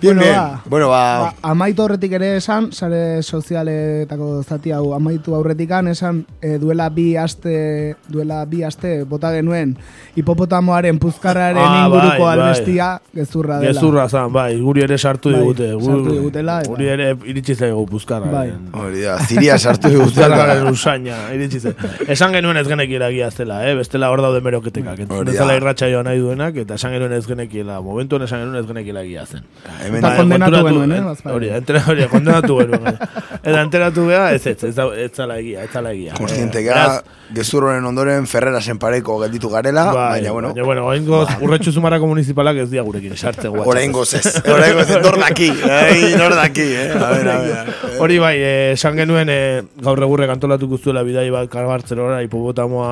[0.00, 0.34] Bien, Bueno, bien.
[0.34, 0.62] ba.
[0.66, 6.58] Bueno, ba, Ba, amaitu aurretik ere esan, sare sozialetako zati hau amaitu aurretikan esan e,
[6.60, 9.72] duela bi aste duela bi aste bota genuen
[10.14, 12.38] hipopotamoaren puzkarraren Ah, inguruko bai, bai.
[12.38, 13.72] albestia gezurra dela.
[13.72, 15.72] Gezurra zan, bai, guri ere sartu Bai, digute.
[15.74, 18.30] gu- sartu digutela, Guri ere iritsi zaigu puzkarra.
[18.30, 18.52] Bai.
[18.72, 20.70] hori da, ziria sartu Digutela.
[20.70, 21.76] usaina, iritsi zaigu.
[22.08, 23.74] Esan genuen ez genekiela gia zela, eh?
[23.78, 24.92] bestela hor daude meroketekak.
[24.94, 25.32] Hori Entzun da.
[25.32, 29.02] bezala irratxa joan nahi duenak, eta esan genuen ez genekiela, momentuan esan genuen ez genekiela
[29.06, 29.44] gia zen.
[29.86, 31.34] Eta kondenatu genuen, eh, en- bazpare.
[31.36, 32.84] Hori, entera, hori, kondenatu genuen.
[32.84, 32.94] bai.
[33.42, 36.14] Eta enteratu geha, ez ez, ez, ez zala egia, ez zala egia.
[36.18, 37.02] Konstiente Eh, gara,
[37.34, 42.06] gezur honen ondoren Ferrerasen pareko gelditu garela, Bai, baina, bueno, baina, bueno, oraingoz urretxu zumarrako
[42.06, 43.68] municipalak ez dia gurekin sartzen guatxak.
[43.68, 46.92] oraingoz ez, oraingoz ez, nor daki, ai, nor daki, eh?
[46.96, 47.74] A ver, a ver.
[48.00, 52.90] Hori bai, eh, esan genuen eh, gaur egurrek antolatuko zuela bidai bat karbartzelora hipopotamoa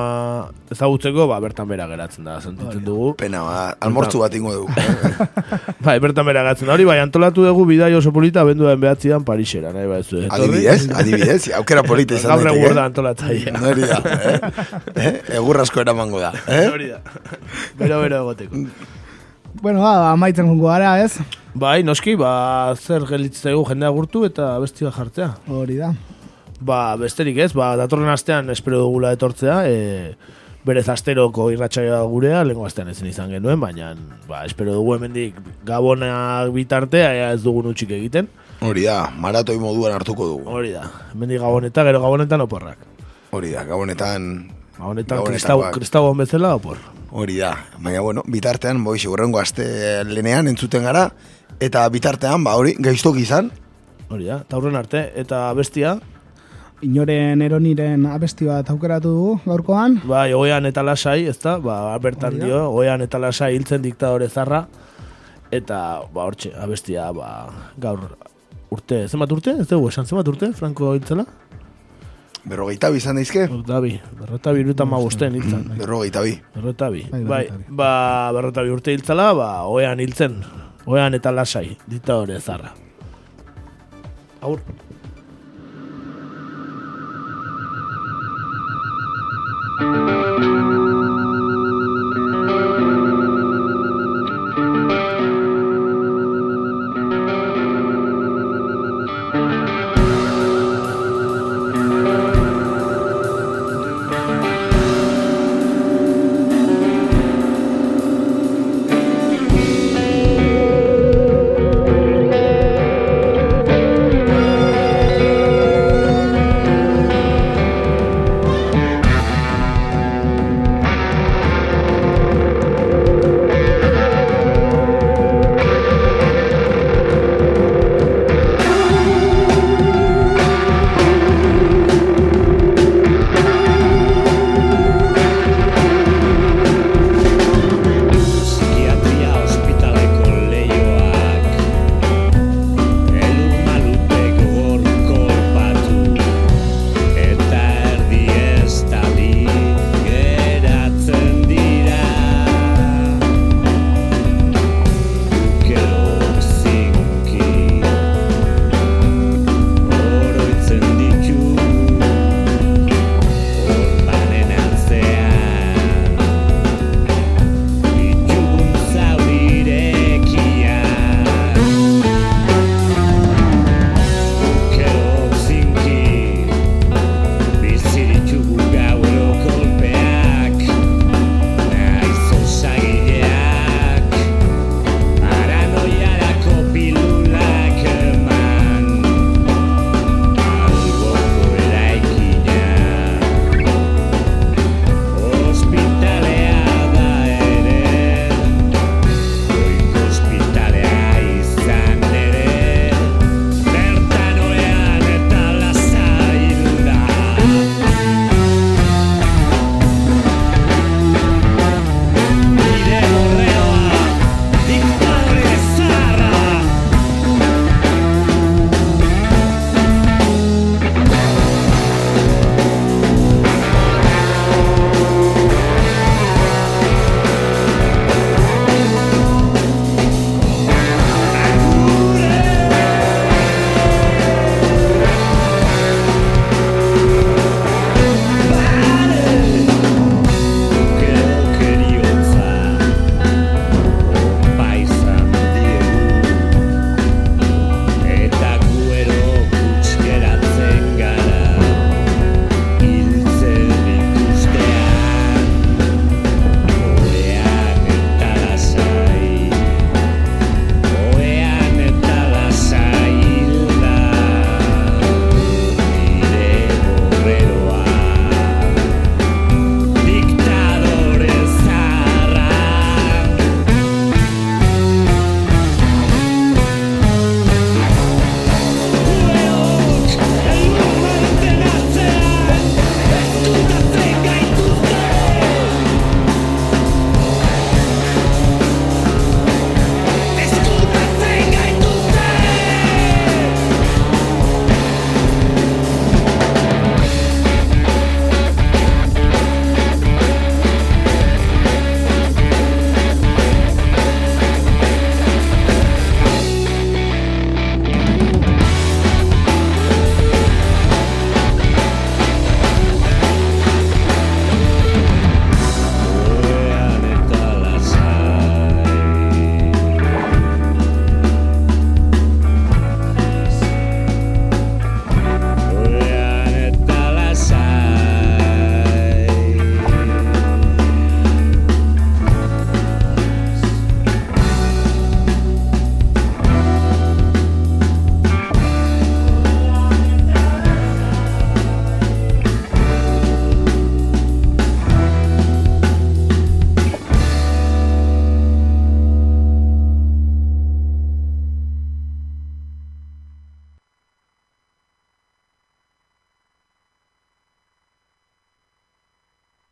[0.71, 3.11] ezagutzeko, ba, bertan bera geratzen da, sentitzen dugu.
[3.19, 4.71] Pena, ba, almortzu bat ingo dugu.
[5.85, 6.73] Bai, bertan bera geratzen da.
[6.77, 10.23] Hori bai, antolatu dugu bidai oso polita benduaren behatzian Parixera, nahi bai zu.
[10.33, 12.63] Adibidez, adibidez, aukera polita izan Gaur daiteke.
[12.63, 13.55] egur da antolatzaia.
[13.69, 14.51] Hori da, eh?
[14.95, 15.13] eh?
[15.39, 16.65] Egur asko eramango da, eh?
[16.71, 17.01] Hori da.
[17.77, 18.65] Bero, bero egoteko.
[19.61, 21.19] Bueno, ba, amaitzen gongo gara, ez?
[21.55, 25.29] Bai, noski, ba, zer gelitzen zaigu jendea gurtu eta bestia jartzea.
[25.47, 25.93] Hori da.
[26.65, 30.15] Ba, besterik ez, ba, datorren astean espero dugula etortzea, e,
[30.65, 33.91] berez asteroko irratsaioa gurea, lehenko astean ezin izan genuen, baina
[34.25, 35.37] ba, espero dugu hemendik
[35.67, 38.31] gabonak bitartea, ea ez dugun utxik egiten.
[38.65, 40.49] Hori da, maratoi moduan hartuko dugu.
[40.55, 42.81] Hori da, hemendik gaboneta, gero gabonetan oporrak.
[43.35, 44.31] Hori da, gabonetan...
[44.79, 46.81] Gabonetan kristau, kristau bezala opor.
[47.15, 49.67] Hori da, baina bueno, bitartean, boi, segurrengo aste
[50.09, 51.05] lenean entzuten gara,
[51.61, 53.53] eta bitartean, ba, hori, gaiztok izan,
[54.05, 55.95] Hori da, eta aurren arte, eta bestia,
[56.83, 60.01] Inoren eroniren abesti bat aukeratu dugu gaurkoan.
[60.07, 64.65] Bai, oean eta lasai, ez da, ba, bertan dio, oean eta lasai hiltzen diktadore zarra,
[65.55, 65.79] eta,
[66.13, 67.29] ba, hortxe, abestia, ba,
[67.79, 68.03] gaur
[68.75, 69.55] urte, zenbat urte?
[69.63, 71.25] Ez dugu, esan zenbat urte, Franco hiltzela?
[72.45, 73.47] berrogeita bi izan daizke?
[73.49, 75.63] Berrota bi, berrota bi irutan magusten hiltzen.
[75.79, 76.35] Berrogeita bi.
[76.53, 77.89] Berrota bi, Bai, bai, ba,
[78.35, 80.41] berrota bi urte hiltzela, ba, oean hiltzen,
[80.85, 82.75] oean eta lasai, diktadore zarra.
[84.45, 84.59] Aur.